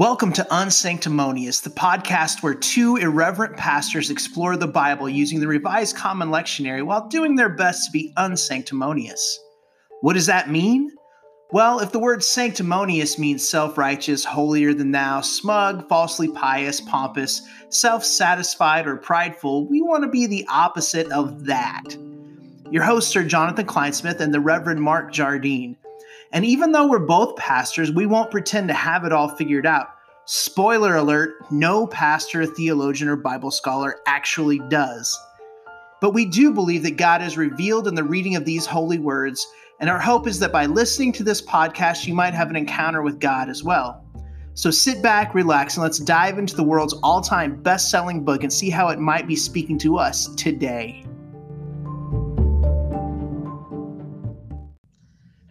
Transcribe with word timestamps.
Welcome 0.00 0.32
to 0.32 0.46
Unsanctimonious, 0.50 1.60
the 1.60 1.68
podcast 1.68 2.42
where 2.42 2.54
two 2.54 2.96
irreverent 2.96 3.58
pastors 3.58 4.08
explore 4.08 4.56
the 4.56 4.66
Bible 4.66 5.10
using 5.10 5.40
the 5.40 5.46
Revised 5.46 5.94
Common 5.94 6.30
Lectionary 6.30 6.82
while 6.82 7.06
doing 7.08 7.34
their 7.36 7.50
best 7.50 7.84
to 7.84 7.92
be 7.92 8.10
unsanctimonious. 8.16 9.20
What 10.00 10.14
does 10.14 10.24
that 10.24 10.48
mean? 10.48 10.90
Well, 11.52 11.80
if 11.80 11.92
the 11.92 11.98
word 11.98 12.24
sanctimonious 12.24 13.18
means 13.18 13.46
self 13.46 13.76
righteous, 13.76 14.24
holier 14.24 14.72
than 14.72 14.90
thou, 14.90 15.20
smug, 15.20 15.86
falsely 15.86 16.28
pious, 16.28 16.80
pompous, 16.80 17.42
self 17.68 18.02
satisfied, 18.02 18.86
or 18.86 18.96
prideful, 18.96 19.68
we 19.68 19.82
want 19.82 20.02
to 20.04 20.08
be 20.08 20.26
the 20.26 20.46
opposite 20.48 21.12
of 21.12 21.44
that. 21.44 21.94
Your 22.70 22.84
hosts 22.84 23.14
are 23.16 23.22
Jonathan 23.24 23.66
Kleinsmith 23.66 24.20
and 24.20 24.32
the 24.32 24.40
Reverend 24.40 24.80
Mark 24.80 25.12
Jardine. 25.12 25.76
And 26.32 26.44
even 26.44 26.72
though 26.72 26.86
we're 26.86 27.00
both 27.00 27.36
pastors, 27.36 27.90
we 27.90 28.06
won't 28.06 28.30
pretend 28.30 28.68
to 28.68 28.74
have 28.74 29.04
it 29.04 29.12
all 29.12 29.28
figured 29.28 29.66
out. 29.66 29.88
Spoiler 30.26 30.96
alert 30.96 31.50
no 31.50 31.86
pastor, 31.86 32.46
theologian, 32.46 33.08
or 33.08 33.16
Bible 33.16 33.50
scholar 33.50 33.98
actually 34.06 34.60
does. 34.68 35.18
But 36.00 36.14
we 36.14 36.24
do 36.24 36.52
believe 36.52 36.84
that 36.84 36.96
God 36.96 37.20
is 37.20 37.36
revealed 37.36 37.88
in 37.88 37.94
the 37.94 38.04
reading 38.04 38.36
of 38.36 38.44
these 38.44 38.64
holy 38.64 38.98
words, 38.98 39.46
and 39.80 39.90
our 39.90 39.98
hope 39.98 40.26
is 40.28 40.38
that 40.38 40.52
by 40.52 40.66
listening 40.66 41.12
to 41.14 41.24
this 41.24 41.42
podcast, 41.42 42.06
you 42.06 42.14
might 42.14 42.34
have 42.34 42.48
an 42.48 42.56
encounter 42.56 43.02
with 43.02 43.18
God 43.18 43.48
as 43.48 43.64
well. 43.64 44.04
So 44.54 44.70
sit 44.70 45.02
back, 45.02 45.34
relax, 45.34 45.76
and 45.76 45.82
let's 45.82 45.98
dive 45.98 46.38
into 46.38 46.54
the 46.54 46.62
world's 46.62 46.94
all 47.02 47.20
time 47.20 47.62
best 47.62 47.90
selling 47.90 48.24
book 48.24 48.42
and 48.42 48.52
see 48.52 48.70
how 48.70 48.88
it 48.88 48.98
might 48.98 49.26
be 49.26 49.36
speaking 49.36 49.78
to 49.78 49.96
us 49.96 50.32
today. 50.36 51.04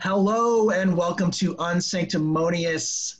Hello 0.02 0.70
and 0.70 0.96
welcome 0.96 1.30
to 1.32 1.56
Unsanctimonious. 1.56 3.18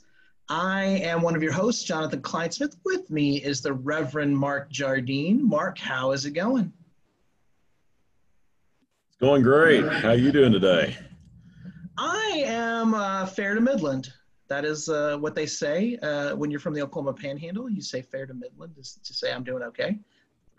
I 0.48 0.84
am 0.84 1.20
one 1.20 1.36
of 1.36 1.42
your 1.42 1.52
hosts, 1.52 1.84
Jonathan 1.84 2.22
Kleinsmith. 2.22 2.74
With 2.86 3.10
me 3.10 3.36
is 3.36 3.60
the 3.60 3.74
Reverend 3.74 4.34
Mark 4.34 4.70
Jardine. 4.70 5.46
Mark, 5.46 5.76
how 5.76 6.12
is 6.12 6.24
it 6.24 6.30
going? 6.30 6.72
It's 9.08 9.18
going 9.20 9.42
great. 9.42 9.86
How 9.86 10.08
are 10.08 10.14
you 10.14 10.32
doing 10.32 10.52
today? 10.52 10.96
I 11.98 12.44
am 12.46 12.94
uh, 12.94 13.26
fair 13.26 13.54
to 13.54 13.60
Midland. 13.60 14.14
That 14.48 14.64
is 14.64 14.88
uh, 14.88 15.18
what 15.18 15.34
they 15.34 15.44
say 15.44 15.98
uh, 15.98 16.34
when 16.34 16.50
you're 16.50 16.60
from 16.60 16.72
the 16.72 16.80
Oklahoma 16.80 17.12
Panhandle. 17.12 17.68
You 17.68 17.82
say 17.82 18.00
fair 18.00 18.24
to 18.24 18.32
Midland 18.32 18.74
to 18.76 19.14
say 19.14 19.34
I'm 19.34 19.44
doing 19.44 19.62
okay. 19.64 19.98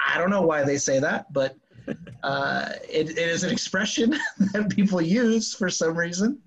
I 0.06 0.18
don't 0.18 0.30
know 0.30 0.42
why 0.42 0.64
they 0.64 0.78
say 0.78 1.00
that, 1.00 1.32
but 1.34 1.56
uh, 2.24 2.70
it, 2.90 3.10
it 3.12 3.18
is 3.18 3.44
an 3.44 3.52
expression 3.52 4.12
that 4.54 4.70
people 4.70 5.02
use 5.02 5.54
for 5.54 5.70
some 5.70 5.98
reason. 5.98 6.40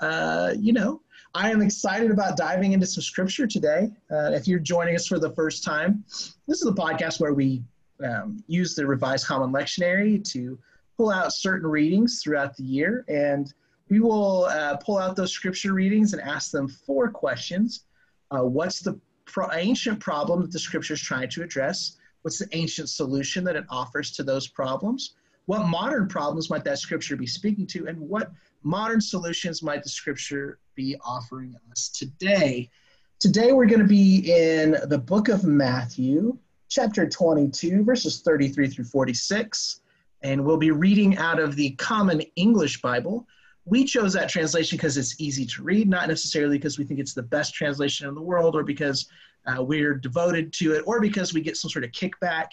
Uh, 0.00 0.52
you 0.58 0.72
know, 0.72 1.00
I 1.34 1.50
am 1.50 1.62
excited 1.62 2.10
about 2.10 2.36
diving 2.36 2.72
into 2.72 2.86
some 2.86 3.02
scripture 3.02 3.46
today. 3.46 3.90
Uh, 4.10 4.30
if 4.32 4.48
you're 4.48 4.58
joining 4.58 4.94
us 4.94 5.06
for 5.06 5.18
the 5.18 5.30
first 5.30 5.64
time, 5.64 6.04
this 6.08 6.62
is 6.62 6.66
a 6.66 6.72
podcast 6.72 7.20
where 7.20 7.34
we 7.34 7.62
um, 8.04 8.42
use 8.46 8.74
the 8.74 8.86
Revised 8.86 9.26
Common 9.26 9.52
Lectionary 9.52 10.22
to 10.32 10.58
pull 10.96 11.10
out 11.10 11.32
certain 11.32 11.68
readings 11.68 12.22
throughout 12.22 12.56
the 12.56 12.62
year. 12.62 13.04
And 13.08 13.52
we 13.88 14.00
will 14.00 14.46
uh, 14.46 14.76
pull 14.78 14.98
out 14.98 15.16
those 15.16 15.32
scripture 15.32 15.72
readings 15.72 16.12
and 16.12 16.22
ask 16.22 16.50
them 16.50 16.68
four 16.68 17.10
questions. 17.10 17.84
Uh, 18.30 18.42
what's 18.42 18.80
the 18.80 18.98
pro- 19.26 19.52
ancient 19.52 20.00
problem 20.00 20.42
that 20.42 20.52
the 20.52 20.58
scripture 20.58 20.94
is 20.94 21.00
trying 21.00 21.28
to 21.30 21.42
address? 21.42 21.96
What's 22.26 22.40
the 22.40 22.48
ancient 22.56 22.88
solution 22.88 23.44
that 23.44 23.54
it 23.54 23.66
offers 23.70 24.10
to 24.16 24.24
those 24.24 24.48
problems? 24.48 25.14
What 25.44 25.68
modern 25.68 26.08
problems 26.08 26.50
might 26.50 26.64
that 26.64 26.80
scripture 26.80 27.14
be 27.14 27.24
speaking 27.24 27.68
to? 27.68 27.86
And 27.86 28.00
what 28.00 28.32
modern 28.64 29.00
solutions 29.00 29.62
might 29.62 29.84
the 29.84 29.88
scripture 29.88 30.58
be 30.74 30.96
offering 31.04 31.54
us 31.70 31.88
today? 31.88 32.68
Today 33.20 33.52
we're 33.52 33.66
going 33.66 33.78
to 33.78 33.86
be 33.86 34.28
in 34.28 34.76
the 34.88 34.98
book 34.98 35.28
of 35.28 35.44
Matthew, 35.44 36.36
chapter 36.68 37.08
22, 37.08 37.84
verses 37.84 38.22
33 38.22 38.70
through 38.70 38.86
46. 38.86 39.82
And 40.22 40.44
we'll 40.44 40.56
be 40.56 40.72
reading 40.72 41.16
out 41.18 41.38
of 41.38 41.54
the 41.54 41.76
Common 41.76 42.22
English 42.34 42.82
Bible. 42.82 43.24
We 43.66 43.84
chose 43.84 44.12
that 44.14 44.28
translation 44.28 44.76
because 44.76 44.96
it's 44.96 45.20
easy 45.20 45.46
to 45.46 45.62
read, 45.62 45.88
not 45.88 46.08
necessarily 46.08 46.58
because 46.58 46.76
we 46.76 46.84
think 46.84 46.98
it's 46.98 47.14
the 47.14 47.22
best 47.22 47.54
translation 47.54 48.08
in 48.08 48.16
the 48.16 48.20
world 48.20 48.56
or 48.56 48.64
because 48.64 49.06
uh, 49.46 49.62
we're 49.62 49.94
devoted 49.94 50.52
to 50.54 50.74
it, 50.74 50.82
or 50.86 51.00
because 51.00 51.32
we 51.32 51.40
get 51.40 51.56
some 51.56 51.70
sort 51.70 51.84
of 51.84 51.90
kickback, 51.92 52.48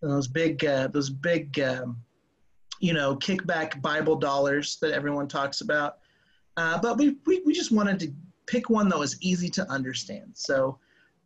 those 0.00 0.26
big, 0.28 0.64
uh, 0.64 0.88
those 0.88 1.10
big, 1.10 1.58
um, 1.60 1.96
you 2.80 2.92
know, 2.92 3.16
kickback 3.16 3.80
Bible 3.80 4.16
dollars 4.16 4.78
that 4.80 4.92
everyone 4.92 5.28
talks 5.28 5.60
about. 5.60 5.98
Uh, 6.56 6.78
but 6.80 6.98
we, 6.98 7.16
we, 7.26 7.40
we 7.46 7.52
just 7.52 7.72
wanted 7.72 7.98
to 8.00 8.12
pick 8.46 8.68
one 8.68 8.88
that 8.88 8.98
was 8.98 9.20
easy 9.22 9.48
to 9.48 9.70
understand. 9.70 10.32
So 10.34 10.78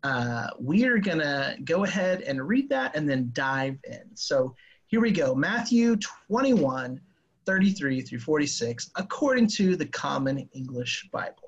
uh, 0.02 0.48
we 0.60 0.84
are 0.84 0.98
going 0.98 1.18
to 1.18 1.56
go 1.64 1.84
ahead 1.84 2.20
and 2.22 2.46
read 2.46 2.68
that 2.68 2.94
and 2.94 3.08
then 3.08 3.30
dive 3.32 3.78
in. 3.84 4.04
So 4.14 4.54
here 4.86 5.00
we 5.00 5.10
go 5.10 5.34
Matthew 5.34 5.96
21, 5.96 7.00
33 7.44 8.00
through 8.02 8.20
46, 8.20 8.90
according 8.96 9.48
to 9.48 9.76
the 9.76 9.86
Common 9.86 10.48
English 10.52 11.08
Bible. 11.12 11.45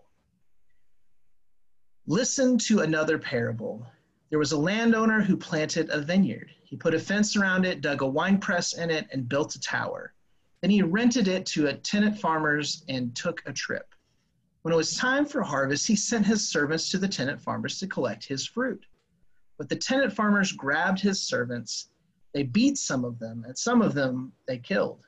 Listen 2.10 2.56
to 2.56 2.80
another 2.80 3.18
parable. 3.18 3.86
There 4.30 4.38
was 4.38 4.52
a 4.52 4.56
landowner 4.56 5.20
who 5.20 5.36
planted 5.36 5.90
a 5.90 6.00
vineyard. 6.00 6.50
He 6.64 6.74
put 6.74 6.94
a 6.94 6.98
fence 6.98 7.36
around 7.36 7.66
it, 7.66 7.82
dug 7.82 8.00
a 8.00 8.06
wine 8.06 8.38
press 8.38 8.78
in 8.78 8.90
it, 8.90 9.06
and 9.12 9.28
built 9.28 9.54
a 9.56 9.60
tower. 9.60 10.14
Then 10.62 10.70
he 10.70 10.80
rented 10.80 11.28
it 11.28 11.44
to 11.48 11.66
a 11.66 11.74
tenant 11.74 12.18
farmers 12.18 12.82
and 12.88 13.14
took 13.14 13.42
a 13.44 13.52
trip. 13.52 13.94
When 14.62 14.72
it 14.72 14.76
was 14.78 14.96
time 14.96 15.26
for 15.26 15.42
harvest, 15.42 15.86
he 15.86 15.96
sent 15.96 16.24
his 16.24 16.48
servants 16.48 16.90
to 16.92 16.98
the 16.98 17.06
tenant 17.06 17.42
farmers 17.42 17.78
to 17.80 17.86
collect 17.86 18.24
his 18.24 18.46
fruit. 18.46 18.86
But 19.58 19.68
the 19.68 19.76
tenant 19.76 20.14
farmers 20.14 20.52
grabbed 20.52 21.00
his 21.00 21.20
servants. 21.20 21.90
They 22.32 22.42
beat 22.42 22.78
some 22.78 23.04
of 23.04 23.18
them, 23.18 23.44
and 23.46 23.58
some 23.58 23.82
of 23.82 23.92
them 23.92 24.32
they 24.46 24.56
killed. 24.56 25.04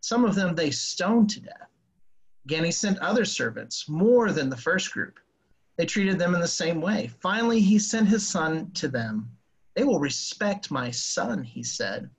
Some 0.00 0.24
of 0.24 0.34
them 0.34 0.56
they 0.56 0.72
stoned 0.72 1.30
to 1.30 1.42
death. 1.42 1.70
Again, 2.44 2.64
he 2.64 2.72
sent 2.72 2.98
other 2.98 3.24
servants, 3.24 3.88
more 3.88 4.32
than 4.32 4.50
the 4.50 4.56
first 4.56 4.92
group. 4.92 5.20
They 5.80 5.86
treated 5.86 6.18
them 6.18 6.34
in 6.34 6.42
the 6.42 6.46
same 6.46 6.82
way. 6.82 7.10
Finally, 7.22 7.62
he 7.62 7.78
sent 7.78 8.06
his 8.06 8.28
son 8.28 8.70
to 8.72 8.86
them. 8.86 9.30
They 9.74 9.82
will 9.82 9.98
respect 9.98 10.70
my 10.70 10.90
son, 10.90 11.42
he 11.42 11.62
said. 11.62 12.10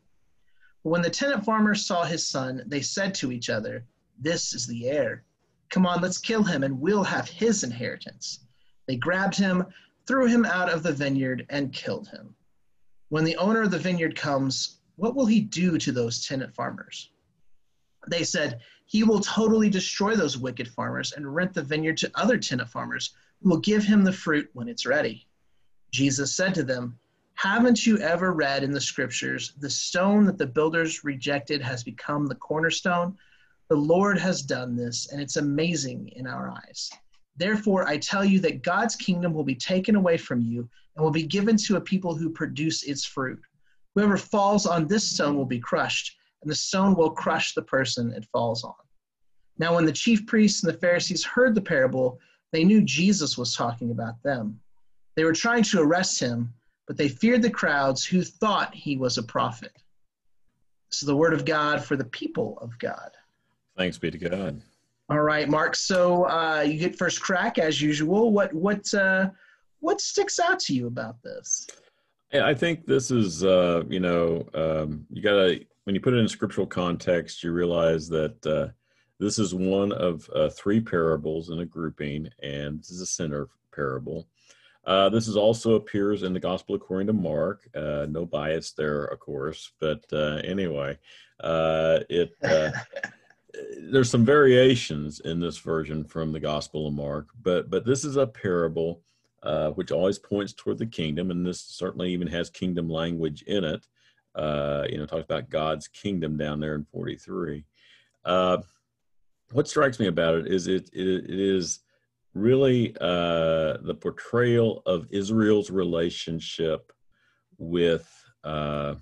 When 0.81 1.03
the 1.03 1.11
tenant 1.11 1.45
farmers 1.45 1.85
saw 1.85 2.03
his 2.03 2.25
son, 2.25 2.63
they 2.65 2.81
said 2.81 3.13
to 3.13 3.31
each 3.31 3.51
other, 3.51 3.85
This 4.17 4.55
is 4.55 4.65
the 4.65 4.87
heir. 4.89 5.25
Come 5.69 5.85
on, 5.85 6.01
let's 6.01 6.17
kill 6.17 6.41
him, 6.41 6.63
and 6.63 6.81
we'll 6.81 7.03
have 7.03 7.29
his 7.29 7.63
inheritance. 7.63 8.39
They 8.87 8.95
grabbed 8.95 9.37
him, 9.37 9.67
threw 10.07 10.25
him 10.25 10.43
out 10.43 10.73
of 10.73 10.81
the 10.81 10.93
vineyard, 10.93 11.45
and 11.51 11.71
killed 11.71 12.07
him. 12.07 12.33
When 13.09 13.25
the 13.25 13.37
owner 13.37 13.61
of 13.61 13.69
the 13.69 13.77
vineyard 13.77 14.15
comes, 14.15 14.79
what 14.95 15.15
will 15.15 15.27
he 15.27 15.39
do 15.39 15.77
to 15.77 15.91
those 15.91 16.25
tenant 16.25 16.51
farmers? 16.55 17.11
They 18.07 18.23
said, 18.23 18.61
He 18.87 19.03
will 19.03 19.19
totally 19.19 19.69
destroy 19.69 20.15
those 20.15 20.35
wicked 20.35 20.67
farmers 20.67 21.11
and 21.11 21.35
rent 21.35 21.53
the 21.53 21.61
vineyard 21.61 21.97
to 21.97 22.11
other 22.15 22.39
tenant 22.39 22.67
farmers 22.67 23.13
will 23.43 23.57
give 23.57 23.83
him 23.83 24.03
the 24.03 24.13
fruit 24.13 24.49
when 24.53 24.67
it's 24.67 24.85
ready. 24.85 25.27
Jesus 25.91 26.35
said 26.35 26.53
to 26.55 26.63
them, 26.63 26.97
Haven't 27.35 27.85
you 27.85 27.97
ever 27.99 28.33
read 28.33 28.63
in 28.63 28.71
the 28.71 28.81
scriptures, 28.81 29.53
the 29.59 29.69
stone 29.69 30.25
that 30.25 30.37
the 30.37 30.45
builders 30.45 31.03
rejected 31.03 31.61
has 31.61 31.83
become 31.83 32.27
the 32.27 32.35
cornerstone? 32.35 33.17
The 33.69 33.75
Lord 33.75 34.17
has 34.17 34.41
done 34.41 34.75
this, 34.75 35.11
and 35.11 35.21
it's 35.21 35.37
amazing 35.37 36.09
in 36.09 36.27
our 36.27 36.49
eyes. 36.49 36.89
Therefore, 37.37 37.87
I 37.87 37.97
tell 37.97 38.23
you 38.23 38.39
that 38.41 38.63
God's 38.63 38.95
kingdom 38.95 39.33
will 39.33 39.43
be 39.43 39.55
taken 39.55 39.95
away 39.95 40.17
from 40.17 40.41
you 40.41 40.69
and 40.95 41.03
will 41.03 41.11
be 41.11 41.23
given 41.23 41.57
to 41.57 41.77
a 41.77 41.81
people 41.81 42.13
who 42.13 42.29
produce 42.29 42.83
its 42.83 43.05
fruit. 43.05 43.39
Whoever 43.95 44.17
falls 44.17 44.65
on 44.65 44.87
this 44.87 45.09
stone 45.09 45.35
will 45.35 45.45
be 45.45 45.59
crushed, 45.59 46.17
and 46.41 46.51
the 46.51 46.55
stone 46.55 46.95
will 46.95 47.11
crush 47.11 47.53
the 47.53 47.61
person 47.61 48.13
it 48.13 48.27
falls 48.31 48.63
on. 48.63 48.73
Now, 49.57 49.75
when 49.75 49.85
the 49.85 49.91
chief 49.91 50.25
priests 50.25 50.63
and 50.63 50.73
the 50.73 50.77
Pharisees 50.79 51.23
heard 51.23 51.55
the 51.55 51.61
parable, 51.61 52.19
they 52.51 52.63
knew 52.63 52.81
Jesus 52.81 53.37
was 53.37 53.55
talking 53.55 53.91
about 53.91 54.21
them. 54.23 54.59
They 55.15 55.23
were 55.23 55.33
trying 55.33 55.63
to 55.63 55.81
arrest 55.81 56.19
him, 56.19 56.53
but 56.87 56.97
they 56.97 57.07
feared 57.07 57.41
the 57.41 57.49
crowds 57.49 58.05
who 58.05 58.23
thought 58.23 58.75
he 58.75 58.97
was 58.97 59.17
a 59.17 59.23
prophet. 59.23 59.73
This 60.89 61.01
is 61.01 61.07
the 61.07 61.15
word 61.15 61.33
of 61.33 61.45
God 61.45 61.83
for 61.83 61.95
the 61.95 62.05
people 62.05 62.57
of 62.61 62.77
God. 62.79 63.11
Thanks 63.77 63.97
be 63.97 64.11
to 64.11 64.17
God. 64.17 64.61
All 65.09 65.21
right, 65.21 65.49
Mark. 65.49 65.75
So 65.75 66.27
uh, 66.29 66.61
you 66.61 66.77
get 66.77 66.97
first 66.97 67.21
crack 67.21 67.57
as 67.57 67.81
usual. 67.81 68.31
What 68.31 68.53
what 68.53 68.93
uh, 68.93 69.29
what 69.79 69.99
sticks 69.99 70.39
out 70.39 70.59
to 70.61 70.73
you 70.73 70.87
about 70.87 71.21
this? 71.23 71.67
I 72.33 72.53
think 72.53 72.85
this 72.85 73.11
is 73.11 73.43
uh, 73.43 73.83
you 73.89 73.99
know 73.99 74.47
um, 74.53 75.05
you 75.09 75.21
gotta 75.21 75.61
when 75.83 75.95
you 75.95 76.01
put 76.01 76.13
it 76.13 76.17
in 76.17 76.27
scriptural 76.27 76.67
context, 76.67 77.43
you 77.43 77.51
realize 77.51 78.07
that 78.09 78.45
uh, 78.45 78.67
this 79.21 79.37
is 79.37 79.53
one 79.53 79.91
of 79.91 80.27
uh, 80.33 80.49
three 80.49 80.81
parables 80.81 81.51
in 81.51 81.59
a 81.59 81.65
grouping, 81.65 82.27
and 82.41 82.79
this 82.79 82.89
is 82.89 83.01
a 83.01 83.05
center 83.05 83.49
parable. 83.73 84.27
Uh, 84.83 85.09
this 85.09 85.27
is 85.27 85.37
also 85.37 85.75
appears 85.75 86.23
in 86.23 86.33
the 86.33 86.39
Gospel 86.39 86.73
according 86.73 87.05
to 87.05 87.13
Mark. 87.13 87.69
Uh, 87.75 88.07
no 88.09 88.25
bias 88.25 88.71
there, 88.71 89.05
of 89.05 89.19
course, 89.19 89.73
but 89.79 90.03
uh, 90.11 90.41
anyway, 90.43 90.97
uh, 91.39 91.99
it 92.09 92.33
uh, 92.41 92.71
there's 93.91 94.09
some 94.09 94.25
variations 94.25 95.19
in 95.19 95.39
this 95.39 95.59
version 95.59 96.03
from 96.03 96.31
the 96.31 96.39
Gospel 96.39 96.87
of 96.87 96.93
Mark, 96.95 97.27
but 97.43 97.69
but 97.69 97.85
this 97.85 98.03
is 98.03 98.15
a 98.15 98.25
parable 98.25 99.03
uh, 99.43 99.69
which 99.71 99.91
always 99.91 100.17
points 100.17 100.53
toward 100.53 100.79
the 100.79 100.85
kingdom, 100.87 101.29
and 101.29 101.45
this 101.45 101.61
certainly 101.61 102.11
even 102.11 102.27
has 102.27 102.49
kingdom 102.49 102.89
language 102.89 103.43
in 103.43 103.63
it. 103.63 103.87
Uh, 104.33 104.87
you 104.89 104.97
know, 104.97 105.05
talks 105.05 105.25
about 105.25 105.51
God's 105.51 105.87
kingdom 105.87 106.37
down 106.37 106.59
there 106.59 106.73
in 106.73 106.85
43. 106.85 107.63
What 109.51 109.67
strikes 109.67 109.99
me 109.99 110.07
about 110.07 110.35
it 110.35 110.47
is 110.47 110.67
it, 110.67 110.89
it, 110.93 111.07
it 111.07 111.39
is 111.39 111.79
really 112.33 112.95
uh, 113.01 113.77
the 113.81 113.97
portrayal 113.99 114.81
of 114.85 115.07
Israel's 115.11 115.69
relationship 115.69 116.91
with 117.57 118.09
uh, 118.43 118.95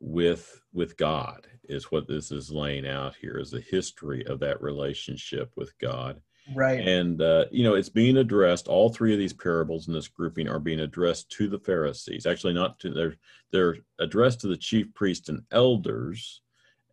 with 0.00 0.60
with 0.72 0.96
God 0.96 1.46
is 1.68 1.90
what 1.90 2.06
this 2.06 2.30
is 2.30 2.50
laying 2.50 2.86
out 2.86 3.14
here 3.16 3.38
is 3.38 3.50
the 3.50 3.60
history 3.60 4.26
of 4.26 4.40
that 4.40 4.60
relationship 4.60 5.50
with 5.56 5.76
God. 5.78 6.20
Right. 6.54 6.86
And 6.86 7.22
uh, 7.22 7.46
you 7.50 7.64
know, 7.64 7.74
it's 7.74 7.88
being 7.88 8.18
addressed. 8.18 8.68
All 8.68 8.90
three 8.90 9.14
of 9.14 9.18
these 9.18 9.32
parables 9.32 9.88
in 9.88 9.94
this 9.94 10.08
grouping 10.08 10.48
are 10.48 10.58
being 10.58 10.80
addressed 10.80 11.30
to 11.32 11.48
the 11.48 11.58
Pharisees. 11.58 12.26
Actually, 12.26 12.52
not 12.52 12.78
to 12.80 12.92
they're 12.92 13.16
they're 13.50 13.78
addressed 13.98 14.40
to 14.40 14.48
the 14.48 14.56
chief 14.56 14.92
priests 14.94 15.28
and 15.28 15.42
elders. 15.52 16.42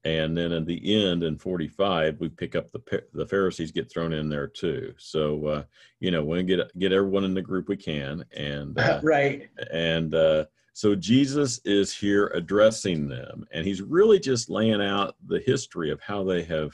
And 0.03 0.36
then 0.36 0.51
at 0.51 0.65
the 0.65 1.06
end 1.06 1.24
in 1.24 1.38
45, 1.38 2.19
we 2.19 2.30
pick 2.30 2.56
up 2.56 2.71
the 2.71 3.03
the 3.13 3.25
Pharisees 3.25 3.71
get 3.71 3.92
thrown 3.92 4.13
in 4.13 4.30
there 4.30 4.48
too. 4.48 4.94
So 4.98 5.45
uh, 5.45 5.63
you 6.00 6.09
know, 6.09 6.24
we 6.24 6.42
get 6.44 6.77
get 6.80 6.92
everyone 6.92 7.24
in 7.24 7.36
the 7.36 7.42
group 7.42 7.69
we 7.69 7.77
can, 7.77 8.25
and 8.36 8.77
uh, 8.80 9.00
right. 9.03 9.50
And 9.71 10.15
uh, 10.15 10.45
so 10.74 10.95
Jesus 10.95 11.59
is 11.65 11.95
here 11.95 12.27
addressing 12.33 13.07
them, 13.07 13.45
and 13.51 13.65
he's 13.65 13.81
really 13.81 14.19
just 14.19 14.50
laying 14.50 14.81
out 14.81 15.15
the 15.27 15.42
history 15.45 15.92
of 15.92 16.01
how 16.01 16.24
they 16.24 16.44
have 16.44 16.71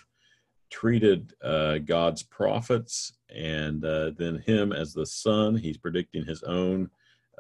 treated 0.70 1.34
uh, 1.44 1.80
God's 1.80 2.24
prophets, 2.24 3.14
and 3.30 3.84
uh, 3.84 4.12
then 4.18 4.42
him 4.46 4.72
as 4.72 4.94
the 4.94 5.06
son. 5.06 5.58
He's 5.58 5.78
predicting 5.78 6.26
his 6.26 6.44
own 6.44 6.90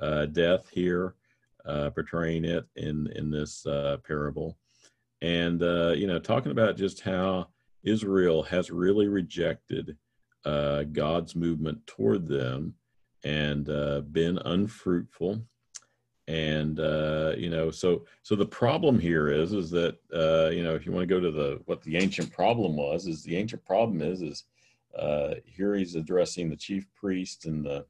uh, 0.01 0.25
death 0.27 0.67
here, 0.69 1.15
uh, 1.65 1.91
portraying 1.91 2.43
it 2.45 2.65
in 2.75 3.07
in 3.15 3.29
this 3.29 3.65
uh, 3.65 3.97
parable, 4.05 4.57
and 5.21 5.61
uh, 5.63 5.93
you 5.95 6.07
know, 6.07 6.19
talking 6.19 6.51
about 6.51 6.77
just 6.77 7.01
how 7.01 7.47
Israel 7.83 8.43
has 8.43 8.69
really 8.69 9.07
rejected 9.07 9.97
God's 10.45 11.35
movement 11.35 11.85
toward 11.85 12.25
them 12.27 12.73
and 13.23 13.65
been 14.13 14.37
unfruitful. 14.45 15.41
And 16.27 16.79
uh, 16.79 17.33
you 17.37 17.49
know 17.49 17.71
so 17.71 18.05
so 18.21 18.35
the 18.35 18.45
problem 18.45 18.99
here 18.99 19.29
is 19.29 19.53
is 19.53 19.69
that 19.71 19.97
uh, 20.13 20.49
you 20.49 20.61
know 20.61 20.75
if 20.75 20.85
you 20.85 20.91
want 20.91 21.07
to 21.07 21.13
go 21.13 21.21
to 21.21 21.31
the 21.31 21.61
what 21.65 21.81
the 21.83 21.95
ancient 21.95 22.31
problem 22.33 22.75
was 22.75 23.07
is 23.07 23.23
the 23.23 23.37
ancient 23.37 23.63
problem 23.63 24.01
is 24.01 24.21
is 24.21 24.43
uh, 24.97 25.35
here 25.45 25.75
he's 25.75 25.95
addressing 25.95 26.49
the 26.49 26.55
chief 26.55 26.85
priest 26.95 27.45
and 27.45 27.65
the 27.65 27.85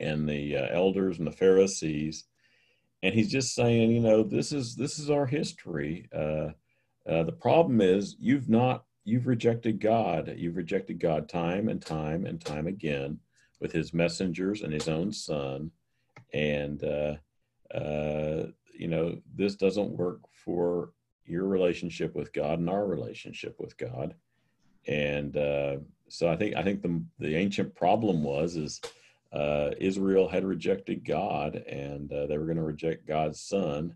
and 0.00 0.26
the 0.26 0.56
uh, 0.56 0.68
elders 0.70 1.18
and 1.18 1.26
the 1.26 1.32
pharisees 1.32 2.24
and 3.02 3.14
he's 3.14 3.30
just 3.30 3.54
saying 3.54 3.90
you 3.90 4.00
know 4.00 4.22
this 4.22 4.52
is 4.52 4.76
this 4.76 4.98
is 4.98 5.10
our 5.10 5.26
history. 5.26 6.08
Uh, 6.14 6.50
uh, 7.08 7.24
the 7.24 7.32
problem 7.32 7.80
is 7.80 8.16
you've 8.18 8.48
not 8.48 8.84
you've 9.04 9.26
rejected 9.26 9.80
god. 9.80 10.32
You've 10.36 10.56
rejected 10.56 11.00
god 11.00 11.28
time 11.28 11.68
and 11.68 11.80
time 11.80 12.26
and 12.26 12.40
time 12.40 12.66
again 12.66 13.18
with 13.60 13.72
his 13.72 13.92
messengers 13.92 14.62
and 14.62 14.72
his 14.72 14.88
own 14.88 15.12
son. 15.12 15.70
And 16.32 16.82
uh, 16.84 17.16
you 18.74 18.88
know, 18.88 19.18
this 19.34 19.54
doesn't 19.56 19.90
work 19.90 20.20
for 20.44 20.90
your 21.24 21.46
relationship 21.46 22.14
with 22.14 22.32
God 22.32 22.58
and 22.58 22.68
our 22.68 22.86
relationship 22.86 23.56
with 23.58 23.76
God. 23.76 24.14
And 24.86 25.36
uh, 25.36 25.76
so 26.08 26.28
I 26.28 26.36
think 26.36 26.56
I 26.56 26.62
think 26.62 26.82
the 26.82 27.02
the 27.18 27.36
ancient 27.36 27.74
problem 27.74 28.22
was 28.22 28.56
is 28.56 28.80
uh, 29.32 29.70
Israel 29.78 30.28
had 30.28 30.44
rejected 30.44 31.06
God 31.06 31.56
and 31.56 32.12
uh, 32.12 32.26
they 32.26 32.36
were 32.36 32.44
going 32.44 32.56
to 32.56 32.62
reject 32.62 33.06
God's 33.06 33.40
Son, 33.40 33.94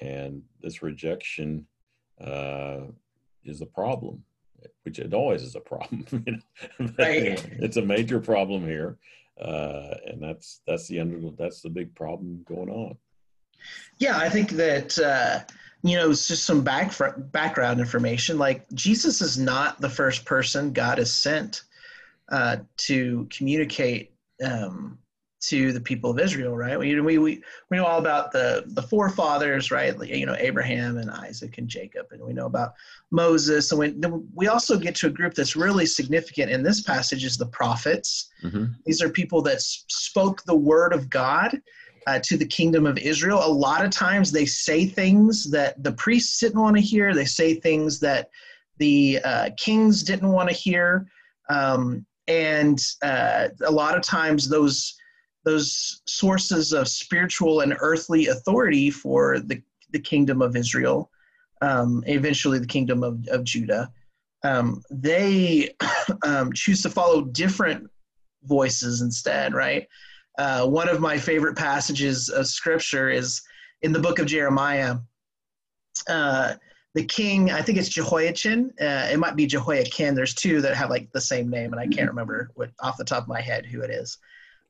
and 0.00 0.42
this 0.60 0.82
rejection 0.82 1.66
uh, 2.20 2.80
is 3.44 3.62
a 3.62 3.66
problem, 3.66 4.22
which 4.82 4.98
it 4.98 5.14
always 5.14 5.42
is 5.42 5.54
a 5.54 5.60
problem. 5.60 6.04
you 6.26 6.32
know? 6.32 6.92
right. 6.98 7.44
it's 7.60 7.78
a 7.78 7.82
major 7.82 8.20
problem 8.20 8.64
here, 8.64 8.98
uh, 9.40 9.94
and 10.06 10.22
that's 10.22 10.60
that's 10.66 10.88
the 10.88 11.00
under 11.00 11.30
that's 11.38 11.62
the 11.62 11.70
big 11.70 11.94
problem 11.94 12.44
going 12.46 12.68
on. 12.68 12.96
Yeah, 13.98 14.18
I 14.18 14.28
think 14.28 14.50
that 14.50 14.98
uh, 14.98 15.40
you 15.82 15.96
know 15.96 16.10
it's 16.10 16.28
just 16.28 16.44
some 16.44 16.62
back 16.62 16.92
background 17.32 17.80
information. 17.80 18.38
Like 18.38 18.68
Jesus 18.74 19.22
is 19.22 19.38
not 19.38 19.80
the 19.80 19.90
first 19.90 20.26
person 20.26 20.72
God 20.72 20.98
has 20.98 21.14
sent 21.14 21.62
uh, 22.30 22.58
to 22.78 23.26
communicate 23.30 24.12
um, 24.44 24.98
to 25.38 25.72
the 25.72 25.80
people 25.80 26.10
of 26.10 26.18
Israel, 26.18 26.56
right? 26.56 26.78
We, 26.78 26.98
we 27.00 27.18
we 27.18 27.42
we 27.70 27.76
know 27.76 27.84
all 27.84 27.98
about 27.98 28.32
the 28.32 28.64
the 28.68 28.82
forefathers, 28.82 29.70
right? 29.70 29.94
You 30.04 30.26
know 30.26 30.36
Abraham 30.38 30.98
and 30.98 31.10
Isaac 31.10 31.58
and 31.58 31.68
Jacob, 31.68 32.06
and 32.10 32.22
we 32.22 32.32
know 32.32 32.46
about 32.46 32.72
Moses, 33.10 33.70
and 33.70 33.78
we 33.78 33.94
we 34.34 34.48
also 34.48 34.78
get 34.78 34.94
to 34.96 35.06
a 35.06 35.10
group 35.10 35.34
that's 35.34 35.54
really 35.54 35.86
significant 35.86 36.50
in 36.50 36.62
this 36.62 36.82
passage 36.82 37.24
is 37.24 37.36
the 37.36 37.46
prophets. 37.46 38.30
Mm-hmm. 38.42 38.66
These 38.86 39.02
are 39.02 39.08
people 39.08 39.42
that 39.42 39.60
spoke 39.60 40.42
the 40.44 40.56
word 40.56 40.92
of 40.92 41.10
God 41.10 41.60
uh, 42.06 42.20
to 42.24 42.36
the 42.36 42.46
kingdom 42.46 42.86
of 42.86 42.98
Israel. 42.98 43.40
A 43.44 43.48
lot 43.48 43.84
of 43.84 43.90
times 43.90 44.32
they 44.32 44.46
say 44.46 44.86
things 44.86 45.50
that 45.50 45.82
the 45.82 45.92
priests 45.92 46.40
didn't 46.40 46.60
want 46.60 46.76
to 46.76 46.82
hear. 46.82 47.14
They 47.14 47.24
say 47.24 47.54
things 47.54 48.00
that 48.00 48.30
the 48.78 49.20
uh, 49.24 49.50
kings 49.56 50.02
didn't 50.02 50.30
want 50.30 50.48
to 50.48 50.54
hear. 50.54 51.06
Um, 51.48 52.06
and 52.28 52.82
uh, 53.02 53.48
a 53.64 53.70
lot 53.70 53.96
of 53.96 54.02
times 54.02 54.48
those 54.48 54.96
those 55.44 56.02
sources 56.06 56.72
of 56.72 56.88
spiritual 56.88 57.60
and 57.60 57.76
earthly 57.78 58.26
authority 58.26 58.90
for 58.90 59.38
the, 59.38 59.62
the 59.92 60.00
kingdom 60.00 60.42
of 60.42 60.56
Israel, 60.56 61.08
um, 61.62 62.02
eventually 62.06 62.58
the 62.58 62.66
kingdom 62.66 63.04
of, 63.04 63.24
of 63.28 63.44
Judah, 63.44 63.92
um, 64.42 64.82
they 64.90 65.70
um, 66.24 66.52
choose 66.52 66.82
to 66.82 66.90
follow 66.90 67.22
different 67.22 67.88
voices 68.42 69.02
instead, 69.02 69.54
right? 69.54 69.86
Uh, 70.36 70.66
one 70.66 70.88
of 70.88 71.00
my 71.00 71.16
favorite 71.16 71.56
passages 71.56 72.28
of 72.28 72.48
scripture 72.48 73.08
is 73.08 73.40
in 73.82 73.92
the 73.92 74.00
book 74.00 74.18
of 74.18 74.26
Jeremiah. 74.26 74.96
Uh, 76.08 76.54
the 76.96 77.04
king, 77.04 77.50
I 77.50 77.60
think 77.60 77.76
it's 77.76 77.90
Jehoiachin. 77.90 78.72
Uh, 78.80 79.08
it 79.12 79.18
might 79.18 79.36
be 79.36 79.46
Jehoiakim. 79.46 80.14
There's 80.14 80.32
two 80.32 80.62
that 80.62 80.74
have 80.74 80.88
like 80.88 81.12
the 81.12 81.20
same 81.20 81.50
name, 81.50 81.74
and 81.74 81.78
I 81.78 81.86
can't 81.86 82.08
remember 82.08 82.50
what 82.54 82.70
off 82.80 82.96
the 82.96 83.04
top 83.04 83.24
of 83.24 83.28
my 83.28 83.42
head 83.42 83.66
who 83.66 83.82
it 83.82 83.90
is. 83.90 84.16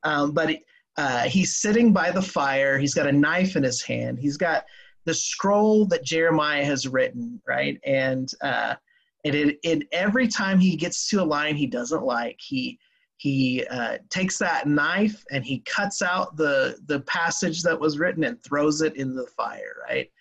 Um, 0.03 0.33
but 0.33 0.57
uh, 0.97 1.21
he's 1.21 1.55
sitting 1.55 1.93
by 1.93 2.11
the 2.11 2.21
fire. 2.21 2.77
He's 2.77 2.93
got 2.93 3.07
a 3.07 3.13
knife 3.13 3.55
in 3.55 3.63
his 3.63 3.81
hand. 3.81 4.19
He's 4.19 4.35
got 4.35 4.65
the 5.05 5.13
scroll 5.13 5.85
that 5.85 6.03
Jeremiah 6.03 6.65
has 6.65 6.85
written, 6.85 7.41
right? 7.47 7.79
And 7.85 8.29
uh, 8.41 8.75
it, 9.23 9.33
it, 9.33 9.59
it 9.63 9.87
every 9.93 10.27
time 10.27 10.59
he 10.59 10.75
gets 10.75 11.07
to 11.11 11.21
a 11.21 11.23
line 11.23 11.55
he 11.55 11.65
doesn't 11.65 12.03
like, 12.03 12.35
he 12.41 12.77
he 13.15 13.65
uh, 13.71 13.99
takes 14.09 14.37
that 14.39 14.67
knife 14.67 15.23
and 15.31 15.45
he 15.45 15.59
cuts 15.59 16.01
out 16.01 16.35
the 16.35 16.77
the 16.87 16.99
passage 17.01 17.63
that 17.63 17.79
was 17.79 17.97
written 17.97 18.25
and 18.25 18.43
throws 18.43 18.81
it 18.81 18.97
in 18.97 19.15
the 19.15 19.27
fire 19.27 19.77
right 19.89 20.11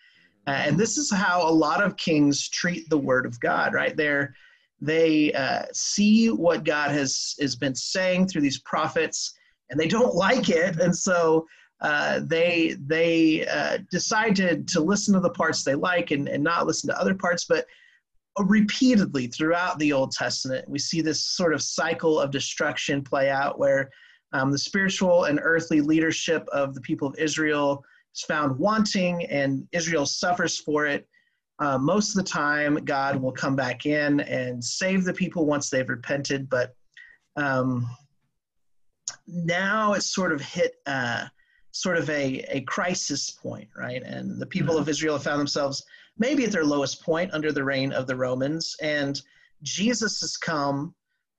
uh, 0.47 0.51
and 0.51 0.79
this 0.79 0.97
is 0.97 1.11
how 1.11 1.49
a 1.49 1.51
lot 1.51 1.83
of 1.83 1.97
kings 1.97 2.49
treat 2.49 2.89
the 2.89 2.99
word 2.99 3.27
of 3.27 3.39
god 3.41 3.73
right 3.75 3.97
there 3.97 4.35
they 4.81 5.33
uh, 5.33 5.63
see 5.73 6.29
what 6.29 6.65
god 6.65 6.91
has 6.91 7.35
has 7.41 7.57
been 7.57 7.75
saying 7.75 8.27
through 8.27 8.43
these 8.43 8.61
prophets 8.61 9.35
and 9.71 9.79
they 9.79 9.89
don't 9.89 10.15
like 10.27 10.49
it 10.49 10.79
and 10.81 10.95
so 10.95 11.47
uh, 11.83 12.21
they 12.25 12.75
they 12.87 13.47
uh, 13.49 13.77
decide 13.91 14.35
to, 14.35 14.63
to 14.63 14.81
listen 14.81 15.13
to 15.13 15.21
the 15.21 15.31
parts 15.31 15.63
they 15.63 15.75
like 15.75 16.11
and, 16.11 16.27
and 16.27 16.43
not 16.43 16.67
listen 16.67 16.89
to 16.89 16.99
other 16.99 17.15
parts 17.15 17.45
but 17.45 17.67
repeatedly 18.45 19.27
throughout 19.27 19.79
the 19.79 19.93
Old 19.93 20.13
Testament. 20.13 20.69
We 20.69 20.79
see 20.79 21.01
this 21.01 21.25
sort 21.25 21.55
of 21.55 21.63
cycle 21.63 22.21
of 22.21 22.31
destruction 22.31 23.03
play 23.03 23.31
out 23.31 23.59
where 23.59 23.91
um, 24.33 24.51
the 24.51 24.59
spiritual 24.59 25.25
and 25.25 25.41
earthly 25.43 25.81
leadership 25.81 26.47
of 26.53 26.75
the 26.75 26.81
people 26.81 27.09
of 27.09 27.19
Israel 27.19 27.83
is 28.17 28.23
found 28.23 28.59
wanting 28.59 29.25
and 29.27 29.67
Israel 29.73 30.07
suffers 30.07 30.59
for 30.59 30.87
it. 30.87 31.07
Uh, 31.59 31.79
most 31.79 32.11
of 32.11 32.25
the 32.25 32.31
time, 32.31 32.77
God 32.85 33.17
will 33.17 33.33
come 33.33 33.57
back 33.57 33.87
in 33.87 34.21
and 34.21 34.63
save 34.63 35.05
the 35.05 35.13
people 35.13 35.47
once 35.47 35.71
they've 35.71 35.89
repented, 35.89 36.51
but 36.51 36.75
um, 37.37 37.89
now 39.27 39.95
it's 39.95 40.15
sort 40.15 40.33
of 40.33 40.41
hit 40.41 40.77
uh, 40.87 41.27
sort 41.73 41.97
of 41.97 42.09
a, 42.11 42.45
a 42.51 42.61
crisis 42.63 43.31
point, 43.31 43.69
right? 43.77 44.03
And 44.03 44.41
the 44.41 44.47
people 44.47 44.75
mm-hmm. 44.75 44.83
of 44.83 44.89
Israel 44.89 45.15
have 45.15 45.25
found 45.25 45.41
themselves 45.41 45.85
maybe 46.19 46.45
at 46.45 46.53
their 46.53 46.65
lowest 46.65 47.03
point 47.03 47.33
under 47.33 47.53
the 47.53 47.65
reign 47.65 47.93
of 47.93 48.07
the 48.07 48.17
Romans. 48.17 48.75
And 48.83 49.21
Jesus 49.63 50.21
has 50.21 50.37
come 50.37 50.95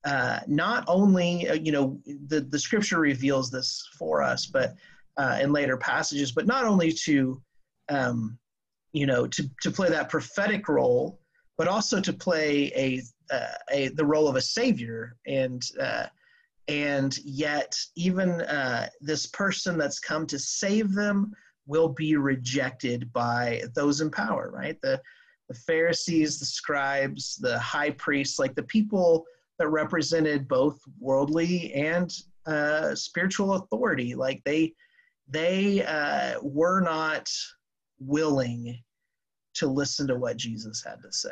uh, 0.06 0.40
not 0.48 0.84
only, 0.88 1.50
uh, 1.50 1.56
you 1.56 1.72
know, 1.72 2.00
the, 2.28 2.42
the 2.42 2.60
scripture 2.60 3.00
reveals 3.00 3.50
this 3.50 3.88
for 3.98 4.22
us, 4.22 4.46
but 4.46 4.76
uh, 5.18 5.40
in 5.42 5.52
later 5.52 5.78
passages, 5.78 6.32
but 6.32 6.48
not 6.48 6.66
only 6.66 6.92
to, 6.92 7.42
um, 7.90 8.38
you 8.94 9.06
know, 9.06 9.28
to, 9.28 9.50
to 9.62 9.72
play 9.72 9.90
that 9.90 10.10
prophetic 10.10 10.68
role, 10.68 11.20
but 11.58 11.68
also 11.68 12.00
to 12.00 12.14
play 12.14 12.72
a, 12.76 13.02
uh, 13.34 13.56
a 13.72 13.88
the 13.90 14.06
role 14.06 14.28
of 14.28 14.36
a 14.36 14.42
savior. 14.42 15.16
And 15.26 15.64
uh, 15.80 16.06
and 16.68 17.18
yet 17.24 17.76
even 17.96 18.42
uh, 18.42 18.90
this 19.00 19.26
person 19.28 19.78
that's 19.78 20.00
come 20.00 20.28
to 20.28 20.38
save 20.38 20.94
them 20.94 21.34
will 21.66 21.90
be 21.90 22.16
rejected 22.16 23.12
by 23.14 23.64
those 23.76 24.02
in 24.02 24.10
power 24.10 24.52
right? 24.54 24.78
The 24.82 25.02
the 25.50 25.56
pharisees 25.56 26.40
the 26.40 26.46
scribes 26.46 27.38
the 27.38 27.58
high 27.60 27.92
priests 27.92 28.38
like 28.38 28.54
the 28.56 28.64
people 28.64 29.26
that 29.60 29.70
represented 29.70 30.48
both 30.48 30.80
worldly 31.00 31.74
and 31.74 32.14
uh, 32.46 32.94
spiritual 32.96 33.54
authority. 33.54 34.14
Like 34.14 34.42
they 34.44 34.74
they 35.30 35.84
uh, 35.84 36.40
were 36.42 36.82
not 36.82 37.30
willing 38.00 38.80
to 39.56 39.68
listen 39.68 40.08
to 40.08 40.16
what 40.16 40.38
jesus 40.38 40.84
had 40.84 41.02
to 41.02 41.12
say. 41.12 41.30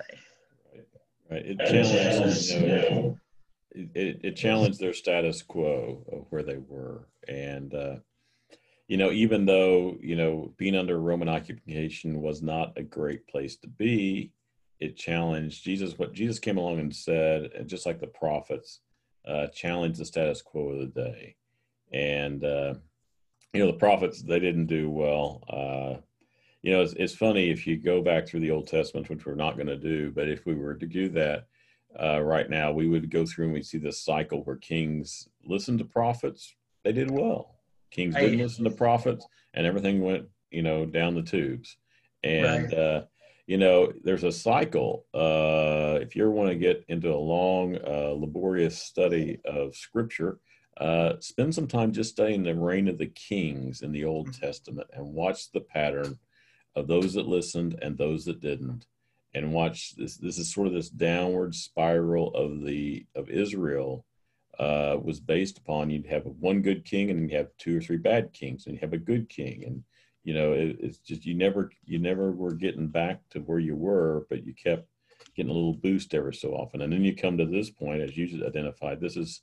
Right. 1.29 1.45
It 1.45 1.59
challenged 1.59 2.51
you 2.51 2.67
know, 2.67 3.17
it, 3.71 4.19
it 4.23 4.35
challenged 4.35 4.79
their 4.79 4.93
status 4.93 5.41
quo 5.41 6.03
of 6.11 6.25
where 6.29 6.43
they 6.43 6.57
were. 6.57 7.07
And 7.27 7.73
uh, 7.73 7.95
you 8.87 8.97
know 8.97 9.11
even 9.11 9.45
though 9.45 9.97
you 10.01 10.15
know 10.15 10.53
being 10.57 10.75
under 10.75 10.99
roman 10.99 11.29
occupation 11.29 12.21
was 12.21 12.41
not 12.41 12.73
a 12.77 12.83
great 12.83 13.27
place 13.27 13.55
to 13.57 13.67
be 13.67 14.31
it 14.79 14.97
challenged 14.97 15.63
jesus. 15.63 15.97
What 15.97 16.13
jesus 16.13 16.39
came 16.39 16.57
along 16.57 16.79
and 16.79 16.95
said 16.95 17.65
just 17.67 17.85
like 17.85 17.99
the 17.99 18.07
prophets 18.07 18.81
uh, 19.27 19.47
challenged 19.47 19.99
the 19.99 20.05
status 20.05 20.41
quo 20.41 20.69
of 20.69 20.79
the 20.79 20.85
day. 20.85 21.35
And 21.91 22.43
uh, 22.43 22.75
you 23.55 23.65
know 23.65 23.71
the 23.71 23.77
prophets 23.77 24.21
they 24.21 24.39
didn't 24.39 24.67
do 24.67 24.89
well 24.89 25.43
uh, 25.49 25.99
you 26.61 26.71
know 26.71 26.81
it's, 26.81 26.93
it's 26.93 27.15
funny 27.15 27.49
if 27.49 27.65
you 27.65 27.77
go 27.77 28.01
back 28.01 28.27
through 28.27 28.39
the 28.39 28.51
old 28.51 28.67
testament 28.67 29.09
which 29.09 29.25
we're 29.25 29.35
not 29.35 29.55
going 29.55 29.67
to 29.67 29.77
do 29.77 30.11
but 30.11 30.27
if 30.27 30.45
we 30.45 30.53
were 30.53 30.75
to 30.75 30.85
do 30.85 31.09
that 31.09 31.47
uh, 32.01 32.21
right 32.21 32.49
now, 32.49 32.71
we 32.71 32.87
would 32.87 33.09
go 33.09 33.25
through 33.25 33.45
and 33.45 33.53
we 33.53 33.63
see 33.63 33.77
this 33.77 34.01
cycle 34.01 34.43
where 34.43 34.57
kings 34.57 35.27
listened 35.45 35.79
to 35.79 35.85
prophets. 35.85 36.55
They 36.83 36.91
did 36.91 37.09
well. 37.09 37.55
Kings 37.91 38.15
didn't 38.15 38.39
listen 38.39 38.65
to 38.65 38.71
prophets, 38.71 39.25
and 39.53 39.65
everything 39.65 40.01
went, 40.01 40.25
you 40.51 40.61
know, 40.61 40.85
down 40.85 41.15
the 41.15 41.21
tubes. 41.21 41.77
And 42.23 42.65
right. 42.65 42.73
uh, 42.73 43.03
you 43.47 43.57
know, 43.57 43.93
there's 44.03 44.23
a 44.23 44.31
cycle. 44.31 45.05
Uh, 45.13 45.99
if 46.01 46.15
you 46.15 46.23
ever 46.23 46.31
want 46.31 46.49
to 46.49 46.55
get 46.55 46.83
into 46.89 47.13
a 47.13 47.15
long, 47.15 47.77
uh, 47.77 48.13
laborious 48.17 48.77
study 48.77 49.39
of 49.45 49.75
Scripture, 49.75 50.39
uh, 50.77 51.13
spend 51.19 51.55
some 51.55 51.67
time 51.67 51.91
just 51.91 52.11
studying 52.11 52.43
the 52.43 52.53
reign 52.53 52.87
of 52.87 52.97
the 52.97 53.07
kings 53.07 53.81
in 53.81 53.91
the 53.91 54.05
Old 54.05 54.29
mm-hmm. 54.29 54.45
Testament 54.45 54.87
and 54.93 55.13
watch 55.13 55.51
the 55.51 55.61
pattern 55.61 56.19
of 56.75 56.87
those 56.87 57.13
that 57.13 57.27
listened 57.27 57.79
and 57.81 57.97
those 57.97 58.25
that 58.25 58.41
didn't 58.41 58.85
and 59.33 59.53
watch 59.53 59.95
this. 59.95 60.17
This 60.17 60.37
is 60.37 60.51
sort 60.51 60.67
of 60.67 60.73
this 60.73 60.89
downward 60.89 61.55
spiral 61.55 62.33
of 62.35 62.61
the 62.63 63.05
of 63.15 63.29
Israel 63.29 64.05
uh, 64.59 64.97
was 65.01 65.19
based 65.19 65.57
upon 65.57 65.89
you'd 65.89 66.05
have 66.05 66.25
one 66.25 66.61
good 66.61 66.85
king 66.85 67.09
and 67.09 67.29
you 67.29 67.37
have 67.37 67.49
two 67.57 67.77
or 67.77 67.81
three 67.81 67.97
bad 67.97 68.31
kings 68.33 68.65
and 68.65 68.75
you 68.75 68.79
have 68.79 68.93
a 68.93 68.97
good 68.97 69.27
king 69.29 69.65
and 69.65 69.83
you 70.23 70.33
know 70.33 70.53
it, 70.53 70.77
it's 70.79 70.97
just 70.99 71.25
you 71.25 71.33
never 71.33 71.71
you 71.83 71.99
never 71.99 72.31
were 72.31 72.53
getting 72.53 72.87
back 72.87 73.19
to 73.29 73.39
where 73.39 73.59
you 73.59 73.75
were 73.75 74.25
but 74.29 74.45
you 74.45 74.53
kept 74.53 74.87
getting 75.35 75.51
a 75.51 75.53
little 75.53 75.73
boost 75.73 76.13
ever 76.13 76.31
so 76.31 76.51
often 76.51 76.81
and 76.81 76.93
then 76.93 77.03
you 77.03 77.13
come 77.13 77.37
to 77.37 77.45
this 77.45 77.69
point 77.69 78.01
as 78.01 78.15
you 78.15 78.45
identified 78.45 79.01
this 79.01 79.17
is 79.17 79.41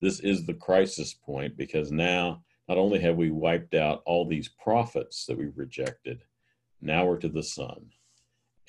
this 0.00 0.20
is 0.20 0.44
the 0.44 0.54
crisis 0.54 1.14
point 1.14 1.56
because 1.56 1.90
now 1.90 2.42
not 2.68 2.78
only 2.78 2.98
have 3.00 3.16
we 3.16 3.30
wiped 3.30 3.74
out 3.74 4.02
all 4.04 4.26
these 4.26 4.48
prophets 4.48 5.26
that 5.26 5.38
we 5.38 5.46
rejected 5.54 6.22
now 6.80 7.04
we're 7.04 7.18
to 7.18 7.28
the 7.28 7.42
son. 7.42 7.90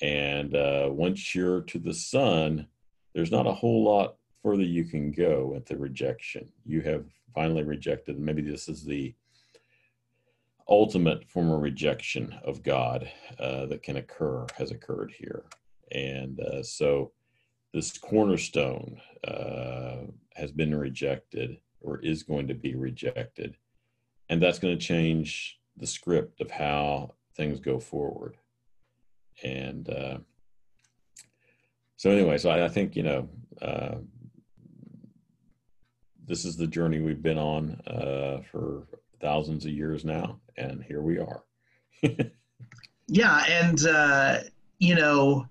and 0.00 0.54
uh, 0.54 0.88
once 0.90 1.34
you're 1.34 1.60
to 1.62 1.78
the 1.78 1.94
son, 1.94 2.66
there's 3.14 3.30
not 3.30 3.46
a 3.46 3.52
whole 3.52 3.84
lot 3.84 4.16
further 4.42 4.62
you 4.62 4.84
can 4.84 5.12
go 5.12 5.46
with 5.52 5.66
the 5.66 5.76
rejection. 5.76 6.50
You 6.64 6.80
have 6.82 7.04
finally 7.34 7.62
rejected. 7.62 8.18
Maybe 8.18 8.42
this 8.42 8.68
is 8.68 8.84
the 8.84 9.14
ultimate 10.68 11.28
form 11.28 11.50
of 11.50 11.60
rejection 11.60 12.34
of 12.44 12.62
God 12.62 13.10
uh, 13.38 13.66
that 13.66 13.82
can 13.82 13.96
occur, 13.96 14.46
has 14.56 14.70
occurred 14.70 15.12
here. 15.16 15.44
And 15.92 16.40
uh, 16.40 16.62
so 16.62 17.12
this 17.74 17.98
cornerstone 17.98 19.00
uh, 19.26 20.06
has 20.40 20.50
been 20.52 20.74
rejected 20.74 21.58
or 21.80 21.98
is 22.00 22.22
going 22.22 22.48
to 22.48 22.54
be 22.54 22.74
rejected. 22.74 23.56
And 24.28 24.42
that's 24.42 24.58
going 24.58 24.76
to 24.76 24.84
change 24.84 25.58
the 25.76 25.86
script 25.86 26.40
of 26.40 26.50
how 26.50 27.14
things 27.36 27.60
go 27.60 27.78
forward 27.78 28.36
and 29.42 29.88
uh, 29.88 30.18
so 31.96 32.10
anyway, 32.10 32.38
so 32.38 32.50
I, 32.50 32.64
I 32.64 32.68
think 32.68 32.96
you 32.96 33.02
know 33.02 33.28
uh, 33.60 33.96
this 36.26 36.44
is 36.44 36.56
the 36.56 36.66
journey 36.66 37.00
we've 37.00 37.22
been 37.22 37.38
on 37.38 37.80
uh, 37.86 38.40
for 38.50 38.86
thousands 39.20 39.64
of 39.64 39.72
years 39.72 40.04
now, 40.04 40.40
and 40.56 40.82
here 40.82 41.02
we 41.02 41.18
are. 41.18 41.42
yeah, 43.06 43.44
and 43.48 43.86
uh, 43.86 44.38
you 44.78 44.94
know 44.94 45.46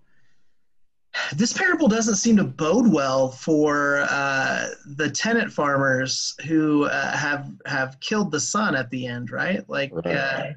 this 1.36 1.54
parable 1.54 1.88
doesn't 1.88 2.16
seem 2.16 2.38
to 2.38 2.44
bode 2.44 2.92
well 2.92 3.32
for 3.32 4.06
uh, 4.10 4.68
the 4.98 5.10
tenant 5.10 5.52
farmers 5.52 6.36
who 6.46 6.86
uh, 6.86 7.18
have 7.18 7.52
have 7.66 8.00
killed 8.00 8.32
the 8.32 8.40
son 8.40 8.76
at 8.76 8.90
the 8.92 9.06
end, 9.08 9.32
right? 9.32 9.68
Like, 9.68 9.92
right. 9.94 10.06
Uh, 10.06 10.52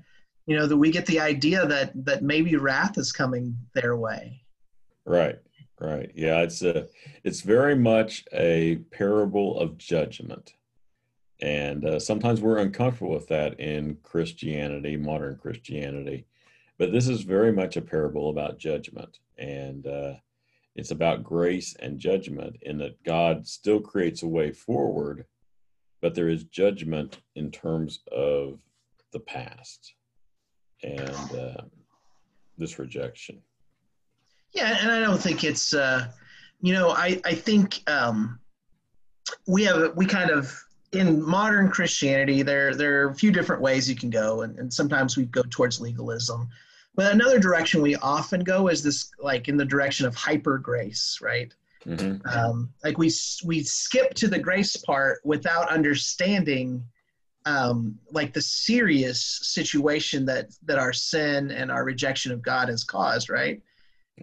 you 0.47 0.57
know 0.57 0.67
that 0.67 0.77
we 0.77 0.91
get 0.91 1.07
the 1.07 1.21
idea 1.21 1.67
that 1.67 1.93
that 2.05 2.23
maybe 2.23 2.57
wrath 2.57 2.99
is 2.99 3.13
coming 3.13 3.57
their 3.75 3.97
way. 3.97 4.43
Right 5.05 5.39
right. 5.83 6.11
Yeah 6.15 6.41
it's 6.41 6.63
a 6.63 6.87
it's 7.25 7.41
very 7.41 7.75
much 7.75 8.25
a 8.33 8.77
parable 8.91 9.59
of 9.59 9.79
judgment. 9.79 10.55
And 11.41 11.85
uh, 11.85 11.99
sometimes 11.99 12.41
we're 12.41 12.59
uncomfortable 12.59 13.13
with 13.13 13.27
that 13.29 13.59
in 13.59 13.99
christianity 14.03 14.97
modern 14.97 15.37
christianity. 15.37 16.27
But 16.79 16.93
this 16.93 17.09
is 17.09 17.23
very 17.23 17.53
much 17.53 17.77
a 17.77 17.83
parable 17.83 18.31
about 18.31 18.59
judgment. 18.59 19.19
And 19.39 19.87
uh, 19.87 20.15
it's 20.75 20.91
about 20.91 21.25
grace 21.25 21.75
and 21.81 21.99
judgment 21.99 22.57
in 22.63 22.79
that 22.79 23.03
god 23.05 23.47
still 23.47 23.81
creates 23.81 24.23
a 24.23 24.29
way 24.29 24.53
forward 24.53 25.25
but 26.03 26.15
there 26.15 26.29
is 26.29 26.45
judgment 26.45 27.21
in 27.37 27.51
terms 27.51 28.01
of 28.11 28.59
the 29.13 29.21
past 29.21 29.95
and 30.83 31.35
uh, 31.39 31.63
this 32.59 32.79
rejection. 32.79 33.41
Yeah, 34.53 34.77
and 34.81 34.91
I 34.91 35.01
don't 35.01 35.21
think 35.21 35.45
it's, 35.45 35.73
uh, 35.73 36.09
you 36.61 36.75
know, 36.75 36.91
I 36.91 37.21
I 37.25 37.35
think 37.35 37.89
um, 37.89 38.39
we 39.47 39.65
have 39.65 39.97
we 39.97 40.05
kind 40.05 40.31
of 40.31 40.53
in 40.93 41.23
modern 41.23 41.71
Christianity 41.71 42.43
there 42.43 42.75
there 42.75 43.03
are 43.03 43.11
a 43.11 43.15
few 43.15 43.31
different 43.31 43.63
ways 43.63 43.89
you 43.89 43.97
can 43.97 44.11
go, 44.11 44.43
and, 44.43 44.59
and 44.59 44.73
sometimes 44.73 45.17
we 45.17 45.25
go 45.27 45.43
towards 45.49 45.81
legalism. 45.81 46.49
But 46.95 47.13
another 47.13 47.39
direction 47.39 47.81
we 47.81 47.97
often 47.97 48.45
go 48.45 48.69
is 48.69 48.83
this, 48.83 49.11
like 49.19 49.49
in 49.49 49.57
the 49.57 49.65
direction 49.65 50.07
of 50.07 50.15
hyper 50.15 50.59
grace, 50.59 51.19
right? 51.23 51.53
Mm-hmm. 51.87 52.27
Um, 52.29 52.71
like 52.85 52.99
we 52.99 53.11
we 53.45 53.63
skip 53.63 54.15
to 54.15 54.29
the 54.29 54.39
grace 54.39 54.77
part 54.77 55.21
without 55.25 55.71
understanding 55.71 56.85
um, 57.45 57.99
like 58.11 58.33
the 58.33 58.43
serious 58.43 59.41
situation 59.43 60.25
that 60.27 60.51
that 60.65 60.79
our 60.79 60.93
sin 60.93 61.51
and 61.51 61.71
our 61.71 61.85
rejection 61.85 62.31
of 62.31 62.43
God 62.43 62.69
has 62.69 62.85
caused, 62.85 63.31
right? 63.31 63.61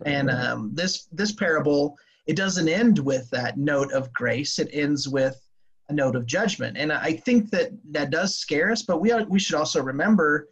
And 0.06 0.30
um, 0.30 0.72
this 0.74 1.08
this 1.12 1.34
parable 1.34 1.98
it 2.28 2.36
doesn't 2.36 2.70
end 2.70 3.00
with 3.00 3.30
that 3.32 3.58
note 3.58 3.92
of 3.92 4.14
grace; 4.14 4.60
it 4.60 4.70
ends 4.72 5.10
with 5.10 5.42
a 5.90 5.94
note 5.94 6.16
of 6.16 6.26
judgment. 6.26 6.78
And 6.78 6.94
I 6.94 7.14
think 7.14 7.50
that 7.50 7.72
that 7.92 8.12
does 8.12 8.36
scare 8.36 8.72
us, 8.72 8.84
but 8.84 9.02
we 9.02 9.12
are, 9.12 9.26
we 9.26 9.40
should 9.40 9.56
also 9.56 9.82
remember, 9.82 10.50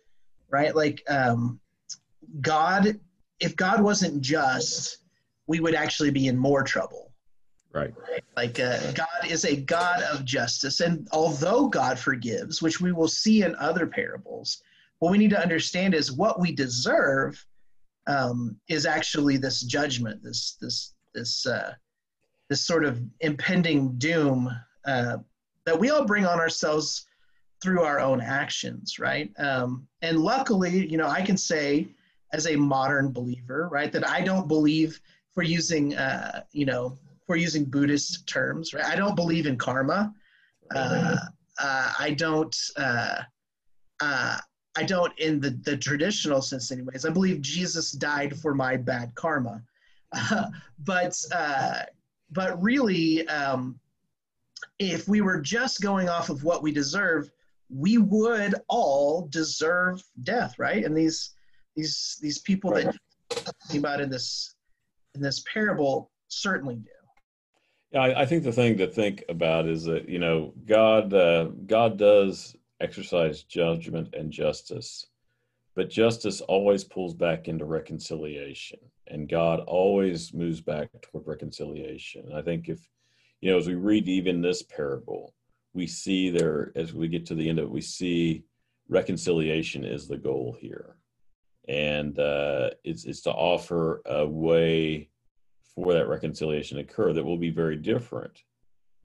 right? 0.50 0.76
Like 0.76 1.04
um, 1.08 1.60
God, 2.42 3.00
if 3.40 3.56
God 3.56 3.82
wasn't 3.82 4.22
just, 4.22 4.98
we 5.48 5.60
would 5.60 5.76
actually 5.76 6.12
be 6.12 6.28
in 6.28 6.38
more 6.38 6.64
trouble 6.64 7.08
Right. 7.78 7.94
Like 8.36 8.60
uh, 8.60 8.92
God 8.94 9.30
is 9.30 9.46
a 9.46 9.56
God 9.56 10.02
of 10.04 10.26
justice. 10.26 10.80
And 10.80 11.08
although 11.12 11.68
God 11.68 12.00
forgives, 12.00 12.62
which 12.62 12.82
we 12.82 12.92
will 12.92 13.08
see 13.08 13.44
in 13.44 13.56
other 13.56 13.86
parables, 13.86 14.62
what 15.00 15.12
we 15.12 15.18
need 15.18 15.30
to 15.32 15.42
understand 15.42 15.94
is 15.94 16.12
what 16.12 16.40
we 16.40 16.52
deserve 16.52 17.44
um, 18.08 18.58
is 18.68 18.86
actually 18.86 19.38
this 19.38 19.62
judgment, 19.62 20.24
this, 20.24 20.58
this, 20.60 20.94
this, 21.14 21.46
uh, 21.46 21.74
this 22.50 22.66
sort 22.66 22.84
of 22.86 23.02
impending 23.20 23.98
doom 23.98 24.50
uh, 24.86 25.18
that 25.66 25.80
we 25.80 25.90
all 25.90 26.06
bring 26.06 26.26
on 26.26 26.40
ourselves 26.40 27.06
through 27.62 27.82
our 27.82 28.00
own 28.00 28.22
actions, 28.22 28.98
right? 28.98 29.32
Um, 29.38 29.88
and 30.02 30.20
luckily, 30.20 30.88
you 30.88 30.98
know, 30.98 31.08
I 31.08 31.22
can 31.22 31.38
say 31.38 31.90
as 32.34 32.48
a 32.48 32.56
modern 32.56 33.12
believer, 33.12 33.70
right, 33.72 33.92
that 33.92 34.08
I 34.08 34.22
don't 34.22 34.48
believe 34.48 35.00
for 35.34 35.44
using, 35.44 35.96
uh, 35.96 36.44
you 36.52 36.66
know, 36.66 36.98
we're 37.28 37.36
using 37.36 37.66
Buddhist 37.66 38.28
terms, 38.28 38.74
right? 38.74 38.86
I 38.86 38.96
don't 38.96 39.16
believe 39.16 39.46
in 39.48 39.58
karma. 39.58 40.14
Uh, 40.74 41.18
uh, 41.60 41.94
I 42.00 42.12
don't. 42.12 42.56
Uh, 42.76 43.22
uh, 44.02 44.38
I 44.78 44.84
don't, 44.84 45.12
in 45.18 45.40
the, 45.40 45.50
the 45.50 45.76
traditional 45.76 46.40
sense, 46.40 46.72
anyways. 46.72 47.04
I 47.04 47.10
believe 47.10 47.42
Jesus 47.42 47.92
died 47.92 48.38
for 48.40 48.54
my 48.54 48.78
bad 48.78 49.14
karma, 49.16 49.64
but 50.86 51.20
uh, 51.34 51.82
but 52.32 52.62
really, 52.62 53.28
um, 53.28 53.80
if 54.78 55.08
we 55.08 55.22
were 55.22 55.42
just 55.42 55.82
going 55.82 56.10
off 56.10 56.30
of 56.30 56.44
what 56.44 56.62
we 56.62 56.72
deserve, 56.72 57.32
we 57.70 57.98
would 57.98 58.56
all 58.68 59.28
deserve 59.28 60.04
death, 60.24 60.60
right? 60.60 60.86
And 60.86 60.96
these 60.96 61.32
these 61.78 62.18
these 62.22 62.40
people 62.40 62.72
right. 62.72 62.86
that 63.30 63.46
talking 63.46 63.80
about 63.80 64.02
in 64.02 64.10
this 64.10 64.56
in 65.16 65.22
this 65.22 65.44
parable 65.52 66.12
certainly 66.28 66.76
do. 66.76 66.90
Yeah, 67.92 68.02
I, 68.02 68.22
I, 68.22 68.26
think 68.26 68.44
the 68.44 68.52
thing 68.52 68.78
to 68.80 68.88
think 68.88 69.24
about 69.30 69.66
is 69.66 69.86
that 69.86 70.10
you 70.10 70.20
know 70.20 70.54
God 70.66 71.14
uh, 71.14 71.46
God 71.66 71.98
does 71.98 72.56
exercise 72.82 73.44
judgment 73.44 74.14
and 74.14 74.32
justice, 74.32 75.06
but 75.76 75.90
justice 75.90 76.42
always 76.42 76.84
pulls 76.84 77.14
back 77.14 77.48
into 77.48 77.64
reconciliation, 77.64 78.80
and 79.08 79.30
God 79.30 79.62
always 79.62 80.34
moves 80.34 80.60
back 80.60 80.90
toward 81.02 81.28
reconciliation. 81.28 82.34
I 82.36 82.42
think 82.42 82.68
if 82.68 82.80
you 83.40 83.52
know 83.52 83.58
as 83.58 83.68
we 83.68 83.76
read 83.76 84.10
even 84.10 84.42
this 84.42 84.64
parable, 84.64 85.34
we 85.74 85.88
see 85.88 86.30
there 86.30 86.74
as 86.76 86.94
we 86.94 87.08
get 87.08 87.26
to 87.28 87.36
the 87.36 87.48
end 87.48 87.60
of 87.60 87.66
it, 87.66 87.72
we 87.72 87.82
see 87.82 88.44
reconciliation 88.90 89.86
is 89.86 90.08
the 90.08 90.18
goal 90.18 90.58
here, 90.60 90.97
and 91.68 92.18
uh, 92.18 92.70
it's 92.84 93.06
it's 93.06 93.22
to 93.22 93.32
offer 93.32 94.02
a 94.06 94.26
way 94.26 95.10
for 95.76 95.94
that 95.94 96.08
reconciliation 96.08 96.78
to 96.78 96.84
occur 96.84 97.14
that 97.14 97.24
will 97.24 97.38
be 97.38 97.50
very 97.50 97.76
different. 97.76 98.44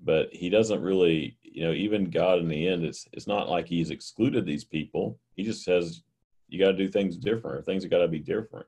But 0.04 0.32
he 0.32 0.48
doesn't 0.48 0.80
really, 0.80 1.36
you 1.42 1.64
know, 1.64 1.72
even 1.72 2.10
God 2.10 2.38
in 2.38 2.48
the 2.48 2.68
end, 2.68 2.84
it's 2.84 3.06
it's 3.12 3.26
not 3.26 3.48
like 3.48 3.66
he's 3.66 3.90
excluded 3.90 4.46
these 4.46 4.64
people. 4.64 5.18
He 5.34 5.42
just 5.42 5.64
says 5.64 6.02
you 6.48 6.58
got 6.58 6.72
to 6.72 6.76
do 6.76 6.88
things 6.88 7.16
different, 7.16 7.58
or 7.58 7.62
things 7.62 7.82
have 7.82 7.90
got 7.90 7.98
to 7.98 8.08
be 8.08 8.18
different. 8.18 8.66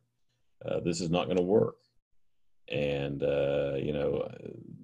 Uh, 0.64 0.80
this 0.80 1.00
is 1.00 1.10
not 1.10 1.26
going 1.26 1.36
to 1.36 1.42
work, 1.42 1.76
and 2.68 3.22
uh, 3.22 3.74
you 3.76 3.92
know 3.92 4.28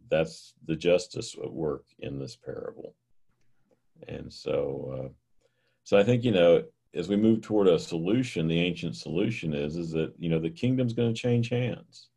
that's 0.08 0.54
the 0.66 0.76
justice 0.76 1.36
at 1.42 1.52
work 1.52 1.84
in 2.00 2.18
this 2.18 2.36
parable. 2.36 2.94
And 4.08 4.32
so, 4.32 4.94
uh, 4.94 5.08
so 5.84 5.98
I 5.98 6.04
think 6.04 6.24
you 6.24 6.32
know 6.32 6.64
as 6.94 7.08
we 7.08 7.16
move 7.16 7.40
toward 7.40 7.68
a 7.68 7.78
solution, 7.78 8.48
the 8.48 8.60
ancient 8.60 8.96
solution 8.96 9.54
is 9.54 9.76
is 9.76 9.90
that 9.92 10.12
you 10.18 10.28
know 10.28 10.38
the 10.38 10.50
kingdom's 10.50 10.92
going 10.92 11.12
to 11.12 11.20
change 11.20 11.48
hands 11.48 12.10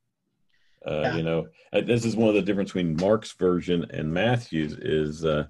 uh, 0.85 1.01
yeah. 1.01 1.15
You 1.15 1.23
know, 1.23 1.47
uh, 1.71 1.81
this 1.81 2.05
is 2.05 2.15
one 2.15 2.29
of 2.29 2.35
the 2.35 2.41
difference 2.41 2.69
between 2.69 2.95
Mark's 2.97 3.31
version 3.33 3.85
and 3.91 4.13
Matthew's. 4.13 4.73
Is 4.73 5.23
uh, 5.23 5.45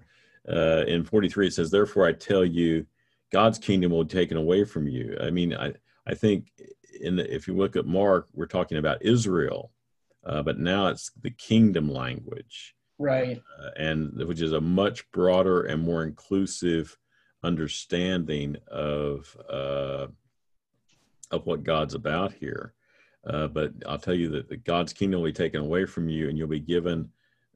uh, 0.47 0.83
in 0.87 1.03
forty 1.03 1.29
three 1.29 1.47
it 1.47 1.53
says, 1.53 1.71
"Therefore 1.71 2.07
I 2.07 2.13
tell 2.13 2.45
you, 2.45 2.85
God's 3.31 3.57
kingdom 3.57 3.91
will 3.91 4.03
be 4.03 4.13
taken 4.13 4.37
away 4.37 4.63
from 4.63 4.87
you." 4.87 5.17
I 5.21 5.31
mean, 5.31 5.55
I 5.55 5.73
I 6.05 6.13
think 6.13 6.51
in 7.01 7.15
the, 7.15 7.33
if 7.33 7.47
you 7.47 7.55
look 7.55 7.75
at 7.75 7.85
Mark, 7.85 8.27
we're 8.33 8.45
talking 8.45 8.77
about 8.77 9.03
Israel, 9.03 9.71
uh, 10.25 10.43
but 10.43 10.59
now 10.59 10.87
it's 10.87 11.11
the 11.21 11.31
kingdom 11.31 11.91
language, 11.91 12.75
right? 12.99 13.41
Uh, 13.59 13.69
and 13.77 14.11
which 14.27 14.41
is 14.41 14.53
a 14.53 14.61
much 14.61 15.09
broader 15.11 15.63
and 15.63 15.81
more 15.81 16.03
inclusive 16.03 16.95
understanding 17.43 18.57
of 18.67 19.35
uh, 19.49 20.07
of 21.31 21.45
what 21.45 21.63
God's 21.63 21.93
about 21.93 22.33
here. 22.33 22.73
Uh, 23.25 23.47
but 23.47 23.71
I'll 23.87 23.97
tell 23.97 24.13
you 24.13 24.29
that 24.29 24.49
the 24.49 24.57
God's 24.57 24.93
kingdom 24.93 25.21
will 25.21 25.29
be 25.29 25.33
taken 25.33 25.61
away 25.61 25.85
from 25.85 26.09
you, 26.09 26.29
and 26.29 26.37
you'll 26.37 26.47
be 26.47 26.59
given 26.59 27.09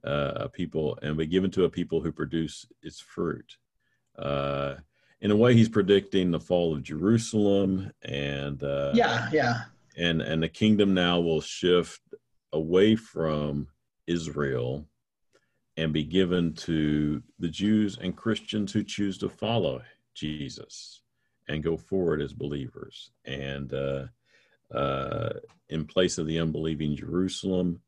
uh, 0.04 0.34
a 0.36 0.50
people, 0.50 0.98
and 1.02 1.18
be 1.18 1.28
given 1.28 1.52
to 1.52 1.66
a 1.66 1.70
people 1.70 2.02
who 2.02 2.12
produce 2.12 2.66
its 2.82 3.00
fruit. 3.00 3.58
Uh, 4.18 4.76
in 5.22 5.32
a 5.32 5.36
way, 5.36 5.54
he's 5.54 5.70
predicting 5.70 6.32
the 6.32 6.40
fall 6.40 6.74
of 6.74 6.84
Jerusalem, 6.84 7.92
and 8.04 8.64
uh, 8.64 8.92
yeah, 8.94 9.30
yeah, 9.32 9.62
and 9.98 10.22
and 10.22 10.42
the 10.42 10.50
kingdom 10.50 10.94
now 10.94 11.20
will 11.20 11.42
shift 11.42 12.02
away 12.54 12.96
from 12.96 13.68
Israel 14.06 14.88
and 15.78 15.94
be 15.94 16.04
given 16.04 16.54
to 16.54 17.22
the 17.40 17.50
Jews 17.50 17.98
and 18.02 18.18
Christians 18.18 18.74
who 18.74 18.84
choose 18.84 19.18
to 19.20 19.30
follow 19.30 19.82
Jesus 20.14 21.02
and 21.48 21.64
go 21.64 21.78
forward 21.78 22.22
as 22.22 22.34
believers. 22.34 23.12
And 23.26 23.74
uh, 23.74 24.08
uh, 24.74 25.30
in 25.70 25.86
place 25.86 26.18
of 26.18 26.28
the 26.28 26.40
unbelieving 26.40 26.96
Jerusalem. 26.96 27.82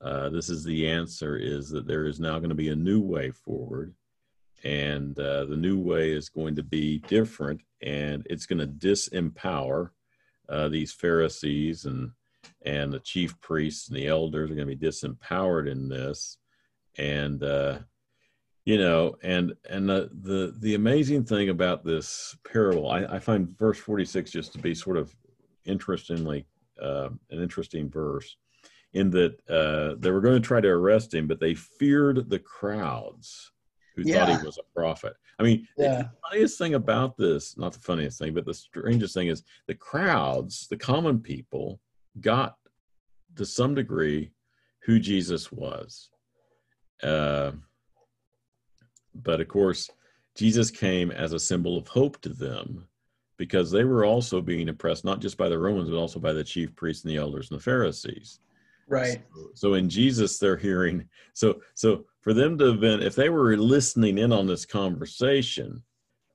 Uh, 0.00 0.28
this 0.28 0.48
is 0.48 0.64
the 0.64 0.88
answer 0.88 1.36
is 1.36 1.70
that 1.70 1.86
there 1.86 2.06
is 2.06 2.20
now 2.20 2.38
going 2.38 2.50
to 2.50 2.54
be 2.54 2.68
a 2.68 2.76
new 2.76 3.00
way 3.00 3.30
forward 3.30 3.94
and 4.64 5.18
uh, 5.18 5.44
the 5.44 5.56
new 5.56 5.78
way 5.78 6.10
is 6.10 6.28
going 6.28 6.56
to 6.56 6.62
be 6.62 6.98
different 6.98 7.60
and 7.82 8.26
it's 8.28 8.46
going 8.46 8.58
to 8.58 8.66
disempower 8.66 9.90
uh, 10.48 10.68
these 10.68 10.92
pharisees 10.92 11.84
and 11.84 12.10
and 12.62 12.92
the 12.92 13.00
chief 13.00 13.40
priests 13.40 13.88
and 13.88 13.96
the 13.96 14.06
elders 14.06 14.50
are 14.50 14.54
going 14.54 14.68
to 14.68 14.76
be 14.76 14.86
disempowered 14.86 15.70
in 15.70 15.88
this 15.88 16.38
and 16.98 17.42
uh, 17.42 17.78
you 18.64 18.78
know 18.78 19.16
and 19.22 19.54
and 19.68 19.88
the, 19.88 20.10
the 20.22 20.54
the 20.60 20.74
amazing 20.74 21.24
thing 21.24 21.48
about 21.48 21.84
this 21.84 22.36
parable 22.50 22.90
I, 22.90 23.04
I 23.04 23.18
find 23.18 23.56
verse 23.58 23.78
46 23.78 24.30
just 24.30 24.52
to 24.52 24.58
be 24.58 24.74
sort 24.74 24.96
of 24.96 25.14
interestingly 25.64 26.46
uh, 26.80 27.10
an 27.30 27.42
interesting 27.42 27.88
verse 27.90 28.36
in 28.94 29.10
that 29.10 29.36
uh, 29.50 29.96
they 29.98 30.10
were 30.10 30.20
going 30.20 30.40
to 30.40 30.46
try 30.46 30.60
to 30.60 30.68
arrest 30.68 31.12
him, 31.12 31.26
but 31.26 31.40
they 31.40 31.54
feared 31.54 32.30
the 32.30 32.38
crowds 32.38 33.50
who 33.96 34.02
yeah. 34.04 34.24
thought 34.24 34.40
he 34.40 34.46
was 34.46 34.58
a 34.58 34.74
prophet. 34.74 35.14
I 35.38 35.42
mean, 35.42 35.66
yeah. 35.76 35.98
the 35.98 36.10
funniest 36.28 36.58
thing 36.58 36.74
about 36.74 37.16
this, 37.16 37.58
not 37.58 37.72
the 37.72 37.80
funniest 37.80 38.18
thing, 38.18 38.34
but 38.34 38.46
the 38.46 38.54
strangest 38.54 39.14
thing 39.14 39.28
is 39.28 39.42
the 39.66 39.74
crowds, 39.74 40.68
the 40.68 40.76
common 40.76 41.20
people, 41.20 41.80
got 42.20 42.56
to 43.36 43.44
some 43.44 43.74
degree 43.74 44.30
who 44.82 45.00
Jesus 45.00 45.50
was. 45.50 46.10
Uh, 47.02 47.52
but 49.14 49.40
of 49.40 49.48
course, 49.48 49.90
Jesus 50.36 50.70
came 50.70 51.10
as 51.10 51.32
a 51.32 51.38
symbol 51.38 51.78
of 51.78 51.88
hope 51.88 52.20
to 52.22 52.30
them 52.30 52.86
because 53.36 53.70
they 53.70 53.84
were 53.84 54.04
also 54.04 54.40
being 54.40 54.68
oppressed 54.68 55.04
not 55.04 55.20
just 55.20 55.36
by 55.36 55.48
the 55.48 55.58
Romans 55.58 55.90
but 55.90 55.96
also 55.96 56.18
by 56.18 56.32
the 56.32 56.44
chief 56.44 56.74
priests 56.76 57.04
and 57.04 57.12
the 57.12 57.16
elders 57.18 57.50
and 57.50 57.58
the 57.58 57.64
Pharisees. 57.64 58.40
Right. 58.86 59.22
So, 59.34 59.50
so 59.54 59.74
in 59.74 59.88
Jesus, 59.88 60.38
they're 60.38 60.56
hearing. 60.56 61.08
So 61.32 61.60
so 61.74 62.04
for 62.20 62.34
them 62.34 62.58
to 62.58 62.66
have 62.66 62.80
been, 62.80 63.02
if 63.02 63.14
they 63.14 63.28
were 63.28 63.56
listening 63.56 64.18
in 64.18 64.32
on 64.32 64.46
this 64.46 64.66
conversation 64.66 65.82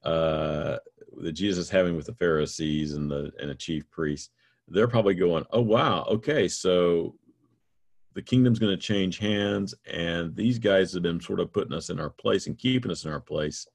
uh, 0.03 0.77
that 1.21 1.33
Jesus 1.33 1.65
is 1.65 1.69
having 1.69 1.95
with 1.95 2.05
the 2.05 2.13
Pharisees 2.13 2.93
and 2.93 3.09
the 3.09 3.31
and 3.39 3.49
the 3.49 3.55
chief 3.55 3.89
priests, 3.89 4.29
they're 4.67 4.87
probably 4.87 5.15
going, 5.15 5.45
"Oh 5.51 5.61
wow, 5.61 6.05
okay, 6.09 6.47
so 6.47 7.15
the 8.19 8.25
kingdom's 8.25 8.59
going 8.59 8.75
to 8.75 8.81
change 8.81 9.17
hands, 9.17 9.73
and 9.89 10.35
these 10.35 10.59
guys 10.59 10.91
have 10.91 11.03
been 11.03 11.21
sort 11.21 11.39
of 11.39 11.53
putting 11.53 11.73
us 11.73 11.89
in 11.89 11.99
our 11.99 12.09
place 12.09 12.47
and 12.47 12.57
keeping 12.57 12.91
us 12.91 13.05
in 13.05 13.11
our 13.11 13.21
place 13.21 13.65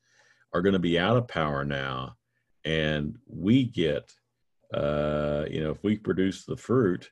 are 0.52 0.60
going 0.60 0.74
to 0.74 0.78
be 0.78 0.98
out 0.98 1.16
of 1.16 1.26
power 1.26 1.64
now." 1.64 2.16
and 2.64 3.16
we 3.26 3.64
get 3.64 4.12
uh, 4.72 5.44
you 5.50 5.60
know 5.62 5.70
if 5.70 5.82
we 5.82 5.96
produce 5.96 6.44
the 6.44 6.56
fruit 6.56 7.10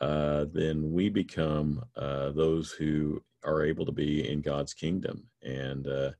uh, 0.00 0.46
then 0.52 0.92
we 0.92 1.08
become 1.08 1.82
uh, 1.96 2.30
those 2.30 2.72
who 2.72 3.22
are 3.44 3.64
able 3.64 3.86
to 3.86 3.92
be 3.92 4.28
in 4.28 4.40
god's 4.40 4.74
kingdom 4.74 5.22
and 5.42 5.86
uh, 5.86 6.10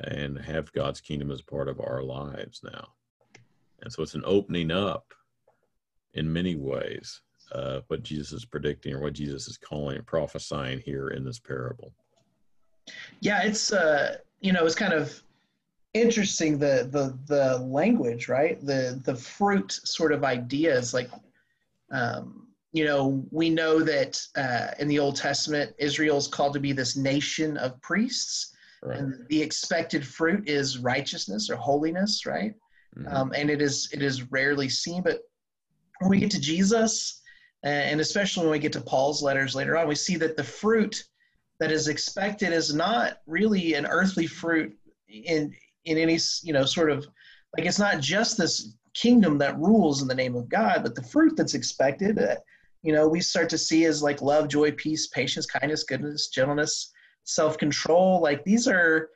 and 0.00 0.38
have 0.38 0.72
god's 0.72 1.00
kingdom 1.00 1.30
as 1.30 1.42
part 1.42 1.68
of 1.68 1.80
our 1.80 2.02
lives 2.02 2.60
now 2.64 2.88
and 3.82 3.92
so 3.92 4.02
it's 4.02 4.14
an 4.14 4.24
opening 4.24 4.70
up 4.70 5.12
in 6.14 6.32
many 6.32 6.54
ways 6.54 7.20
uh, 7.54 7.80
what 7.88 8.02
jesus 8.02 8.32
is 8.32 8.44
predicting 8.44 8.94
or 8.94 9.00
what 9.00 9.12
jesus 9.12 9.48
is 9.48 9.56
calling 9.56 9.96
and 9.96 10.06
prophesying 10.06 10.80
here 10.80 11.08
in 11.08 11.24
this 11.24 11.38
parable 11.38 11.92
yeah 13.20 13.42
it's 13.42 13.72
uh 13.72 14.16
you 14.40 14.52
know 14.52 14.64
it's 14.64 14.74
kind 14.74 14.92
of 14.92 15.22
interesting 15.94 16.58
the 16.58 16.88
the 16.90 17.16
the 17.26 17.58
language 17.58 18.28
right 18.28 18.64
the 18.66 19.00
the 19.04 19.14
fruit 19.14 19.72
sort 19.84 20.12
of 20.12 20.24
ideas 20.24 20.92
like 20.92 21.08
um, 21.92 22.48
you 22.72 22.84
know 22.84 23.24
we 23.30 23.48
know 23.48 23.80
that 23.80 24.20
uh, 24.36 24.74
in 24.80 24.88
the 24.88 24.98
old 24.98 25.16
testament 25.16 25.72
israel 25.78 26.18
is 26.18 26.26
called 26.26 26.52
to 26.52 26.60
be 26.60 26.72
this 26.72 26.96
nation 26.96 27.56
of 27.58 27.80
priests 27.80 28.54
right. 28.82 28.98
and 28.98 29.24
the 29.28 29.40
expected 29.40 30.04
fruit 30.04 30.48
is 30.48 30.78
righteousness 30.78 31.48
or 31.48 31.54
holiness 31.56 32.26
right 32.26 32.54
mm-hmm. 32.98 33.14
um, 33.14 33.32
and 33.34 33.48
it 33.48 33.62
is 33.62 33.88
it 33.92 34.02
is 34.02 34.30
rarely 34.32 34.68
seen 34.68 35.00
but 35.00 35.20
when 36.00 36.10
we 36.10 36.18
get 36.18 36.30
to 36.30 36.40
jesus 36.40 37.22
and 37.64 38.00
especially 38.00 38.44
when 38.44 38.52
we 38.52 38.58
get 38.58 38.72
to 38.72 38.80
paul's 38.80 39.22
letters 39.22 39.54
later 39.54 39.76
on 39.76 39.88
we 39.88 39.94
see 39.94 40.16
that 40.16 40.36
the 40.36 40.44
fruit 40.44 41.04
that 41.58 41.72
is 41.72 41.88
expected 41.88 42.52
is 42.52 42.74
not 42.74 43.18
really 43.26 43.74
an 43.74 43.86
earthly 43.86 44.26
fruit 44.26 44.76
in 45.08 45.52
in 45.84 45.98
any 45.98 46.18
you 46.42 46.52
know 46.52 46.64
sort 46.64 46.90
of 46.90 47.06
like 47.56 47.66
it's 47.66 47.78
not 47.78 48.00
just 48.00 48.36
this 48.36 48.76
kingdom 48.94 49.38
that 49.38 49.58
rules 49.58 50.00
in 50.00 50.08
the 50.08 50.14
name 50.14 50.36
of 50.36 50.48
God, 50.48 50.82
but 50.82 50.94
the 50.94 51.02
fruit 51.02 51.36
that's 51.36 51.54
expected. 51.54 52.18
Uh, 52.18 52.36
you 52.82 52.92
know, 52.92 53.08
we 53.08 53.20
start 53.20 53.48
to 53.50 53.58
see 53.58 53.84
as 53.84 54.02
like 54.02 54.22
love, 54.22 54.48
joy, 54.48 54.72
peace, 54.72 55.08
patience, 55.08 55.46
kindness, 55.46 55.84
goodness, 55.84 56.28
gentleness, 56.28 56.92
self-control. 57.24 58.20
Like 58.20 58.44
these 58.44 58.68
are 58.68 59.10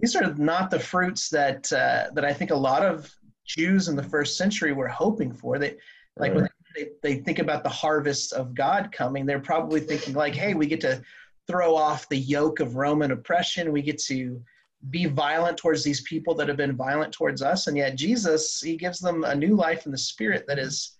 these 0.00 0.16
are 0.16 0.34
not 0.34 0.70
the 0.70 0.80
fruits 0.80 1.28
that 1.30 1.70
uh, 1.72 2.10
that 2.14 2.24
I 2.24 2.32
think 2.32 2.50
a 2.50 2.56
lot 2.56 2.84
of 2.84 3.12
Jews 3.46 3.88
in 3.88 3.96
the 3.96 4.02
first 4.02 4.36
century 4.36 4.72
were 4.72 4.88
hoping 4.88 5.32
for. 5.32 5.58
They 5.58 5.76
like 6.16 6.32
right. 6.32 6.34
when 6.34 6.48
they, 6.74 6.88
they 7.02 7.14
think 7.16 7.38
about 7.38 7.62
the 7.62 7.68
harvest 7.68 8.32
of 8.32 8.54
God 8.54 8.90
coming, 8.92 9.26
they're 9.26 9.40
probably 9.40 9.80
thinking 9.80 10.14
like, 10.14 10.34
hey, 10.34 10.54
we 10.54 10.66
get 10.66 10.80
to 10.82 11.02
throw 11.46 11.74
off 11.74 12.08
the 12.08 12.18
yoke 12.18 12.60
of 12.60 12.76
Roman 12.76 13.12
oppression. 13.12 13.72
We 13.72 13.82
get 13.82 13.98
to 14.04 14.42
be 14.90 15.06
violent 15.06 15.56
towards 15.56 15.82
these 15.82 16.02
people 16.02 16.34
that 16.34 16.48
have 16.48 16.56
been 16.56 16.76
violent 16.76 17.12
towards 17.12 17.42
us. 17.42 17.66
And 17.66 17.76
yet 17.76 17.96
Jesus, 17.96 18.60
he 18.60 18.76
gives 18.76 19.00
them 19.00 19.24
a 19.24 19.34
new 19.34 19.54
life 19.54 19.86
in 19.86 19.92
the 19.92 19.98
spirit 19.98 20.44
that 20.46 20.58
is 20.58 20.96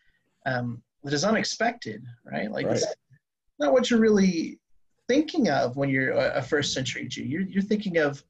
um, 0.46 0.82
that 1.02 1.12
is 1.12 1.24
unexpected, 1.24 2.02
right? 2.30 2.50
Like 2.50 2.66
right. 2.66 2.76
it's 2.76 2.86
not 3.58 3.72
what 3.72 3.90
you're 3.90 4.00
really 4.00 4.58
thinking 5.08 5.48
of 5.48 5.76
when 5.76 5.90
you're 5.90 6.12
a 6.12 6.42
first 6.42 6.72
century 6.72 7.06
Jew. 7.06 7.22
You're, 7.22 7.42
you're 7.42 7.62
thinking 7.62 7.98
of 7.98 8.22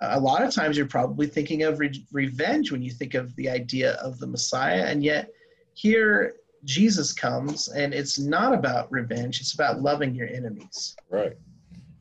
a 0.00 0.18
lot 0.18 0.42
of 0.42 0.52
times 0.52 0.76
you're 0.76 0.86
probably 0.86 1.26
thinking 1.26 1.62
of 1.62 1.78
re- 1.78 2.06
revenge 2.12 2.72
when 2.72 2.82
you 2.82 2.90
think 2.90 3.14
of 3.14 3.34
the 3.36 3.48
idea 3.48 3.94
of 3.94 4.18
the 4.18 4.26
Messiah, 4.26 4.84
and 4.86 5.02
yet 5.02 5.30
here 5.74 6.34
Jesus 6.64 7.12
comes, 7.12 7.68
and 7.68 7.92
it's 7.92 8.18
not 8.18 8.54
about 8.54 8.90
revenge; 8.92 9.40
it's 9.40 9.54
about 9.54 9.82
loving 9.82 10.14
your 10.14 10.28
enemies. 10.28 10.96
Right. 11.10 11.36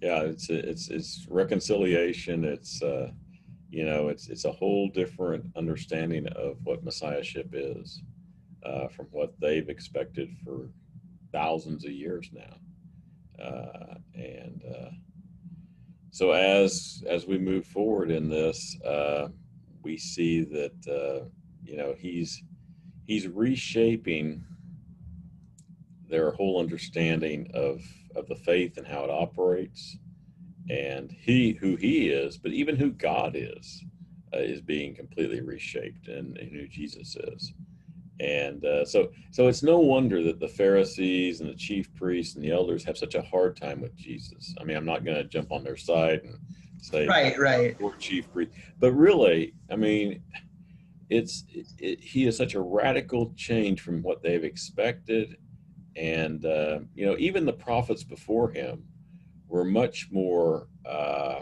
Yeah. 0.02 0.22
It's 0.22 0.50
it's 0.50 0.90
it's 0.90 1.28
reconciliation. 1.30 2.44
It's 2.44 2.82
uh, 2.82 3.12
you 3.70 3.86
know, 3.86 4.10
it's 4.10 4.28
it's 4.30 4.46
a 4.46 4.52
whole 4.52 4.90
different 4.90 5.46
understanding 5.56 6.28
of 6.28 6.58
what 6.64 6.84
messiahship 6.84 7.50
is 7.54 8.02
uh, 8.66 8.88
from 8.88 9.08
what 9.12 9.34
they've 9.40 9.70
expected 9.70 10.30
for 10.44 10.70
thousands 11.32 11.86
of 11.86 11.92
years 11.92 12.30
now, 12.34 13.44
uh, 13.44 13.96
and. 14.16 14.62
Uh, 14.70 14.90
so 16.12 16.32
as 16.32 17.04
as 17.08 17.26
we 17.26 17.38
move 17.38 17.66
forward 17.66 18.12
in 18.12 18.30
this, 18.30 18.78
uh, 18.82 19.30
we 19.82 19.98
see 19.98 20.42
that 20.44 20.88
uh, 20.88 21.26
you 21.64 21.78
know 21.78 21.96
he's 21.98 22.44
he's 23.06 23.28
reshaping 23.28 24.44
their 26.10 26.32
whole 26.32 26.60
understanding 26.60 27.50
of 27.54 27.82
of 28.16 28.28
the 28.28 28.36
faith 28.36 28.78
and 28.78 28.86
how 28.86 29.04
it 29.04 29.10
operates, 29.10 29.98
and 30.70 31.12
he 31.12 31.54
who 31.54 31.76
he 31.76 32.10
is, 32.10 32.38
but 32.38 32.52
even 32.52 32.76
who 32.76 32.92
God 32.92 33.36
is, 33.36 33.84
uh, 34.34 34.40
is 34.40 34.62
being 34.62 34.96
completely 34.96 35.42
reshaped, 35.42 36.08
and, 36.08 36.38
and 36.38 36.52
who 36.52 36.68
Jesus 36.68 37.16
is. 37.16 37.54
And 38.20 38.64
uh, 38.66 38.86
so, 38.86 39.12
so 39.32 39.48
it's 39.48 39.64
no 39.64 39.80
wonder 39.80 40.22
that 40.24 40.40
the 40.40 40.48
Pharisees 40.48 41.42
and 41.42 41.50
the 41.50 41.56
chief 41.56 41.94
priests 41.96 42.36
and 42.36 42.44
the 42.44 42.52
elders 42.52 42.84
have 42.84 42.98
such 42.98 43.16
a 43.16 43.22
hard 43.24 43.58
time 43.58 43.82
with 43.82 43.96
Jesus. 43.96 44.54
I 44.60 44.64
mean, 44.64 44.78
I'm 44.78 44.86
not 44.86 45.04
going 45.04 45.18
to 45.18 45.24
jump 45.24 45.52
on 45.52 45.64
their 45.64 45.78
side 45.78 46.22
and 46.24 46.38
say, 46.82 47.08
right, 47.08 47.38
right, 47.40 47.76
or 47.80 47.96
chief 47.96 48.32
priest, 48.32 48.52
but 48.80 48.92
really, 48.92 49.54
I 49.72 49.76
mean, 49.76 50.22
it's 51.12 51.44
it, 51.50 51.68
it, 51.78 52.00
he 52.00 52.26
is 52.26 52.38
such 52.38 52.56
a 52.56 52.62
radical 52.62 53.34
change 53.36 53.82
from 53.82 54.02
what 54.02 54.24
they've 54.24 54.46
expected, 54.46 55.38
and 55.98 56.46
uh, 56.46 56.80
you 56.96 57.06
know, 57.06 57.18
even 57.20 57.46
the 57.46 57.54
prophets 57.54 58.04
before 58.04 58.50
him 58.50 58.86
were 59.48 59.66
much 59.66 60.08
more, 60.10 60.70
uh, 60.86 61.42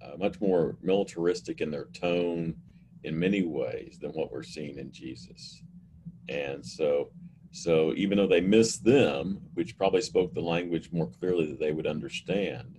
uh, 0.00 0.16
much 0.18 0.40
more 0.40 0.76
militaristic 0.82 1.60
in 1.60 1.72
their 1.72 1.86
tone 1.86 2.54
in 3.02 3.18
many 3.18 3.42
ways 3.42 3.98
than 4.00 4.12
what 4.12 4.30
we're 4.30 4.44
seeing 4.44 4.78
in 4.78 4.92
Jesus. 4.92 5.60
And 6.28 6.64
so, 6.64 7.10
so 7.50 7.92
even 7.96 8.16
though 8.16 8.28
they 8.28 8.40
missed 8.40 8.84
them, 8.84 9.40
which 9.54 9.76
probably 9.76 10.00
spoke 10.00 10.32
the 10.32 10.40
language 10.40 10.92
more 10.92 11.10
clearly 11.10 11.46
that 11.46 11.58
they 11.58 11.72
would 11.72 11.88
understand, 11.88 12.78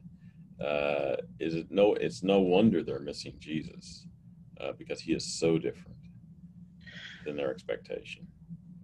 uh, 0.66 1.18
is 1.40 1.56
it 1.56 1.70
no? 1.70 1.96
It's 1.96 2.24
no 2.24 2.40
wonder 2.40 2.82
they're 2.82 3.00
missing 3.00 3.36
Jesus 3.40 4.08
uh, 4.60 4.72
because 4.78 5.00
he 5.00 5.14
is 5.14 5.26
so 5.40 5.58
different 5.58 5.98
than 7.26 7.36
their 7.36 7.52
expectation. 7.52 8.28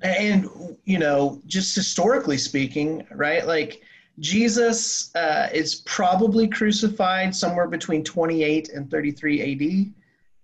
And 0.01 0.47
you 0.85 0.97
know, 0.97 1.41
just 1.45 1.75
historically 1.75 2.37
speaking, 2.37 3.05
right? 3.11 3.45
Like 3.45 3.81
Jesus 4.19 5.13
uh, 5.15 5.49
is 5.53 5.75
probably 5.85 6.47
crucified 6.47 7.35
somewhere 7.35 7.67
between 7.67 8.03
28 8.03 8.69
and 8.69 8.89
33 8.89 9.93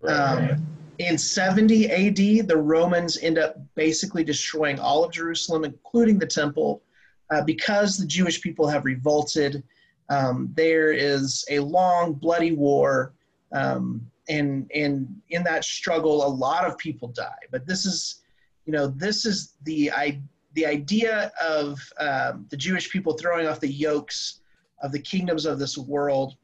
AD. 0.02 0.10
Right. 0.10 0.52
Um, 0.52 0.68
in 0.98 1.18
70 1.18 1.90
AD, 1.92 2.48
the 2.48 2.58
Romans 2.58 3.18
end 3.22 3.38
up 3.38 3.58
basically 3.76 4.24
destroying 4.24 4.80
all 4.80 5.04
of 5.04 5.12
Jerusalem, 5.12 5.66
including 5.66 6.20
the 6.20 6.26
temple, 6.26 6.84
uh, 7.32 7.42
because 7.42 7.98
the 7.98 8.06
Jewish 8.06 8.42
people 8.42 8.68
have 8.68 8.86
revolted. 8.86 9.64
Um, 10.10 10.52
there 10.54 10.92
is 10.94 11.44
a 11.50 11.60
long, 11.60 12.14
bloody 12.14 12.54
war, 12.54 13.14
um, 13.52 14.06
and 14.28 14.70
and 14.74 15.22
in 15.30 15.44
that 15.44 15.64
struggle, 15.64 16.26
a 16.26 16.28
lot 16.28 16.66
of 16.66 16.78
people 16.78 17.10
die. 17.10 17.44
But 17.52 17.68
this 17.68 17.86
is, 17.86 18.22
you 18.66 18.74
know, 18.74 18.88
this 18.88 19.26
is 19.26 19.54
the 19.64 19.92
I, 19.92 20.22
the 20.54 20.66
idea 20.66 21.32
of 21.42 21.80
um, 22.00 22.48
the 22.50 22.58
Jewish 22.58 22.90
people 22.90 23.14
throwing 23.14 23.48
off 23.48 23.60
the 23.60 23.72
yokes 23.72 24.42
of 24.82 24.92
the 24.92 25.00
kingdoms 25.00 25.46
of 25.46 25.60
this 25.60 25.78
world, 25.78 26.36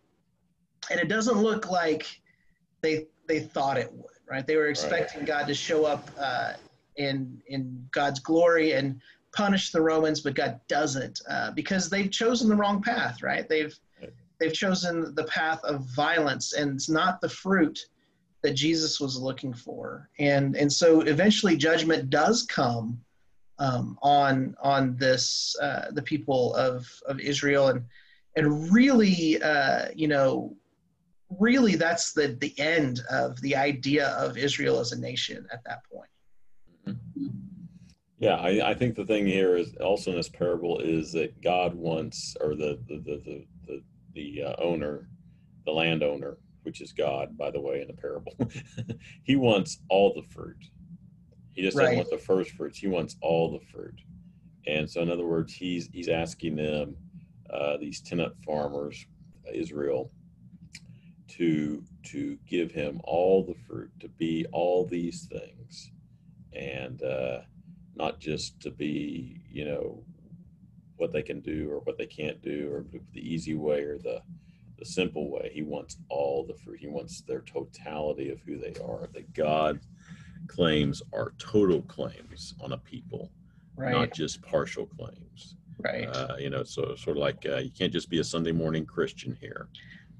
and 0.90 1.00
it 1.00 1.08
doesn't 1.08 1.38
look 1.38 1.70
like 1.70 2.06
they 2.82 3.08
they 3.28 3.40
thought 3.40 3.78
it 3.78 3.92
would 3.94 4.12
right? 4.32 4.48
They 4.48 4.56
were 4.56 4.68
expecting 4.68 5.20
right. 5.20 5.28
God 5.28 5.48
to 5.48 5.54
show 5.54 5.86
up 5.86 6.10
uh, 6.18 6.54
in 6.96 7.42
in 7.48 7.88
God's 7.92 8.20
glory 8.20 8.72
and 8.72 9.00
punish 9.34 9.72
the 9.72 9.82
Romans, 9.82 10.22
but 10.22 10.34
God 10.34 10.60
doesn't 10.68 11.22
uh, 11.30 11.52
because 11.52 11.90
they've 11.90 12.10
chosen 12.10 12.50
the 12.50 12.56
wrong 12.56 12.82
path, 12.82 13.22
right? 13.22 13.48
They've 13.48 13.78
they've 14.42 14.54
chosen 14.54 15.14
the 15.16 15.24
path 15.26 15.64
of 15.64 15.86
violence, 15.96 16.54
and 16.54 16.72
it's 16.72 16.90
not 16.90 17.22
the 17.22 17.30
fruit 17.30 17.80
that 18.42 18.56
Jesus 18.56 19.00
was 19.00 19.18
looking 19.18 19.54
for, 19.54 20.10
and 20.20 20.56
and 20.56 20.72
so 20.72 21.02
eventually 21.02 21.56
judgment 21.56 22.10
does 22.10 22.44
come 22.44 23.00
um, 23.60 23.98
on 24.02 24.56
on 24.62 24.98
this 24.98 25.56
uh, 25.62 25.92
the 25.92 26.02
people 26.02 26.56
of 26.56 26.86
of 27.08 27.20
Israel, 27.20 27.68
and 27.68 27.84
and 28.36 28.72
really, 28.74 29.42
uh, 29.42 29.90
you 29.96 30.08
know, 30.08 30.58
really 31.40 31.76
that's 31.76 32.14
the 32.14 32.36
the 32.42 32.54
end 32.58 33.02
of 33.12 33.40
the 33.42 33.56
idea 33.56 34.10
of 34.10 34.38
Israel 34.38 34.80
as 34.80 34.92
a 34.92 35.00
nation 35.00 35.46
at 35.54 35.64
that 35.66 35.84
point. 35.92 36.10
Yeah, 38.18 38.36
I, 38.36 38.70
I, 38.70 38.74
think 38.76 38.96
the 38.96 39.06
thing 39.06 39.26
here 39.26 39.56
is 39.56 39.74
also 39.78 40.12
in 40.12 40.18
this 40.18 40.30
parable 40.30 40.80
is 40.80 41.12
that 41.14 41.42
God 41.42 41.74
wants, 41.74 42.38
or 42.40 42.56
the 42.56 42.80
the 42.88 42.98
the 42.98 43.22
the 43.26 43.46
the, 44.14 44.44
uh, 44.44 44.56
owner, 44.58 45.08
the 45.66 45.72
landowner, 45.72 46.38
which 46.64 46.82
is 46.82 46.92
God, 46.92 47.38
by 47.38 47.52
the 47.52 47.60
way, 47.60 47.82
in 47.82 47.88
the 47.88 47.94
parable, 47.94 48.36
he 49.24 49.36
wants 49.36 49.80
all 49.90 50.14
the 50.14 50.24
fruit. 50.34 50.64
He 51.52 51.62
just 51.62 51.76
right. 51.76 51.84
doesn't 51.84 51.98
want 51.98 52.10
the 52.10 52.18
first 52.18 52.52
fruits. 52.52 52.78
He 52.78 52.88
wants 52.88 53.16
all 53.22 53.52
the 53.52 53.66
fruit. 53.72 54.00
And 54.68 54.90
so, 54.90 55.02
in 55.02 55.10
other 55.10 55.26
words, 55.26 55.54
he's 55.54 55.90
he's 55.92 56.08
asking 56.08 56.56
them, 56.56 56.96
uh, 57.52 57.78
these 57.78 58.00
tenant 58.00 58.34
farmers, 58.46 59.06
Israel, 59.52 60.12
to 61.30 61.84
to 62.04 62.38
give 62.48 62.72
him 62.72 63.02
all 63.04 63.44
the 63.44 63.56
fruit, 63.68 63.92
to 64.00 64.08
be 64.08 64.46
all 64.52 64.86
these 64.86 65.28
things, 65.32 65.92
and 66.54 67.02
uh, 67.04 67.40
not 67.96 68.20
just 68.20 68.60
to 68.62 68.72
be 68.72 69.42
you 69.52 69.66
know 69.66 70.04
what 71.02 71.12
they 71.12 71.24
can 71.24 71.42
do 71.42 71.68
or 71.70 71.80
what 71.80 71.98
they 71.98 72.06
can't 72.06 72.42
do 72.44 72.70
or 72.72 72.86
the 73.14 73.20
easy 73.20 73.56
way 73.56 73.82
or 73.82 73.98
the 73.98 74.22
the 74.78 74.86
simple 74.86 75.30
way. 75.30 75.52
He 75.54 75.62
wants 75.62 75.98
all 76.10 76.46
the 76.46 76.56
fruit. 76.56 76.80
He 76.80 76.88
wants 76.88 77.22
their 77.22 77.42
totality 77.42 78.30
of 78.32 78.40
who 78.42 78.58
they 78.58 78.74
are. 78.84 79.10
That 79.14 79.34
God 79.34 79.80
claims 80.48 81.02
are 81.14 81.34
total 81.38 81.82
claims 81.84 82.56
on 82.62 82.72
a 82.74 82.78
people, 82.78 83.32
right. 83.76 83.92
not 83.92 84.12
just 84.12 84.42
partial 84.42 84.86
claims. 84.86 85.56
Right. 85.80 86.08
Uh, 86.08 86.36
you 86.40 86.50
know, 86.50 86.64
so 86.64 86.96
sort 86.96 87.18
of 87.18 87.22
like 87.22 87.46
uh, 87.48 87.58
you 87.58 87.72
can't 87.72 87.92
just 87.92 88.10
be 88.10 88.20
a 88.20 88.24
Sunday 88.24 88.52
morning 88.52 88.86
Christian 88.86 89.36
here. 89.42 89.68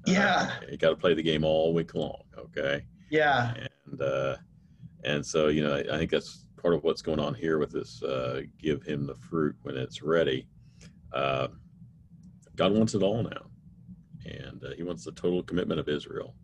Yeah. 0.06 0.50
Uh, 0.60 0.66
you 0.70 0.76
got 0.76 0.90
to 0.90 0.96
play 0.96 1.14
the 1.14 1.22
game 1.22 1.44
all 1.44 1.72
week 1.72 1.94
long. 1.94 2.22
Okay. 2.36 2.84
Yeah. 3.10 3.54
And 3.88 4.02
uh, 4.02 4.36
and 5.04 5.24
so 5.24 5.48
you 5.48 5.62
know 5.62 5.76
I 5.76 5.96
think 5.96 6.10
that's 6.10 6.46
part 6.56 6.74
of 6.74 6.84
what's 6.84 7.02
going 7.02 7.18
on 7.18 7.34
here 7.34 7.58
with 7.58 7.72
this. 7.72 8.02
Uh, 8.02 8.42
give 8.58 8.82
him 8.82 9.06
the 9.06 9.16
fruit 9.16 9.56
when 9.62 9.76
it's 9.76 10.02
ready. 10.02 10.46
Uh, 11.12 11.48
God 12.56 12.72
wants 12.72 12.94
it 12.94 13.02
all 13.02 13.22
now, 13.22 13.46
and 14.24 14.62
uh, 14.64 14.70
He 14.76 14.82
wants 14.82 15.04
the 15.04 15.12
total 15.12 15.42
commitment 15.42 15.80
of 15.80 15.88
Israel, 15.88 16.34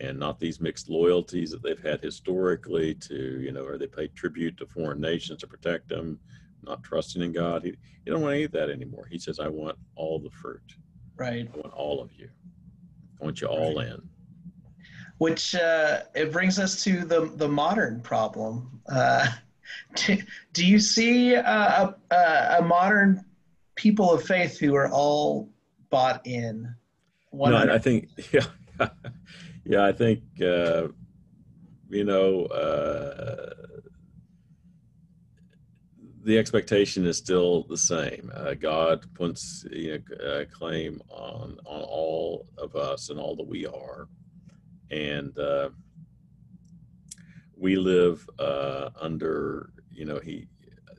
and 0.00 0.18
not 0.18 0.38
these 0.38 0.60
mixed 0.60 0.88
loyalties 0.88 1.50
that 1.50 1.62
they've 1.62 1.82
had 1.82 2.00
historically 2.00 2.94
to 2.94 3.40
you 3.40 3.52
know, 3.52 3.64
or 3.64 3.78
they 3.78 3.86
pay 3.86 4.08
tribute 4.08 4.56
to 4.58 4.66
foreign 4.66 5.00
nations 5.00 5.40
to 5.40 5.46
protect 5.46 5.88
them, 5.88 6.18
not 6.62 6.82
trusting 6.82 7.22
in 7.22 7.32
God. 7.32 7.64
He, 7.64 7.74
he 8.04 8.10
don't 8.10 8.22
want 8.22 8.34
any 8.34 8.44
of 8.44 8.52
that 8.52 8.70
anymore. 8.70 9.06
He 9.10 9.18
says, 9.18 9.38
"I 9.38 9.48
want 9.48 9.76
all 9.96 10.18
the 10.18 10.30
fruit. 10.30 10.76
Right. 11.16 11.48
I 11.52 11.56
want 11.58 11.74
all 11.74 12.00
of 12.00 12.12
you." 12.14 12.28
I 13.22 13.24
want 13.24 13.40
you 13.40 13.46
all 13.46 13.78
in. 13.78 14.02
Which 15.18 15.54
uh, 15.54 16.00
it 16.14 16.32
brings 16.32 16.58
us 16.58 16.82
to 16.84 17.04
the 17.04 17.26
the 17.36 17.48
modern 17.48 18.00
problem. 18.00 18.80
Uh, 18.88 19.28
do, 19.94 20.18
do, 20.52 20.66
you 20.66 20.80
see 20.80 21.34
a, 21.34 21.94
a, 22.10 22.56
a, 22.58 22.62
modern 22.62 23.24
people 23.82 24.12
of 24.12 24.22
faith 24.22 24.58
who 24.58 24.76
are 24.76 24.88
all 24.88 25.50
bought 25.90 26.24
in? 26.24 26.72
No, 27.32 27.56
I 27.56 27.78
think 27.78 28.10
yeah, 28.32 28.46
yeah. 29.64 29.84
I 29.84 29.92
think 29.92 30.20
uh, 30.40 30.88
you 31.88 32.04
know 32.04 32.44
uh, 32.44 33.50
the 36.22 36.38
expectation 36.38 37.04
is 37.06 37.16
still 37.16 37.64
the 37.64 37.76
same. 37.76 38.30
Uh, 38.32 38.54
God 38.54 39.04
puts 39.14 39.66
you 39.72 39.98
know, 39.98 40.42
a 40.42 40.46
claim 40.46 41.02
on 41.08 41.58
on 41.64 41.82
all 41.82 42.46
of 42.58 42.76
us 42.76 43.10
and 43.10 43.18
all 43.18 43.34
that 43.34 43.48
we 43.48 43.66
are, 43.66 44.06
and 44.92 45.36
uh, 45.38 45.70
we 47.56 47.74
live 47.76 48.28
uh, 48.38 48.90
under. 49.00 49.70
You 49.90 50.04
know, 50.04 50.20
he. 50.20 50.46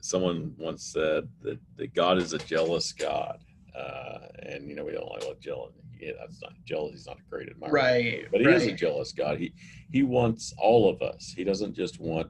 Someone 0.03 0.53
once 0.57 0.83
said 0.83 1.29
that, 1.43 1.59
that 1.77 1.93
God 1.93 2.17
is 2.17 2.33
a 2.33 2.37
jealous 2.37 2.91
God, 2.91 3.39
uh, 3.73 4.17
and 4.39 4.67
you 4.67 4.75
know 4.75 4.83
we 4.83 4.91
don't 4.91 5.09
like 5.09 5.39
jealousy. 5.39 5.75
Yeah, 5.97 6.11
that's 6.19 6.41
not 6.41 6.51
jealousy. 6.65 6.95
Is 6.95 7.07
not 7.07 7.19
a 7.19 7.29
great 7.29 7.47
admirer, 7.47 7.71
right? 7.71 8.25
But 8.29 8.41
he 8.41 8.47
right. 8.47 8.57
is 8.57 8.67
a 8.67 8.73
jealous 8.73 9.13
God. 9.13 9.39
He 9.39 9.53
he 9.93 10.03
wants 10.03 10.53
all 10.57 10.89
of 10.89 11.01
us. 11.01 11.33
He 11.33 11.45
doesn't 11.45 11.73
just 11.73 12.01
want 12.01 12.27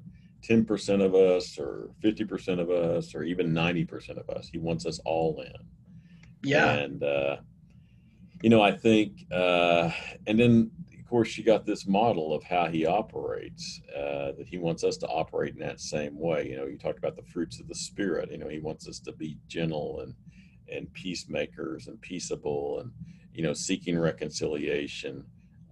10% 0.47 1.03
of 1.03 1.15
us 1.15 1.57
or 1.57 1.89
50% 2.03 2.59
of 2.59 2.69
us 2.69 3.15
or 3.15 3.23
even 3.23 3.53
90% 3.53 4.17
of 4.17 4.29
us. 4.29 4.49
He 4.49 4.57
wants 4.59 4.85
us 4.85 4.99
all 5.05 5.41
in. 5.41 5.53
Yeah. 6.43 6.73
And, 6.73 7.01
uh, 7.01 7.37
you 8.41 8.49
know, 8.49 8.61
I 8.61 8.73
think, 8.73 9.25
uh, 9.31 9.89
and 10.27 10.37
then 10.37 10.71
of 11.03 11.09
course 11.09 11.37
you 11.37 11.43
got 11.43 11.65
this 11.65 11.85
model 11.85 12.33
of 12.33 12.43
how 12.43 12.67
he 12.67 12.85
operates, 12.85 13.81
uh, 13.93 14.31
that 14.37 14.47
he 14.47 14.57
wants 14.57 14.85
us 14.85 14.95
to 14.95 15.07
operate 15.07 15.53
in 15.53 15.59
that 15.59 15.81
same 15.81 16.17
way. 16.17 16.47
You 16.49 16.55
know, 16.55 16.65
you 16.65 16.77
talked 16.77 16.97
about 16.97 17.17
the 17.17 17.23
fruits 17.23 17.59
of 17.59 17.67
the 17.67 17.75
spirit, 17.75 18.31
you 18.31 18.37
know, 18.37 18.47
he 18.47 18.59
wants 18.59 18.87
us 18.87 18.99
to 18.99 19.11
be 19.11 19.37
gentle 19.49 19.99
and, 19.99 20.15
and 20.71 20.91
peacemakers 20.93 21.87
and 21.87 21.99
peaceable 21.99 22.79
and, 22.79 22.91
you 23.33 23.43
know, 23.43 23.53
seeking 23.53 23.99
reconciliation. 23.99 25.25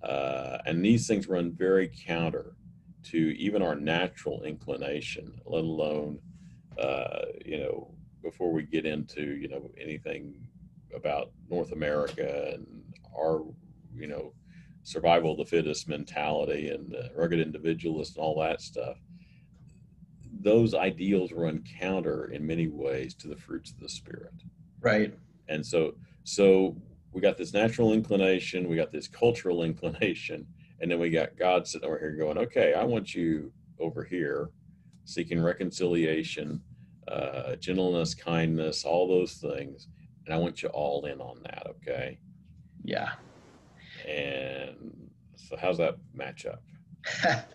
Uh, 0.04 0.58
and 0.66 0.84
these 0.84 1.08
things 1.08 1.30
run 1.30 1.54
very 1.54 1.90
counter 2.06 2.58
to 3.04 3.18
even 3.38 3.62
our 3.62 3.76
natural 3.76 4.44
inclination, 4.44 5.40
let 5.46 5.64
alone, 5.64 6.20
uh, 6.78 7.22
you 7.46 7.58
know, 7.58 7.90
before 8.22 8.52
we 8.52 8.64
get 8.64 8.86
into, 8.86 9.38
you 9.38 9.48
know, 9.48 9.72
anything 9.80 10.46
about 10.94 11.32
North 11.50 11.72
America 11.72 12.52
and 12.54 12.68
our, 13.18 13.46
you 13.96 14.08
know, 14.08 14.34
survival 14.84 15.32
of 15.32 15.38
the 15.38 15.46
fittest 15.46 15.88
mentality 15.88 16.70
and 16.70 16.96
uh, 16.96 17.10
rugged 17.16 17.40
individualist 17.40 18.16
and 18.16 18.24
all 18.24 18.40
that 18.40 18.62
stuff. 18.62 18.98
Those 20.42 20.74
ideals 20.74 21.32
run 21.32 21.64
counter 21.80 22.32
in 22.32 22.46
many 22.46 22.68
ways 22.68 23.14
to 23.16 23.28
the 23.28 23.36
fruits 23.36 23.72
of 23.72 23.80
the 23.80 23.90
spirit. 23.90 24.34
Right. 24.80 25.14
And 25.50 25.66
so, 25.66 25.96
so 26.24 26.76
we 27.12 27.22
got 27.22 27.38
this 27.38 27.54
natural 27.54 27.94
inclination, 27.94 28.68
we 28.68 28.76
got 28.76 28.92
this 28.92 29.08
cultural 29.08 29.64
inclination, 29.72 30.48
and 30.80 30.90
then 30.90 31.00
we 31.00 31.10
got 31.10 31.38
God 31.38 31.68
sitting 31.68 31.88
over 31.88 32.00
here 32.00 32.16
going, 32.16 32.38
okay, 32.38 32.74
I 32.74 32.84
want 32.84 33.14
you 33.14 33.52
over 33.80 34.04
here 34.04 34.50
seeking 35.06 35.42
reconciliation, 35.42 36.62
uh, 37.08 37.56
gentleness, 37.58 38.16
kindness, 38.16 38.86
all 38.86 39.08
those 39.08 39.34
things. 39.34 39.88
And 40.26 40.34
I 40.34 40.38
want 40.38 40.64
you 40.64 40.70
all 40.70 41.06
in 41.06 41.20
on 41.20 41.42
that. 41.44 41.68
Okay. 41.68 42.20
Yeah. 42.84 43.12
And 44.08 45.10
so 45.36 45.58
how's 45.58 45.78
that 45.78 45.98
match 46.14 46.46
up? 46.46 46.64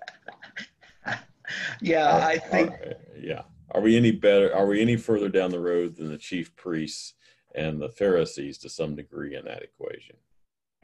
yeah, 1.80 2.16
are, 2.16 2.20
I 2.20 2.38
think. 2.38 2.70
Are, 2.70 2.94
yeah. 3.18 3.42
Are 3.72 3.80
we 3.80 3.96
any 3.96 4.12
better? 4.12 4.54
Are 4.54 4.66
we 4.66 4.80
any 4.80 4.96
further 4.96 5.28
down 5.28 5.50
the 5.50 5.61
road 5.61 5.96
than 5.96 6.09
the 6.11 6.18
chief 6.18 6.54
priests 6.56 7.14
and 7.54 7.80
the 7.80 7.88
Pharisees 7.88 8.59
to 8.59 8.68
some 8.68 8.94
degree 8.94 9.37
in 9.37 9.44
that 9.44 9.62
equation? 9.62 10.16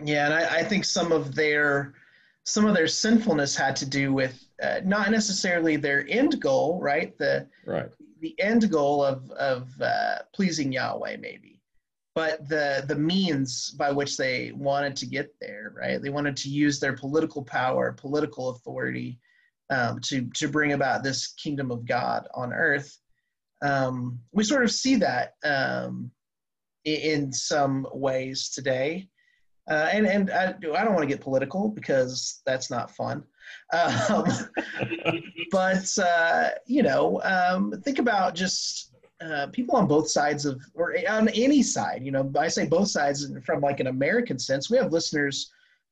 Yeah. 0.02 0.26
And 0.26 0.34
I, 0.34 0.58
I 0.58 0.64
think 0.64 0.84
some 0.84 1.12
of 1.12 1.34
their, 1.34 1.94
some 2.44 2.66
of 2.66 2.74
their 2.74 2.88
sinfulness 2.88 3.54
had 3.54 3.76
to 3.76 3.86
do 3.86 4.12
with 4.12 4.44
uh, 4.62 4.80
not 4.84 5.10
necessarily 5.10 5.76
their 5.76 6.06
end 6.08 6.40
goal, 6.40 6.80
right? 6.80 7.16
The 7.18 7.48
right 7.66 7.90
the 8.22 8.34
end 8.40 8.70
goal 8.70 9.04
of 9.04 9.30
of 9.32 9.68
uh, 9.82 10.18
pleasing 10.32 10.72
Yahweh, 10.72 11.16
maybe, 11.18 11.60
but 12.14 12.48
the 12.48 12.84
the 12.86 12.96
means 12.96 13.70
by 13.70 13.90
which 13.90 14.16
they 14.16 14.52
wanted 14.52 14.96
to 14.96 15.06
get 15.06 15.34
there, 15.40 15.72
right? 15.76 16.00
They 16.00 16.10
wanted 16.10 16.36
to 16.38 16.50
use 16.50 16.78
their 16.78 16.92
political 16.92 17.42
power, 17.42 17.92
political 17.92 18.50
authority, 18.50 19.18
um, 19.70 20.00
to 20.00 20.28
to 20.34 20.48
bring 20.48 20.72
about 20.72 21.02
this 21.02 21.28
kingdom 21.28 21.70
of 21.70 21.86
God 21.86 22.28
on 22.34 22.52
earth. 22.52 22.98
Um, 23.62 24.20
we 24.32 24.44
sort 24.44 24.64
of 24.64 24.72
see 24.72 24.96
that 24.96 25.34
um, 25.44 26.10
in 26.84 27.32
some 27.32 27.86
ways 27.92 28.50
today. 28.50 29.08
Uh, 29.70 29.88
and 29.92 30.06
and 30.06 30.30
I, 30.30 30.48
I 30.48 30.84
don't 30.84 30.94
want 30.94 31.02
to 31.02 31.14
get 31.14 31.20
political 31.20 31.68
because 31.68 32.42
that's 32.44 32.70
not 32.70 32.90
fun. 32.90 33.22
Um, 33.72 34.24
but 35.50 35.86
uh, 35.98 36.50
you 36.66 36.82
know, 36.82 37.22
um, 37.22 37.72
think 37.84 37.98
about 37.98 38.34
just 38.34 38.91
uh, 39.22 39.46
people 39.48 39.76
on 39.76 39.86
both 39.86 40.08
sides 40.08 40.46
of, 40.46 40.60
or 40.74 40.96
on 41.08 41.28
any 41.30 41.62
side. 41.62 42.02
You 42.04 42.10
know, 42.10 42.30
I 42.38 42.48
say 42.48 42.66
both 42.66 42.88
sides 42.88 43.30
from 43.44 43.60
like 43.60 43.80
an 43.80 43.86
American 43.86 44.38
sense. 44.38 44.70
We 44.70 44.76
have 44.78 44.92
listeners 44.92 45.50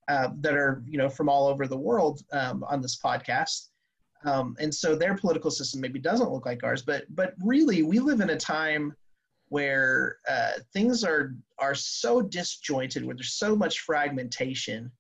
uh, 0.09 0.31
that 0.41 0.55
are 0.55 0.83
you 0.87 0.99
know 0.99 1.09
from 1.09 1.29
all 1.29 1.47
over 1.47 1.67
the 1.67 1.77
world 1.77 2.23
um, 2.33 2.65
on 2.69 2.81
this 2.81 2.99
podcast. 2.99 3.69
Um, 4.25 4.55
and 4.61 4.75
so 4.75 4.95
their 4.95 5.17
political 5.17 5.51
system 5.51 5.81
maybe 5.81 5.99
doesn't 5.99 6.31
look 6.31 6.47
like 6.47 6.63
ours, 6.65 6.83
but 6.83 7.05
but 7.11 7.35
really 7.43 7.83
we 7.83 7.99
live 7.99 8.21
in 8.21 8.31
a 8.31 8.37
time 8.37 8.95
where 9.49 10.17
uh, 10.29 10.53
things 10.73 11.05
are 11.05 11.35
are 11.59 11.75
so 11.75 12.21
disjointed, 12.21 13.05
where 13.05 13.15
there's 13.15 13.35
so 13.35 13.55
much 13.55 13.81
fragmentation 13.81 14.91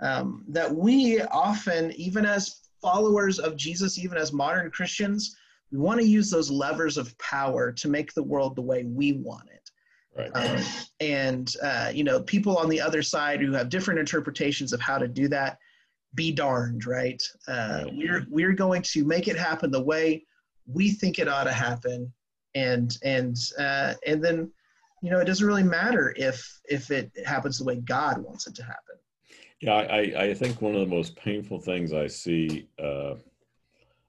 um, 0.00 0.44
that 0.48 0.72
we 0.74 1.20
often, 1.22 1.92
even 1.92 2.24
as 2.24 2.60
followers 2.82 3.38
of 3.38 3.56
Jesus, 3.56 3.98
even 3.98 4.18
as 4.18 4.32
modern 4.32 4.70
Christians, 4.70 5.36
we 5.72 5.78
want 5.78 6.00
to 6.00 6.06
use 6.06 6.30
those 6.30 6.50
levers 6.50 6.96
of 6.96 7.16
power 7.18 7.72
to 7.72 7.88
make 7.88 8.12
the 8.14 8.22
world 8.22 8.56
the 8.56 8.62
way 8.62 8.84
we 8.84 9.12
want 9.12 9.48
it. 9.48 9.70
Right. 10.16 10.30
Um, 10.34 10.64
and 11.00 11.52
uh, 11.62 11.90
you 11.92 12.04
know, 12.04 12.20
people 12.20 12.56
on 12.56 12.68
the 12.68 12.80
other 12.80 13.02
side 13.02 13.40
who 13.40 13.52
have 13.52 13.68
different 13.68 14.00
interpretations 14.00 14.72
of 14.72 14.80
how 14.80 14.98
to 14.98 15.08
do 15.08 15.28
that, 15.28 15.58
be 16.14 16.32
darned, 16.32 16.86
right? 16.86 17.22
Uh, 17.46 17.82
right. 17.84 17.94
We're 17.94 18.26
we're 18.30 18.52
going 18.54 18.82
to 18.82 19.04
make 19.04 19.28
it 19.28 19.36
happen 19.36 19.70
the 19.70 19.82
way 19.82 20.24
we 20.66 20.90
think 20.90 21.18
it 21.18 21.28
ought 21.28 21.44
to 21.44 21.52
happen, 21.52 22.10
and 22.54 22.96
and 23.02 23.36
uh, 23.58 23.94
and 24.06 24.24
then 24.24 24.50
you 25.02 25.10
know 25.10 25.20
it 25.20 25.24
doesn't 25.24 25.46
really 25.46 25.62
matter 25.62 26.14
if 26.16 26.60
if 26.64 26.90
it 26.90 27.12
happens 27.24 27.58
the 27.58 27.64
way 27.64 27.76
god 27.76 28.18
wants 28.18 28.46
it 28.46 28.54
to 28.54 28.62
happen 28.62 28.96
yeah 29.60 29.74
i 29.74 30.24
i 30.24 30.34
think 30.34 30.60
one 30.60 30.74
of 30.74 30.80
the 30.80 30.94
most 30.94 31.14
painful 31.16 31.60
things 31.60 31.92
i 31.92 32.06
see 32.06 32.68
uh, 32.82 33.14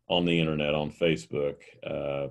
on 0.10 0.26
the 0.26 0.40
internet 0.40 0.74
on 0.74 0.92
facebook 0.92 1.58
uh, 1.86 2.28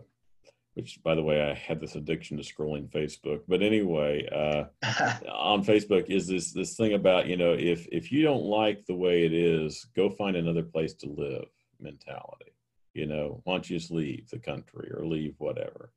which 0.76 1.02
by 1.02 1.14
the 1.14 1.22
way 1.22 1.40
i 1.42 1.54
had 1.54 1.80
this 1.80 1.94
addiction 1.96 2.36
to 2.36 2.42
scrolling 2.42 2.88
facebook. 2.90 3.40
But 3.48 3.62
anyway 3.62 4.28
uh, 4.30 4.64
on 5.32 5.64
facebook 5.64 6.10
is 6.10 6.28
this 6.28 6.52
this 6.52 6.76
thing 6.76 6.92
about 6.92 7.26
you 7.26 7.36
know 7.36 7.52
if 7.52 7.86
if 7.90 8.12
you 8.12 8.22
don't 8.22 8.44
like 8.44 8.84
the 8.84 8.94
way 8.94 9.24
it 9.24 9.32
is 9.32 9.86
go 9.96 10.10
find 10.10 10.36
another 10.36 10.62
place 10.62 10.94
to 10.94 11.08
live 11.08 11.48
mentality. 11.80 12.52
You 12.92 13.06
know 13.06 13.40
why 13.44 13.54
don't 13.54 13.70
you 13.70 13.78
just 13.78 13.90
leave 13.90 14.28
the 14.28 14.38
country 14.38 14.90
or 14.94 15.06
leave 15.06 15.34
whatever? 15.38 15.92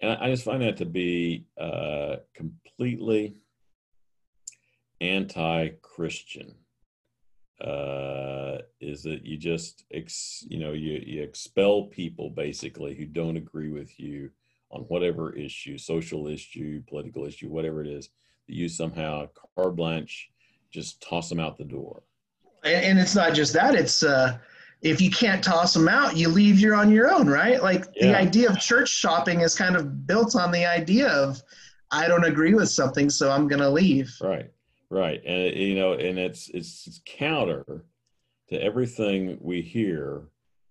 And 0.00 0.12
I 0.12 0.30
just 0.30 0.44
find 0.44 0.62
that 0.62 0.76
to 0.78 0.86
be 0.86 1.46
uh, 1.60 2.16
completely 2.34 3.36
anti-Christian. 5.00 6.54
Uh, 7.60 8.58
is 8.80 9.02
that 9.02 9.26
you 9.26 9.36
just 9.36 9.84
ex, 9.92 10.44
you 10.48 10.58
know 10.60 10.72
you, 10.72 11.02
you 11.04 11.22
expel 11.22 11.84
people 11.84 12.30
basically 12.30 12.94
who 12.94 13.04
don't 13.04 13.36
agree 13.36 13.70
with 13.70 13.98
you 13.98 14.30
on 14.70 14.82
whatever 14.82 15.34
issue, 15.34 15.76
social 15.76 16.28
issue, 16.28 16.82
political 16.88 17.24
issue, 17.24 17.48
whatever 17.48 17.82
it 17.82 17.88
is, 17.88 18.10
that 18.46 18.54
you 18.54 18.68
somehow 18.68 19.26
carte 19.56 19.74
blanche 19.74 20.30
just 20.70 21.02
toss 21.02 21.28
them 21.28 21.40
out 21.40 21.56
the 21.56 21.64
door. 21.64 22.02
And, 22.62 22.84
and 22.84 22.98
it's 22.98 23.14
not 23.14 23.34
just 23.34 23.52
that; 23.54 23.74
it's 23.74 24.02
uh, 24.02 24.38
if 24.82 25.00
you 25.00 25.10
can't 25.10 25.42
toss 25.42 25.74
them 25.74 25.88
out, 25.88 26.16
you 26.16 26.28
leave. 26.28 26.60
You're 26.60 26.74
on 26.74 26.90
your 26.90 27.10
own, 27.10 27.26
right? 27.26 27.62
Like 27.62 27.86
yeah. 27.96 28.08
the 28.08 28.18
idea 28.18 28.50
of 28.50 28.58
church 28.60 28.88
shopping 28.88 29.40
is 29.40 29.54
kind 29.54 29.76
of 29.76 30.06
built 30.06 30.36
on 30.36 30.52
the 30.52 30.64
idea 30.64 31.08
of 31.08 31.42
I 31.90 32.06
don't 32.06 32.24
agree 32.24 32.54
with 32.54 32.68
something, 32.68 33.10
so 33.10 33.30
I'm 33.30 33.48
going 33.48 33.62
to 33.62 33.70
leave. 33.70 34.14
Right, 34.20 34.50
right, 34.90 35.20
and 35.24 35.54
you 35.56 35.74
know, 35.74 35.92
and 35.92 36.18
it's 36.18 36.48
it's 36.50 37.00
counter 37.04 37.84
to 38.48 38.62
everything 38.62 39.38
we 39.40 39.60
hear 39.60 40.22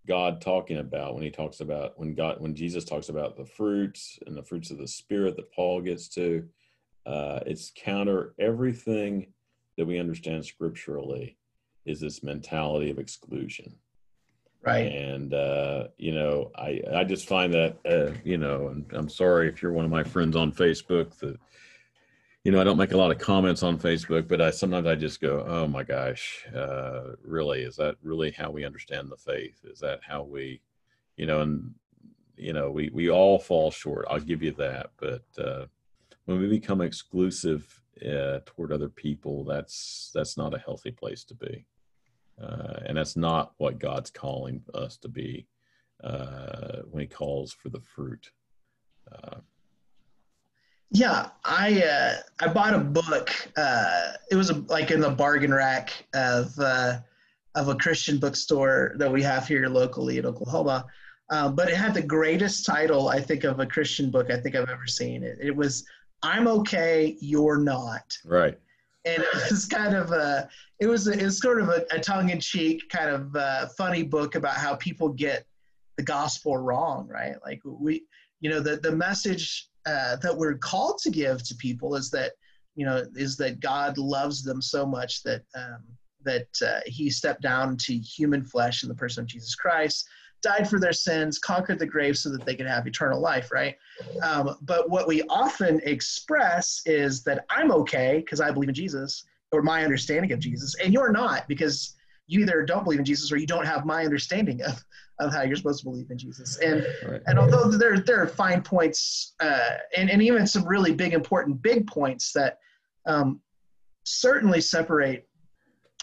God 0.07 0.41
talking 0.41 0.77
about 0.77 1.13
when 1.13 1.23
He 1.23 1.31
talks 1.31 1.59
about 1.59 1.97
when 1.99 2.13
God 2.13 2.39
when 2.39 2.55
Jesus 2.55 2.85
talks 2.85 3.09
about 3.09 3.37
the 3.37 3.45
fruits 3.45 4.19
and 4.25 4.35
the 4.35 4.43
fruits 4.43 4.71
of 4.71 4.77
the 4.77 4.87
Spirit 4.87 5.35
that 5.35 5.51
Paul 5.51 5.81
gets 5.81 6.07
to. 6.09 6.47
Uh, 7.05 7.39
it's 7.45 7.71
counter 7.73 8.33
everything 8.37 9.27
that 9.77 9.85
we 9.85 9.99
understand 9.99 10.45
scripturally 10.45 11.37
is 11.85 12.01
this 12.01 12.21
mentality 12.21 12.89
of 12.89 12.99
exclusion 12.99 13.73
right 14.61 14.91
and 14.91 15.33
uh, 15.33 15.87
you 15.97 16.13
know 16.13 16.51
i 16.55 16.81
i 16.95 17.03
just 17.03 17.27
find 17.27 17.53
that 17.53 17.77
uh, 17.89 18.11
you 18.23 18.37
know 18.37 18.67
and 18.67 18.85
i'm 18.93 19.09
sorry 19.09 19.47
if 19.47 19.61
you're 19.61 19.71
one 19.71 19.85
of 19.85 19.91
my 19.91 20.03
friends 20.03 20.35
on 20.35 20.51
facebook 20.51 21.17
that 21.19 21.37
you 22.47 22.53
know 22.53 22.61
i 22.61 22.63
don't 22.63 22.77
make 22.77 22.93
a 22.93 22.97
lot 22.97 23.11
of 23.11 23.19
comments 23.19 23.61
on 23.61 23.77
facebook 23.77 24.27
but 24.27 24.41
i 24.41 24.49
sometimes 24.49 24.87
i 24.87 24.95
just 24.95 25.19
go 25.19 25.45
oh 25.47 25.67
my 25.67 25.83
gosh 25.83 26.45
uh, 26.55 27.01
really 27.21 27.61
is 27.61 27.75
that 27.75 27.95
really 28.01 28.31
how 28.31 28.49
we 28.49 28.63
understand 28.63 29.11
the 29.11 29.17
faith 29.17 29.59
is 29.65 29.79
that 29.79 29.99
how 30.07 30.23
we 30.23 30.61
you 31.17 31.25
know 31.25 31.41
and 31.41 31.73
you 32.37 32.53
know, 32.53 32.69
we 32.69 32.89
we 32.93 33.09
all 33.09 33.39
fall 33.39 33.71
short. 33.71 34.05
I'll 34.09 34.19
give 34.19 34.43
you 34.43 34.51
that. 34.53 34.91
But 34.97 35.23
uh, 35.37 35.65
when 36.25 36.39
we 36.39 36.47
become 36.47 36.81
exclusive 36.81 37.81
uh, 38.01 38.39
toward 38.45 38.71
other 38.71 38.89
people, 38.89 39.43
that's 39.43 40.11
that's 40.13 40.37
not 40.37 40.53
a 40.53 40.59
healthy 40.59 40.91
place 40.91 41.23
to 41.25 41.35
be, 41.35 41.65
uh, 42.41 42.81
and 42.85 42.97
that's 42.97 43.17
not 43.17 43.53
what 43.57 43.79
God's 43.79 44.11
calling 44.11 44.61
us 44.75 44.97
to 44.97 45.09
be 45.09 45.47
uh, 46.03 46.83
when 46.89 47.01
He 47.01 47.07
calls 47.07 47.51
for 47.51 47.69
the 47.69 47.81
fruit. 47.81 48.31
Uh, 49.11 49.37
yeah, 50.91 51.29
I 51.43 51.83
uh, 51.83 52.13
I 52.39 52.47
bought 52.47 52.73
a 52.73 52.79
book. 52.79 53.31
Uh, 53.57 54.13
it 54.31 54.35
was 54.35 54.49
a, 54.49 54.55
like 54.67 54.91
in 54.91 55.01
the 55.01 55.09
bargain 55.09 55.53
rack 55.53 56.05
of 56.13 56.57
uh, 56.59 56.99
of 57.55 57.67
a 57.67 57.75
Christian 57.75 58.19
bookstore 58.19 58.93
that 58.97 59.11
we 59.11 59.21
have 59.23 59.47
here 59.47 59.67
locally 59.67 60.17
in 60.17 60.25
Oklahoma. 60.25 60.85
Um, 61.29 61.55
but 61.55 61.67
it 61.67 61.75
had 61.75 61.93
the 61.93 62.01
greatest 62.01 62.65
title 62.65 63.09
I 63.09 63.19
think 63.19 63.43
of 63.43 63.59
a 63.59 63.65
Christian 63.65 64.09
book 64.09 64.31
I 64.31 64.37
think 64.37 64.55
I've 64.55 64.69
ever 64.69 64.87
seen. 64.87 65.23
It, 65.23 65.37
it 65.41 65.55
was 65.55 65.85
"I'm 66.23 66.47
okay, 66.47 67.17
you're 67.19 67.57
not." 67.57 68.17
Right. 68.23 68.57
And 69.03 69.23
it 69.23 69.51
was 69.51 69.65
kind 69.65 69.93
of 69.93 70.11
a 70.11 70.47
it 70.79 70.87
was 70.87 71.09
a, 71.09 71.13
it 71.13 71.23
was 71.23 71.39
sort 71.39 71.59
of 71.59 71.67
a, 71.67 71.85
a 71.91 71.99
tongue 71.99 72.29
in 72.29 72.39
cheek 72.39 72.87
kind 72.89 73.09
of 73.09 73.35
uh, 73.35 73.67
funny 73.77 74.03
book 74.03 74.35
about 74.35 74.55
how 74.55 74.75
people 74.75 75.09
get 75.09 75.45
the 75.97 76.03
gospel 76.03 76.57
wrong. 76.57 77.09
Right. 77.09 77.35
Like 77.45 77.59
we 77.65 78.05
you 78.39 78.49
know 78.49 78.61
the 78.61 78.77
the 78.77 78.91
message 78.91 79.67
uh, 79.87 80.17
that 80.17 80.35
we're 80.37 80.57
called 80.57 80.99
to 80.99 81.09
give 81.09 81.41
to 81.43 81.55
people 81.55 81.95
is 81.95 82.11
that 82.11 82.33
you 82.75 82.85
know 82.85 83.05
is 83.15 83.37
that 83.37 83.61
God 83.61 83.97
loves 83.97 84.43
them 84.43 84.61
so 84.61 84.85
much 84.85 85.23
that 85.23 85.43
um, 85.55 85.83
that 86.23 86.47
uh, 86.65 86.81
He 86.85 87.09
stepped 87.09 87.41
down 87.41 87.77
to 87.77 87.97
human 87.97 88.43
flesh 88.43 88.83
in 88.83 88.89
the 88.89 88.95
person 88.95 89.21
of 89.21 89.27
Jesus 89.27 89.55
Christ, 89.55 90.07
died 90.41 90.69
for 90.69 90.77
their 90.77 90.93
sins, 90.93 91.39
conquered 91.39 91.79
the 91.79 91.85
grave 91.85 92.17
so 92.17 92.29
that 92.29 92.45
they 92.45 92.55
could 92.55 92.67
have 92.67 92.85
eternal 92.85 93.21
life, 93.21 93.49
right? 93.51 93.75
Um, 94.21 94.57
but 94.61 94.89
what 94.89 95.07
we 95.07 95.23
often 95.29 95.79
express 95.83 96.81
is 96.85 97.23
that 97.23 97.45
I'm 97.49 97.71
okay 97.71 98.17
because 98.17 98.41
I 98.41 98.51
believe 98.51 98.69
in 98.69 98.75
Jesus 98.75 99.23
or 99.53 99.61
my 99.61 99.85
understanding 99.85 100.33
of 100.33 100.39
Jesus, 100.39 100.75
and 100.83 100.93
you're 100.93 101.13
not 101.13 101.47
because 101.47 101.95
you 102.27 102.41
either 102.41 102.63
don't 102.63 102.83
believe 102.83 102.99
in 102.99 103.05
Jesus 103.05 103.31
or 103.31 103.37
you 103.37 103.47
don't 103.47 103.65
have 103.65 103.85
my 103.85 104.03
understanding 104.03 104.61
of, 104.61 104.83
of 105.19 105.33
how 105.33 105.41
you're 105.41 105.55
supposed 105.55 105.79
to 105.79 105.85
believe 105.85 106.11
in 106.11 106.17
Jesus. 106.17 106.57
And 106.57 106.85
right. 107.07 107.21
and 107.25 107.39
although 107.39 107.69
there 107.71 107.99
there 107.99 108.21
are 108.21 108.27
fine 108.27 108.61
points 108.61 109.33
uh, 109.39 109.77
and 109.95 110.09
and 110.09 110.21
even 110.21 110.45
some 110.45 110.67
really 110.67 110.93
big 110.93 111.13
important 111.13 111.61
big 111.61 111.87
points 111.87 112.31
that 112.33 112.59
um, 113.05 113.41
certainly 114.03 114.61
separate 114.61 115.27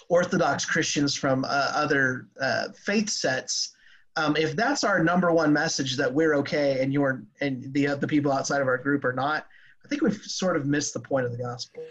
Orthodox 0.08 0.64
Christians 0.64 1.14
from 1.14 1.44
uh, 1.44 1.72
other 1.74 2.28
uh, 2.40 2.68
faith 2.84 3.08
sets. 3.08 3.72
Um, 4.16 4.36
if 4.36 4.54
that's 4.54 4.84
our 4.84 5.02
number 5.02 5.32
one 5.32 5.52
message 5.52 5.96
that 5.96 6.12
we're 6.12 6.34
okay 6.36 6.80
and 6.80 6.92
you're 6.92 7.24
and 7.40 7.72
the 7.72 7.86
the 7.96 8.06
people 8.06 8.32
outside 8.32 8.60
of 8.60 8.68
our 8.68 8.78
group 8.78 9.04
are 9.04 9.12
not, 9.12 9.46
I 9.84 9.88
think 9.88 10.02
we've 10.02 10.22
sort 10.22 10.56
of 10.56 10.66
missed 10.66 10.94
the 10.94 11.00
point 11.00 11.26
of 11.26 11.32
the 11.32 11.38
gospel. 11.38 11.82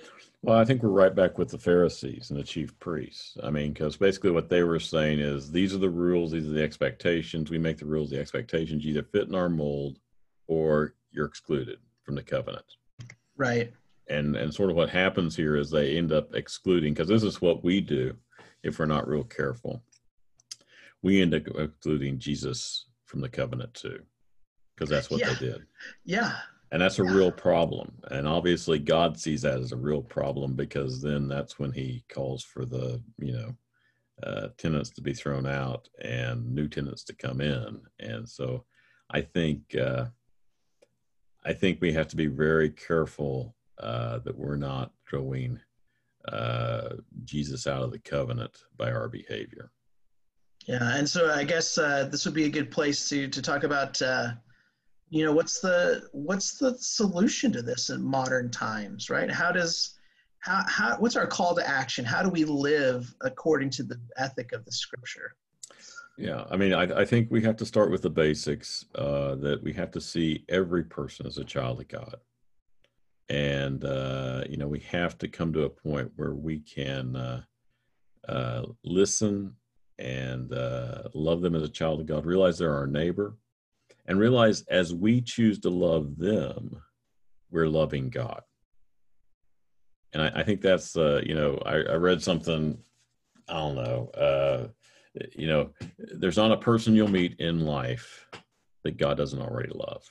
Well, 0.43 0.60
I 0.60 0.65
think 0.65 0.84
we're 0.84 0.89
right 0.89 1.15
back 1.15 1.38
with 1.38 1.47
the 1.49 1.58
Pharisees 1.58 2.29
and 2.29 2.38
the 2.38 2.43
chief 2.43 2.77
priests. 2.79 3.38
I 3.41 3.49
mean, 3.49 3.71
because 3.71 3.95
basically 3.95 4.32
what 4.32 4.49
they 4.49 4.63
were 4.63 4.79
saying 4.79 5.19
is 5.19 5.49
these 5.49 5.73
are 5.73 5.77
the 5.77 5.89
rules, 5.89 6.32
these 6.32 6.45
are 6.45 6.51
the 6.51 6.62
expectations. 6.62 7.49
We 7.49 7.58
make 7.58 7.77
the 7.77 7.86
rules, 7.86 8.10
the 8.10 8.19
expectations 8.19 8.86
either 8.86 9.03
fit 9.03 9.29
in 9.29 9.36
our 9.36 9.47
mold 9.47 9.99
or 10.47 10.95
you're 11.12 11.27
excluded 11.27 11.79
from 12.03 12.15
the 12.15 12.23
covenant. 12.23 12.65
Right. 13.38 13.71
And 14.10 14.36
and 14.36 14.53
sort 14.53 14.69
of 14.69 14.75
what 14.75 14.89
happens 14.89 15.34
here 15.34 15.56
is 15.56 15.71
they 15.71 15.95
end 15.95 16.12
up 16.12 16.36
excluding 16.36 16.93
because 16.93 17.08
this 17.08 17.23
is 17.23 17.41
what 17.41 17.63
we 17.63 17.79
do 17.79 18.17
if 18.63 18.79
we're 18.79 18.86
not 18.86 19.08
real 19.08 19.23
careful. 19.23 19.82
We 21.01 21.21
end 21.21 21.34
up 21.34 21.43
excluding 21.58 22.19
Jesus 22.19 22.88
from 23.06 23.21
the 23.21 23.29
covenant 23.29 23.75
too, 23.75 24.01
because 24.75 24.89
that's 24.89 25.10
what 25.10 25.21
yeah. 25.21 25.34
they 25.34 25.45
did. 25.45 25.62
Yeah 26.03 26.36
and 26.73 26.81
that's 26.81 26.97
a 26.97 27.03
real 27.03 27.31
problem. 27.31 27.93
And 28.09 28.27
obviously 28.27 28.79
god 28.79 29.17
sees 29.17 29.43
that 29.43 29.59
as 29.59 29.71
a 29.71 29.77
real 29.77 30.01
problem 30.01 30.55
because 30.55 31.01
then 31.01 31.27
that's 31.27 31.59
when 31.59 31.71
he 31.71 32.03
calls 32.12 32.43
for 32.43 32.65
the 32.65 33.01
you 33.19 33.31
know 33.31 33.55
uh, 34.23 34.47
tenants 34.57 34.89
to 34.89 35.01
be 35.01 35.13
thrown 35.13 35.45
out 35.45 35.88
and 36.01 36.53
new 36.53 36.67
tenants 36.67 37.03
to 37.05 37.15
come 37.15 37.39
in. 37.41 37.79
And 37.99 38.27
so 38.27 38.65
i 39.12 39.21
think 39.21 39.59
uh, 39.75 40.05
i 41.45 41.53
think 41.53 41.79
we 41.79 41.93
have 41.93 42.07
to 42.07 42.15
be 42.15 42.27
very 42.27 42.71
careful 42.71 43.55
uh, 43.77 44.19
that 44.19 44.38
we're 44.38 44.55
not 44.55 44.91
throwing 45.07 45.59
uh, 46.27 46.95
jesus 47.23 47.67
out 47.67 47.83
of 47.83 47.91
the 47.91 47.99
covenant 47.99 48.63
by 48.77 48.91
our 48.91 49.09
behavior. 49.09 49.71
Yeah 50.65 50.97
and 50.97 51.07
so 51.07 51.29
i 51.29 51.43
guess 51.43 51.77
uh, 51.77 52.07
this 52.09 52.25
would 52.25 52.33
be 52.33 52.45
a 52.45 52.55
good 52.57 52.71
place 52.71 53.07
to 53.09 53.27
to 53.27 53.41
talk 53.43 53.63
about 53.63 54.01
uh, 54.01 54.31
you 55.13 55.23
know 55.23 55.32
what's 55.32 55.60
the 55.60 56.10
what's 56.12 56.58
the 56.58 56.76
solution 56.80 57.52
to 57.52 57.62
this 57.62 57.91
in 57.91 58.04
modern 58.04 58.49
times 58.49 59.12
right? 59.12 59.30
How 59.30 59.52
does 59.52 59.93
how, 60.39 60.63
how 60.67 60.95
what's 60.97 61.15
our 61.15 61.28
call 61.28 61.54
to 61.56 61.69
action? 61.69 62.04
How 62.04 62.23
do 62.23 62.30
we 62.30 62.45
live 62.45 63.13
according 63.21 63.69
to 63.71 63.84
the 63.84 64.02
ethic 64.17 64.54
of 64.54 64.65
the 64.65 64.71
scripture? 64.71 65.36
Yeah 66.17 66.45
i 66.52 66.58
mean 66.58 66.73
i, 66.73 66.84
I 67.02 67.06
think 67.06 67.30
we 67.32 67.41
have 67.43 67.56
to 67.58 67.65
start 67.65 67.91
with 67.91 68.02
the 68.02 68.10
basics 68.10 68.86
uh, 68.95 69.36
that 69.36 69.62
we 69.63 69.73
have 69.73 69.91
to 69.91 70.02
see 70.02 70.45
every 70.49 70.84
person 70.84 71.28
as 71.28 71.38
a 71.38 71.43
child 71.43 71.80
of 71.80 71.88
god. 71.88 72.17
And 73.30 73.86
uh, 73.86 74.43
you 74.49 74.58
know 74.58 74.67
we 74.67 74.80
have 74.80 75.19
to 75.19 75.28
come 75.28 75.54
to 75.54 75.63
a 75.63 75.69
point 75.69 76.12
where 76.15 76.34
we 76.34 76.60
can 76.60 77.15
uh, 77.15 77.41
uh 78.28 78.63
listen 78.84 79.54
and 79.99 80.52
uh, 80.54 81.04
love 81.13 81.41
them 81.41 81.56
as 81.56 81.62
a 81.62 81.69
child 81.69 81.99
of 81.99 82.08
god. 82.08 82.26
Realize 82.26 82.58
they're 82.58 82.76
our 82.76 82.88
neighbor 82.88 83.38
and 84.05 84.19
realize 84.19 84.63
as 84.63 84.93
we 84.93 85.21
choose 85.21 85.59
to 85.59 85.69
love 85.69 86.17
them, 86.17 86.81
we're 87.51 87.67
loving 87.67 88.09
God. 88.09 88.41
And 90.13 90.21
I, 90.21 90.31
I 90.35 90.43
think 90.43 90.61
that's, 90.61 90.95
uh, 90.95 91.21
you 91.25 91.35
know, 91.35 91.61
I, 91.65 91.75
I, 91.75 91.95
read 91.95 92.21
something, 92.21 92.77
I 93.47 93.53
don't 93.53 93.75
know, 93.75 94.09
uh, 94.09 94.67
you 95.35 95.47
know, 95.47 95.69
there's 95.97 96.37
not 96.37 96.51
a 96.51 96.57
person 96.57 96.95
you'll 96.95 97.07
meet 97.07 97.39
in 97.39 97.65
life 97.65 98.27
that 98.83 98.97
God 98.97 99.17
doesn't 99.17 99.41
already 99.41 99.71
love. 99.73 100.03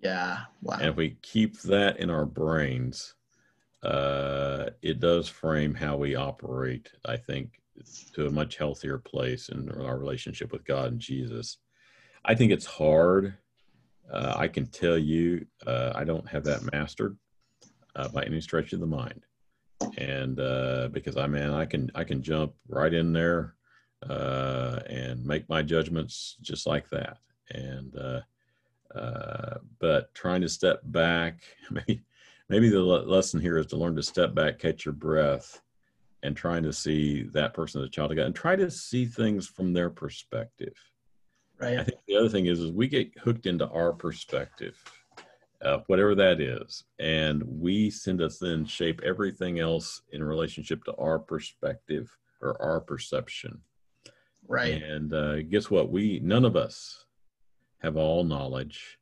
Yeah. 0.00 0.38
Wow. 0.62 0.78
And 0.80 0.88
if 0.88 0.96
we 0.96 1.16
keep 1.22 1.60
that 1.62 1.98
in 1.98 2.10
our 2.10 2.24
brains, 2.24 3.14
uh, 3.82 4.70
it 4.80 5.00
does 5.00 5.28
frame 5.28 5.74
how 5.74 5.96
we 5.96 6.14
operate, 6.14 6.90
I 7.04 7.16
think, 7.16 7.60
to 8.14 8.26
a 8.26 8.30
much 8.30 8.56
healthier 8.56 8.98
place 8.98 9.48
in 9.48 9.70
our 9.70 9.98
relationship 9.98 10.52
with 10.52 10.64
God 10.64 10.92
and 10.92 11.00
Jesus. 11.00 11.58
I 12.24 12.34
think 12.34 12.52
it's 12.52 12.66
hard. 12.66 13.34
Uh, 14.10 14.34
I 14.36 14.48
can 14.48 14.66
tell 14.66 14.98
you, 14.98 15.46
uh, 15.66 15.92
I 15.94 16.04
don't 16.04 16.28
have 16.28 16.44
that 16.44 16.70
mastered 16.72 17.16
uh, 17.96 18.08
by 18.08 18.22
any 18.24 18.40
stretch 18.40 18.72
of 18.72 18.80
the 18.80 18.86
mind, 18.86 19.24
and 19.96 20.38
uh, 20.38 20.88
because 20.92 21.16
I 21.16 21.26
man, 21.26 21.50
I 21.50 21.64
can 21.64 21.90
I 21.94 22.04
can 22.04 22.22
jump 22.22 22.52
right 22.68 22.92
in 22.92 23.12
there 23.12 23.54
uh, 24.08 24.80
and 24.88 25.24
make 25.24 25.48
my 25.48 25.62
judgments 25.62 26.36
just 26.42 26.66
like 26.66 26.88
that. 26.90 27.18
And 27.50 27.96
uh, 28.94 29.58
but 29.80 30.14
trying 30.14 30.42
to 30.42 30.48
step 30.48 30.80
back, 30.84 31.42
maybe 31.70 32.02
maybe 32.48 32.68
the 32.68 32.80
lesson 32.80 33.40
here 33.40 33.58
is 33.58 33.66
to 33.66 33.76
learn 33.76 33.96
to 33.96 34.02
step 34.02 34.34
back, 34.34 34.60
catch 34.60 34.84
your 34.84 34.94
breath, 34.94 35.60
and 36.22 36.36
trying 36.36 36.62
to 36.62 36.72
see 36.72 37.24
that 37.32 37.54
person 37.54 37.80
as 37.80 37.88
a 37.88 37.90
child 37.90 38.12
of 38.12 38.16
God, 38.16 38.26
and 38.26 38.34
try 38.34 38.54
to 38.54 38.70
see 38.70 39.06
things 39.06 39.48
from 39.48 39.72
their 39.72 39.90
perspective 39.90 40.76
Right. 41.62 41.78
I 41.78 41.84
think 41.84 41.98
the 42.08 42.16
other 42.16 42.28
thing 42.28 42.46
is, 42.46 42.58
is 42.58 42.72
we 42.72 42.88
get 42.88 43.16
hooked 43.18 43.46
into 43.46 43.68
our 43.68 43.92
perspective, 43.92 44.76
uh, 45.64 45.78
whatever 45.86 46.14
that 46.16 46.40
is, 46.40 46.82
and 46.98 47.40
we 47.44 47.90
tend 47.90 48.18
to 48.18 48.28
then 48.40 48.64
shape 48.64 49.00
everything 49.04 49.60
else 49.60 50.02
in 50.10 50.24
relationship 50.24 50.82
to 50.84 50.94
our 50.96 51.20
perspective 51.20 52.10
or 52.40 52.60
our 52.60 52.80
perception. 52.80 53.60
Right. 54.48 54.82
And 54.82 55.14
uh, 55.14 55.42
guess 55.42 55.70
what? 55.70 55.90
We 55.90 56.18
none 56.20 56.44
of 56.44 56.56
us 56.56 57.04
have 57.78 57.96
all 57.96 58.24
knowledge. 58.24 58.98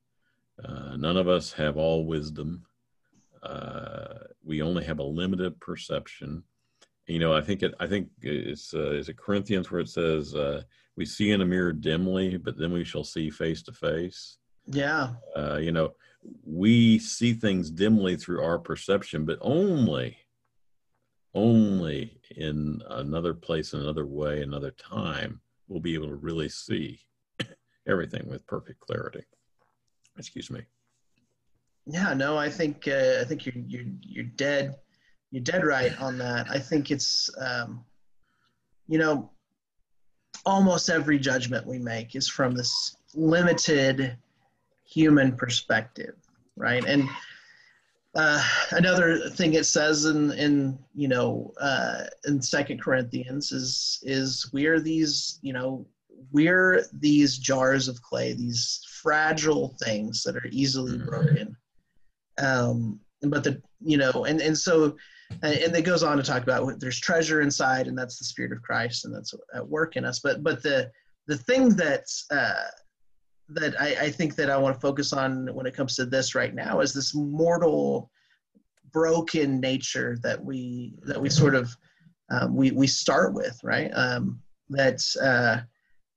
Uh, 0.62 0.96
none 0.96 1.16
of 1.16 1.28
us 1.28 1.52
have 1.54 1.78
all 1.78 2.04
wisdom. 2.04 2.66
Uh, 3.42 4.18
we 4.44 4.60
only 4.60 4.84
have 4.84 4.98
a 4.98 5.02
limited 5.02 5.58
perception. 5.60 6.42
You 7.10 7.18
know, 7.18 7.34
I 7.34 7.40
think 7.40 7.64
it. 7.64 7.74
I 7.80 7.88
think 7.88 8.08
it's 8.22 8.72
uh, 8.72 8.92
is 8.92 9.08
it 9.08 9.16
Corinthians 9.16 9.68
where 9.68 9.80
it 9.80 9.88
says 9.88 10.32
uh, 10.34 10.62
we 10.96 11.04
see 11.04 11.32
in 11.32 11.40
a 11.40 11.44
mirror 11.44 11.72
dimly, 11.72 12.36
but 12.36 12.56
then 12.56 12.72
we 12.72 12.84
shall 12.84 13.02
see 13.02 13.30
face 13.30 13.62
to 13.64 13.72
face. 13.72 14.38
Yeah. 14.66 15.14
Uh, 15.36 15.56
you 15.56 15.72
know, 15.72 15.94
we 16.44 17.00
see 17.00 17.32
things 17.32 17.68
dimly 17.68 18.14
through 18.14 18.44
our 18.44 18.60
perception, 18.60 19.24
but 19.24 19.38
only, 19.40 20.18
only 21.34 22.20
in 22.36 22.80
another 22.90 23.34
place, 23.34 23.72
another 23.72 24.06
way, 24.06 24.42
another 24.42 24.70
time, 24.70 25.40
we'll 25.66 25.80
be 25.80 25.94
able 25.94 26.08
to 26.08 26.14
really 26.14 26.48
see 26.48 27.00
everything 27.88 28.28
with 28.28 28.46
perfect 28.46 28.78
clarity. 28.78 29.24
Excuse 30.16 30.48
me. 30.48 30.60
Yeah, 31.86 32.14
no, 32.14 32.36
I 32.36 32.50
think 32.50 32.86
uh, 32.86 33.16
I 33.20 33.24
think 33.24 33.46
you're 33.46 33.64
you're 33.66 33.92
you're 34.00 34.24
dead 34.24 34.76
you're 35.30 35.42
dead 35.42 35.64
right 35.64 35.98
on 36.00 36.18
that. 36.18 36.50
I 36.50 36.58
think 36.58 36.90
it's 36.90 37.30
um, 37.38 37.84
you 38.88 38.98
know 38.98 39.30
almost 40.46 40.88
every 40.88 41.18
judgment 41.18 41.66
we 41.66 41.78
make 41.78 42.14
is 42.14 42.28
from 42.28 42.54
this 42.54 42.96
limited 43.14 44.16
human 44.84 45.36
perspective, 45.36 46.14
right? 46.56 46.84
And 46.84 47.08
uh, 48.14 48.42
another 48.72 49.28
thing 49.30 49.54
it 49.54 49.66
says 49.66 50.06
in 50.06 50.32
in 50.32 50.78
you 50.94 51.08
know 51.08 51.52
uh, 51.60 52.04
in 52.26 52.42
Second 52.42 52.82
Corinthians 52.82 53.52
is 53.52 54.00
is 54.02 54.50
we're 54.52 54.80
these 54.80 55.38
you 55.42 55.52
know 55.52 55.86
we're 56.32 56.84
these 56.92 57.38
jars 57.38 57.88
of 57.88 58.02
clay, 58.02 58.32
these 58.32 58.82
fragile 59.00 59.76
things 59.82 60.22
that 60.24 60.36
are 60.36 60.48
easily 60.50 60.98
mm-hmm. 60.98 61.08
broken. 61.08 61.56
Um, 62.38 63.00
but 63.22 63.44
the 63.44 63.62
you 63.80 63.96
know 63.96 64.24
and 64.24 64.40
and 64.40 64.56
so 64.56 64.96
and 65.42 65.76
it 65.76 65.84
goes 65.84 66.02
on 66.02 66.16
to 66.16 66.22
talk 66.22 66.42
about 66.42 66.80
there's 66.80 66.98
treasure 66.98 67.40
inside 67.40 67.86
and 67.86 67.96
that's 67.96 68.18
the 68.18 68.24
spirit 68.24 68.52
of 68.52 68.62
christ 68.62 69.04
and 69.04 69.14
that's 69.14 69.34
at 69.54 69.66
work 69.66 69.96
in 69.96 70.04
us. 70.04 70.20
But 70.20 70.42
but 70.42 70.62
the 70.62 70.90
the 71.26 71.36
thing 71.36 71.70
that's 71.70 72.26
uh, 72.30 72.68
that 73.48 73.80
I, 73.80 73.96
I 74.02 74.10
think 74.10 74.36
that 74.36 74.48
i 74.48 74.56
want 74.56 74.76
to 74.76 74.80
focus 74.80 75.12
on 75.12 75.52
when 75.54 75.66
it 75.66 75.74
comes 75.74 75.96
to 75.96 76.06
this 76.06 76.34
right 76.34 76.54
now 76.54 76.80
is 76.80 76.92
this 76.92 77.14
mortal 77.14 78.10
broken 78.92 79.60
nature 79.60 80.18
that 80.22 80.42
we 80.44 80.94
that 81.02 81.20
we 81.20 81.28
sort 81.28 81.54
of 81.54 81.76
um, 82.30 82.54
we 82.54 82.70
we 82.70 82.86
start 82.86 83.34
with 83.34 83.58
right? 83.62 83.90
Um, 83.94 84.40
that 84.70 85.00
uh, 85.20 85.62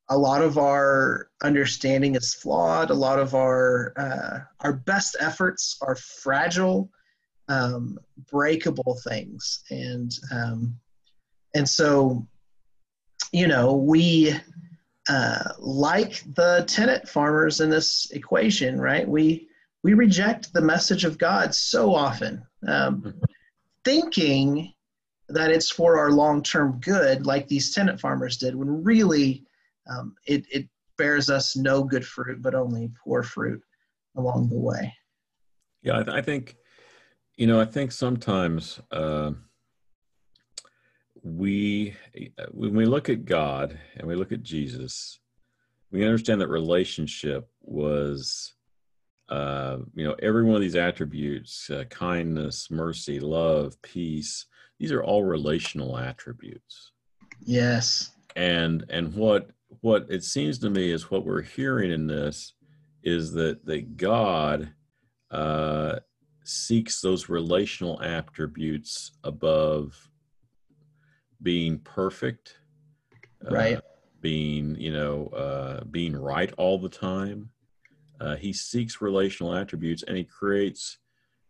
a 0.09 0.17
lot 0.17 0.43
of 0.43 0.57
our 0.57 1.29
understanding 1.43 2.15
is 2.15 2.35
flawed. 2.35 2.91
A 2.91 2.95
lot 2.95 3.19
of 3.19 3.33
our 3.33 3.93
uh, 3.97 4.39
our 4.59 4.73
best 4.73 5.15
efforts 5.19 5.77
are 5.81 5.95
fragile 5.95 6.89
um, 7.49 7.97
breakable 8.31 8.99
things. 9.03 9.63
And 9.69 10.11
um, 10.31 10.75
and 11.55 11.67
so 11.67 12.27
you 13.31 13.47
know 13.47 13.73
we 13.75 14.35
uh, 15.09 15.49
like 15.59 16.23
the 16.35 16.63
tenant 16.67 17.07
farmers 17.07 17.59
in 17.61 17.69
this 17.69 18.09
equation 18.11 18.79
right? 18.79 19.07
We 19.07 19.47
we 19.83 19.93
reject 19.93 20.53
the 20.53 20.61
message 20.61 21.03
of 21.03 21.17
god 21.17 21.53
so 21.53 21.93
often 21.93 22.41
um, 22.67 23.01
mm-hmm. 23.01 23.19
thinking 23.83 24.73
that 25.29 25.51
it's 25.51 25.69
for 25.69 25.99
our 25.99 26.11
long-term 26.11 26.79
good 26.81 27.25
like 27.25 27.47
these 27.47 27.73
tenant 27.73 27.99
farmers 27.99 28.37
did 28.37 28.55
when 28.55 28.83
really 28.83 29.43
um, 29.89 30.15
it, 30.25 30.45
it 30.49 30.67
bears 30.97 31.29
us 31.29 31.55
no 31.55 31.83
good 31.83 32.05
fruit 32.05 32.41
but 32.41 32.55
only 32.55 32.89
poor 33.03 33.23
fruit 33.23 33.61
along 34.15 34.49
the 34.49 34.59
way. 34.59 34.93
Yeah 35.81 35.99
i, 35.99 36.03
th- 36.03 36.15
I 36.17 36.21
think 36.21 36.55
you 37.35 37.47
know, 37.47 37.59
I 37.59 37.65
think 37.65 37.91
sometimes 37.91 38.79
uh, 38.91 39.31
we, 41.21 41.95
when 42.51 42.75
we 42.75 42.85
look 42.85 43.09
at 43.09 43.25
God 43.25 43.77
and 43.95 44.07
we 44.07 44.15
look 44.15 44.31
at 44.31 44.43
Jesus, 44.43 45.19
we 45.91 46.03
understand 46.05 46.41
that 46.41 46.47
relationship 46.47 47.49
was, 47.61 48.53
uh, 49.29 49.77
you 49.93 50.03
know, 50.03 50.15
every 50.21 50.43
one 50.43 50.55
of 50.55 50.61
these 50.61 50.75
attributes 50.75 51.69
uh, 51.69 51.83
kindness, 51.89 52.69
mercy, 52.69 53.19
love, 53.19 53.79
peace 53.81 54.45
these 54.83 54.91
are 54.91 55.01
all 55.01 55.23
relational 55.23 55.97
attributes. 55.97 56.91
Yes. 57.39 58.11
And 58.35 58.83
and 58.89 59.13
what 59.13 59.51
what 59.79 60.07
it 60.09 60.25
seems 60.25 60.59
to 60.59 60.69
me 60.69 60.91
is 60.91 61.09
what 61.09 61.25
we're 61.25 61.41
hearing 61.41 61.89
in 61.89 62.05
this 62.05 62.53
is 63.01 63.31
that 63.31 63.65
that 63.65 63.95
God 63.95 64.73
uh, 65.31 65.99
seeks 66.43 67.01
those 67.01 67.29
relational 67.29 68.01
attributes 68.01 69.11
above 69.23 70.09
being 71.41 71.79
perfect 71.79 72.57
right. 73.49 73.77
uh, 73.77 73.81
being 74.21 74.75
you 74.79 74.91
know 74.91 75.27
uh, 75.27 75.83
being 75.85 76.15
right 76.15 76.53
all 76.57 76.77
the 76.77 76.89
time. 76.89 77.49
Uh, 78.19 78.35
he 78.35 78.53
seeks 78.53 79.01
relational 79.01 79.53
attributes 79.53 80.03
and 80.03 80.15
he 80.15 80.23
creates 80.23 80.97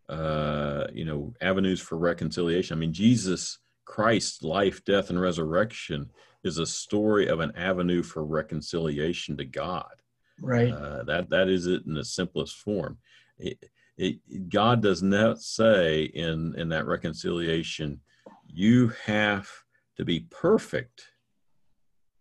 uh, 0.10 0.88
you 0.94 1.06
know 1.06 1.34
avenues 1.42 1.80
for 1.80 1.98
reconciliation. 1.98 2.78
I 2.78 2.80
mean 2.80 2.94
jesus 2.94 3.60
christ's 3.86 4.42
life 4.42 4.84
death 4.86 5.10
and 5.10 5.20
resurrection 5.20 6.10
is 6.46 6.58
a 6.58 6.66
story 6.66 7.28
of 7.28 7.42
an 7.42 7.52
avenue 7.56 8.02
for 8.02 8.26
reconciliation 8.26 9.36
to 9.38 9.46
god. 9.46 9.94
Right. 10.42 10.72
Uh, 10.74 11.04
that 11.04 11.30
that 11.30 11.48
is 11.48 11.68
it 11.68 11.86
in 11.86 11.94
the 11.94 12.04
simplest 12.04 12.56
form. 12.58 12.98
It, 13.38 13.64
it, 13.98 14.50
God 14.50 14.82
does 14.82 15.04
not 15.04 15.42
say 15.42 16.04
in 16.04 16.56
in 16.58 16.70
that 16.70 16.88
reconciliation, 16.88 18.02
you 18.48 18.92
have 19.06 19.50
to 19.98 20.06
be 20.06 20.22
perfect 20.30 21.06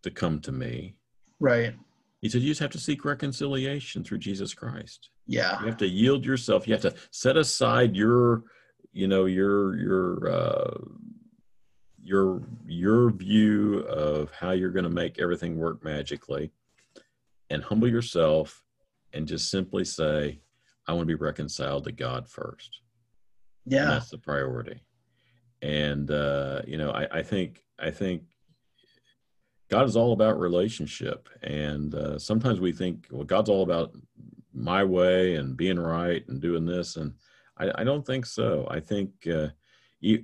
to 0.02 0.10
come 0.10 0.40
to 0.40 0.52
me. 0.52 0.96
Right. 1.40 1.74
He 2.20 2.28
said 2.28 2.42
you 2.42 2.48
just 2.48 2.60
have 2.60 2.70
to 2.70 2.78
seek 2.78 3.04
reconciliation 3.04 4.04
through 4.04 4.18
Jesus 4.18 4.54
Christ. 4.54 5.10
Yeah. 5.26 5.60
You 5.60 5.66
have 5.66 5.76
to 5.78 5.88
yield 5.88 6.24
yourself. 6.24 6.68
You 6.68 6.74
have 6.74 6.82
to 6.82 6.94
set 7.10 7.36
aside 7.36 7.96
your, 7.96 8.44
you 8.92 9.08
know, 9.08 9.24
your 9.24 9.76
your 9.76 10.30
uh, 10.30 10.78
your 12.02 12.42
your 12.66 13.10
view 13.10 13.80
of 13.80 14.30
how 14.32 14.50
you're 14.50 14.70
going 14.70 14.84
to 14.84 14.90
make 14.90 15.18
everything 15.18 15.56
work 15.56 15.82
magically, 15.82 16.52
and 17.50 17.62
humble 17.62 17.88
yourself, 17.88 18.62
and 19.12 19.26
just 19.26 19.50
simply 19.50 19.84
say, 19.84 20.41
I 20.86 20.92
want 20.92 21.02
to 21.02 21.16
be 21.16 21.22
reconciled 21.22 21.84
to 21.84 21.92
God 21.92 22.28
first. 22.28 22.80
Yeah, 23.64 23.82
and 23.82 23.90
that's 23.92 24.10
the 24.10 24.18
priority. 24.18 24.80
And 25.60 26.10
uh, 26.10 26.62
you 26.66 26.76
know, 26.76 26.90
I, 26.90 27.18
I 27.18 27.22
think 27.22 27.64
I 27.78 27.90
think 27.90 28.22
God 29.70 29.86
is 29.86 29.96
all 29.96 30.12
about 30.12 30.38
relationship, 30.38 31.28
and 31.42 31.94
uh, 31.94 32.18
sometimes 32.18 32.60
we 32.60 32.72
think, 32.72 33.06
well, 33.10 33.24
God's 33.24 33.48
all 33.48 33.62
about 33.62 33.92
my 34.52 34.84
way 34.84 35.36
and 35.36 35.56
being 35.56 35.78
right 35.78 36.26
and 36.28 36.40
doing 36.40 36.66
this, 36.66 36.96
and 36.96 37.14
I, 37.56 37.70
I 37.76 37.84
don't 37.84 38.04
think 38.04 38.26
so. 38.26 38.66
I 38.70 38.80
think 38.80 39.10
uh, 39.32 39.48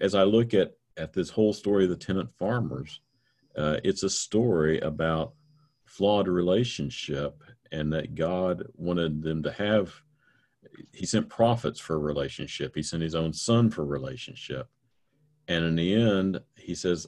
as 0.01 0.15
I 0.15 0.25
look 0.25 0.55
at 0.55 0.73
at 0.97 1.13
this 1.13 1.31
whole 1.31 1.53
story 1.53 1.85
of 1.85 1.91
the 1.91 1.97
tenant 1.97 2.31
farmers, 2.37 3.01
uh, 3.57 3.77
it's 3.85 4.03
a 4.03 4.11
story 4.11 4.81
about 4.81 5.35
flawed 5.85 6.27
relationship, 6.27 7.43
and 7.71 7.93
that 7.93 8.17
God 8.17 8.65
wanted 8.75 9.23
them 9.23 9.45
to 9.45 9.53
have 9.53 9.95
he 10.93 11.07
sent 11.07 11.29
prophets 11.29 11.79
for 11.79 11.99
relationship. 11.99 12.75
He 12.75 12.83
sent 12.83 13.03
his 13.03 13.15
own 13.15 13.33
son 13.33 13.71
for 13.71 13.85
relationship. 13.85 14.69
And 15.47 15.65
in 15.65 15.77
the 15.77 15.95
end, 15.95 16.41
he 16.57 16.75
says, 16.75 17.07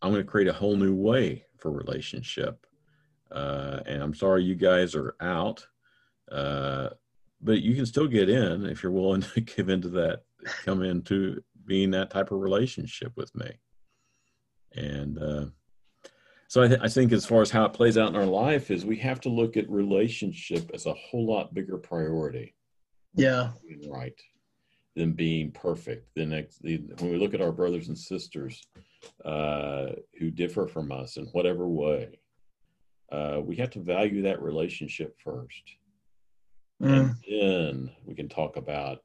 I'm 0.00 0.12
going 0.12 0.24
to 0.24 0.30
create 0.30 0.48
a 0.48 0.52
whole 0.52 0.76
new 0.76 0.94
way 0.94 1.44
for 1.58 1.70
relationship. 1.70 2.66
Uh, 3.30 3.80
and 3.86 4.02
I'm 4.02 4.14
sorry 4.14 4.44
you 4.44 4.54
guys 4.54 4.94
are 4.94 5.14
out, 5.20 5.66
uh, 6.32 6.90
but 7.42 7.60
you 7.60 7.74
can 7.74 7.84
still 7.84 8.06
get 8.06 8.30
in 8.30 8.64
if 8.66 8.82
you're 8.82 8.92
willing 8.92 9.20
to 9.34 9.40
give 9.40 9.68
into 9.68 9.88
that, 9.90 10.22
come 10.64 10.82
into 10.82 11.42
being 11.66 11.90
that 11.90 12.10
type 12.10 12.30
of 12.30 12.40
relationship 12.40 13.12
with 13.16 13.34
me. 13.34 13.50
And 14.72 15.18
uh, 15.18 15.46
so 16.46 16.62
I, 16.62 16.68
th- 16.68 16.80
I 16.82 16.88
think 16.88 17.12
as 17.12 17.26
far 17.26 17.42
as 17.42 17.50
how 17.50 17.64
it 17.66 17.74
plays 17.74 17.98
out 17.98 18.08
in 18.08 18.16
our 18.16 18.24
life 18.24 18.70
is 18.70 18.86
we 18.86 18.96
have 18.98 19.20
to 19.22 19.28
look 19.28 19.56
at 19.56 19.68
relationship 19.68 20.70
as 20.72 20.86
a 20.86 20.94
whole 20.94 21.26
lot 21.26 21.52
bigger 21.52 21.76
priority 21.76 22.54
yeah. 23.18 23.50
Right 23.88 24.14
than 24.98 25.12
being 25.12 25.52
perfect. 25.52 26.08
Then 26.16 26.30
when 26.60 27.10
we 27.10 27.16
look 27.16 27.32
at 27.32 27.40
our 27.40 27.52
brothers 27.52 27.88
and 27.88 27.96
sisters 27.96 28.60
uh, 29.24 29.90
who 30.18 30.30
differ 30.30 30.66
from 30.66 30.90
us 30.92 31.16
in 31.16 31.26
whatever 31.26 31.68
way 31.68 32.18
uh, 33.10 33.40
we 33.42 33.56
have 33.56 33.70
to 33.70 33.80
value 33.80 34.22
that 34.22 34.42
relationship 34.42 35.16
first. 35.24 35.62
Mm. 36.82 36.92
and 36.92 37.16
then 37.28 37.90
we 38.04 38.14
can 38.14 38.28
talk 38.28 38.56
about 38.56 39.02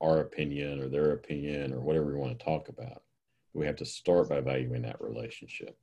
our 0.00 0.18
opinion 0.18 0.80
or 0.80 0.88
their 0.88 1.12
opinion 1.12 1.72
or 1.72 1.80
whatever 1.80 2.06
we 2.06 2.18
want 2.18 2.36
to 2.36 2.44
talk 2.44 2.68
about. 2.68 3.02
We 3.54 3.66
have 3.66 3.76
to 3.76 3.84
start 3.84 4.28
by 4.28 4.40
valuing 4.40 4.82
that 4.82 5.00
relationship. 5.00 5.78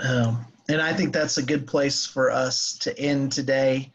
Um, 0.00 0.44
and 0.68 0.80
i 0.80 0.92
think 0.92 1.12
that's 1.12 1.38
a 1.38 1.42
good 1.42 1.66
place 1.66 2.06
for 2.06 2.30
us 2.30 2.76
to 2.78 2.96
end 2.98 3.32
today 3.32 3.92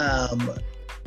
Um, 0.00 0.50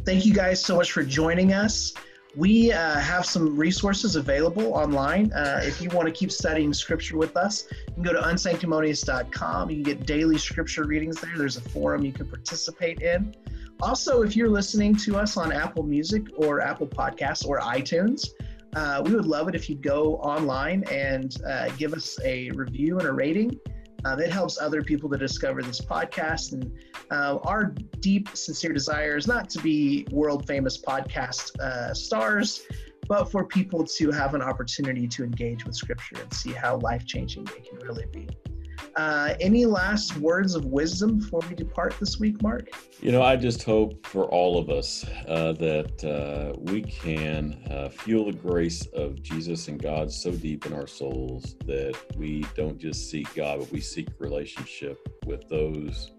thank 0.06 0.24
you 0.24 0.34
guys 0.34 0.64
so 0.64 0.76
much 0.76 0.91
for 0.91 1.04
joining 1.04 1.52
us. 1.52 1.94
We 2.36 2.72
uh, 2.72 3.00
have 3.00 3.26
some 3.26 3.56
resources 3.56 4.16
available 4.16 4.74
online. 4.74 5.32
Uh, 5.34 5.62
if 5.64 5.82
you 5.82 5.89
want 5.89 6.08
to 6.08 6.12
keep 6.12 6.32
studying 6.32 6.74
scripture 6.74 7.18
with 7.18 7.36
us, 7.36 7.66
you 7.88 7.94
can 7.94 8.04
go 8.04 8.14
to 8.14 8.22
unsanctimonious.com. 8.22 9.70
You 9.70 9.76
can 9.78 9.84
get 9.84 10.06
daily 10.06 10.38
scripture 10.38 10.86
readings 10.86 11.20
there. 11.22 11.34
There's 11.38 11.58
a 11.58 11.62
forum 11.62 12.06
you 12.06 12.12
can 12.12 12.28
participate 12.28 13.02
in. 13.02 13.36
Also, 13.82 14.22
if 14.22 14.36
you're 14.36 14.50
listening 14.50 14.96
to 14.98 15.18
us 15.18 15.38
on 15.38 15.52
Apple 15.52 15.84
Music 15.84 16.24
or 16.38 16.62
Apple 16.62 16.88
Podcasts 16.88 17.46
or 17.48 17.60
iTunes, 17.60 18.30
uh, 18.76 19.02
we 19.06 19.14
would 19.14 19.26
love 19.26 19.48
it 19.48 19.56
if 19.56 19.70
you'd 19.70 19.84
go 19.84 20.18
online 20.18 20.84
and 20.91 21.38
uh, 21.48 21.70
give 21.78 21.94
us 21.94 22.20
a 22.24 22.50
review 22.52 23.00
and 23.00 23.08
a 23.08 23.14
rating. 23.14 23.60
Uh, 24.06 24.16
that 24.16 24.30
helps 24.30 24.60
other 24.60 24.82
people 24.82 25.10
to 25.10 25.18
discover 25.18 25.62
this 25.62 25.80
podcast. 25.80 26.54
And 26.54 26.72
uh, 27.12 27.39
our 27.43 27.74
deep, 27.99 28.30
sincere 28.34 28.74
desire 28.74 29.16
is 29.16 29.28
not 29.28 29.49
to 29.51 29.60
be 29.60 30.06
world 30.12 30.45
famous 30.45 30.82
podcast 30.82 31.58
uh, 31.60 31.93
stars, 31.93 32.64
but 33.08 33.32
for 33.32 33.45
people 33.45 33.84
to 33.84 34.12
have 34.12 34.34
an 34.34 34.41
opportunity 34.41 35.08
to 35.08 35.24
engage 35.24 35.66
with 35.66 35.76
Scripture 35.76 36.22
and 36.22 36.34
see 36.34 36.51
how 36.51 36.78
life 36.78 37.06
changing 37.06 37.45
they 37.45 37.62
can 37.62 37.78
really 37.80 38.06
be. 38.12 38.28
Uh, 38.95 39.34
any 39.39 39.65
last 39.65 40.15
words 40.17 40.55
of 40.55 40.65
wisdom 40.65 41.17
before 41.17 41.41
we 41.49 41.55
depart 41.55 41.95
this 41.99 42.19
week, 42.19 42.41
Mark? 42.41 42.69
You 43.01 43.11
know, 43.11 43.21
I 43.21 43.36
just 43.36 43.63
hope 43.63 44.05
for 44.05 44.25
all 44.25 44.57
of 44.57 44.69
us 44.69 45.05
uh, 45.27 45.53
that 45.53 46.03
uh, 46.03 46.57
we 46.59 46.81
can 46.84 47.59
uh, 47.69 47.89
feel 47.89 48.25
the 48.25 48.34
grace 48.34 48.86
of 48.88 49.21
Jesus 49.21 49.67
and 49.67 49.81
God 49.81 50.11
so 50.11 50.31
deep 50.31 50.65
in 50.65 50.73
our 50.73 50.88
souls 50.88 51.55
that 51.65 51.95
we 52.17 52.45
don't 52.55 52.77
just 52.77 53.09
seek 53.09 53.34
God, 53.34 53.59
but 53.59 53.71
we 53.71 53.81
seek 53.81 54.09
relationship 54.19 55.07
with 55.25 55.49
those 55.49 56.11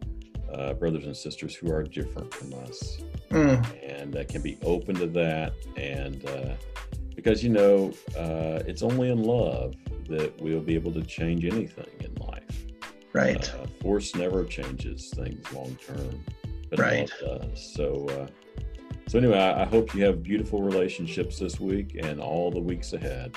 uh, 0.53 0.75
brothers 0.75 1.05
and 1.05 1.17
sisters 1.17 1.55
who 1.55 1.73
are 1.73 1.83
different 1.83 2.33
from 2.33 2.55
us 2.65 2.99
Mm, 3.31 3.67
and 3.83 4.17
uh, 4.17 4.25
can 4.25 4.43
be 4.43 4.59
open 4.63 4.95
to 4.97 5.07
that. 5.09 5.55
And 5.77 6.25
uh, 6.29 6.55
because, 7.17 7.43
you 7.43 7.51
know, 7.51 7.93
it's 8.15 8.83
only 8.83 9.11
in 9.11 9.25
love 9.25 9.75
that 10.09 10.41
we'll 10.41 10.61
be 10.61 10.75
able 10.75 10.93
to 10.93 11.03
change 11.03 11.45
anything 11.45 11.87
in 12.01 12.15
life. 12.27 12.65
right. 13.13 13.55
Uh, 13.55 13.67
force 13.81 14.15
never 14.15 14.45
changes 14.45 15.11
things 15.15 15.53
long 15.53 15.77
term, 15.87 16.21
but 16.71 16.79
Right. 16.79 17.11
does. 17.21 17.73
So, 17.75 18.07
uh, 18.09 18.27
so 19.07 19.19
anyway, 19.19 19.39
I, 19.39 19.63
I 19.63 19.65
hope 19.67 19.95
you 19.95 20.05
have 20.05 20.23
beautiful 20.23 20.63
relationships 20.63 21.39
this 21.39 21.61
week 21.61 21.97
and 22.03 22.21
all 22.21 22.51
the 22.51 22.61
weeks 22.61 22.93
ahead. 22.93 23.35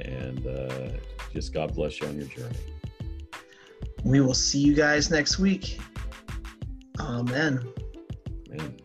And 0.00 0.46
uh, 0.46 0.90
just 1.32 1.52
God 1.52 1.74
bless 1.74 2.00
you 2.00 2.06
on 2.06 2.16
your 2.16 2.26
journey. 2.28 2.56
We 4.04 4.20
will 4.20 4.34
see 4.34 4.60
you 4.60 4.74
guys 4.74 5.10
next 5.10 5.38
week. 5.40 5.80
Amen. 7.00 7.66
Amen. 8.52 8.76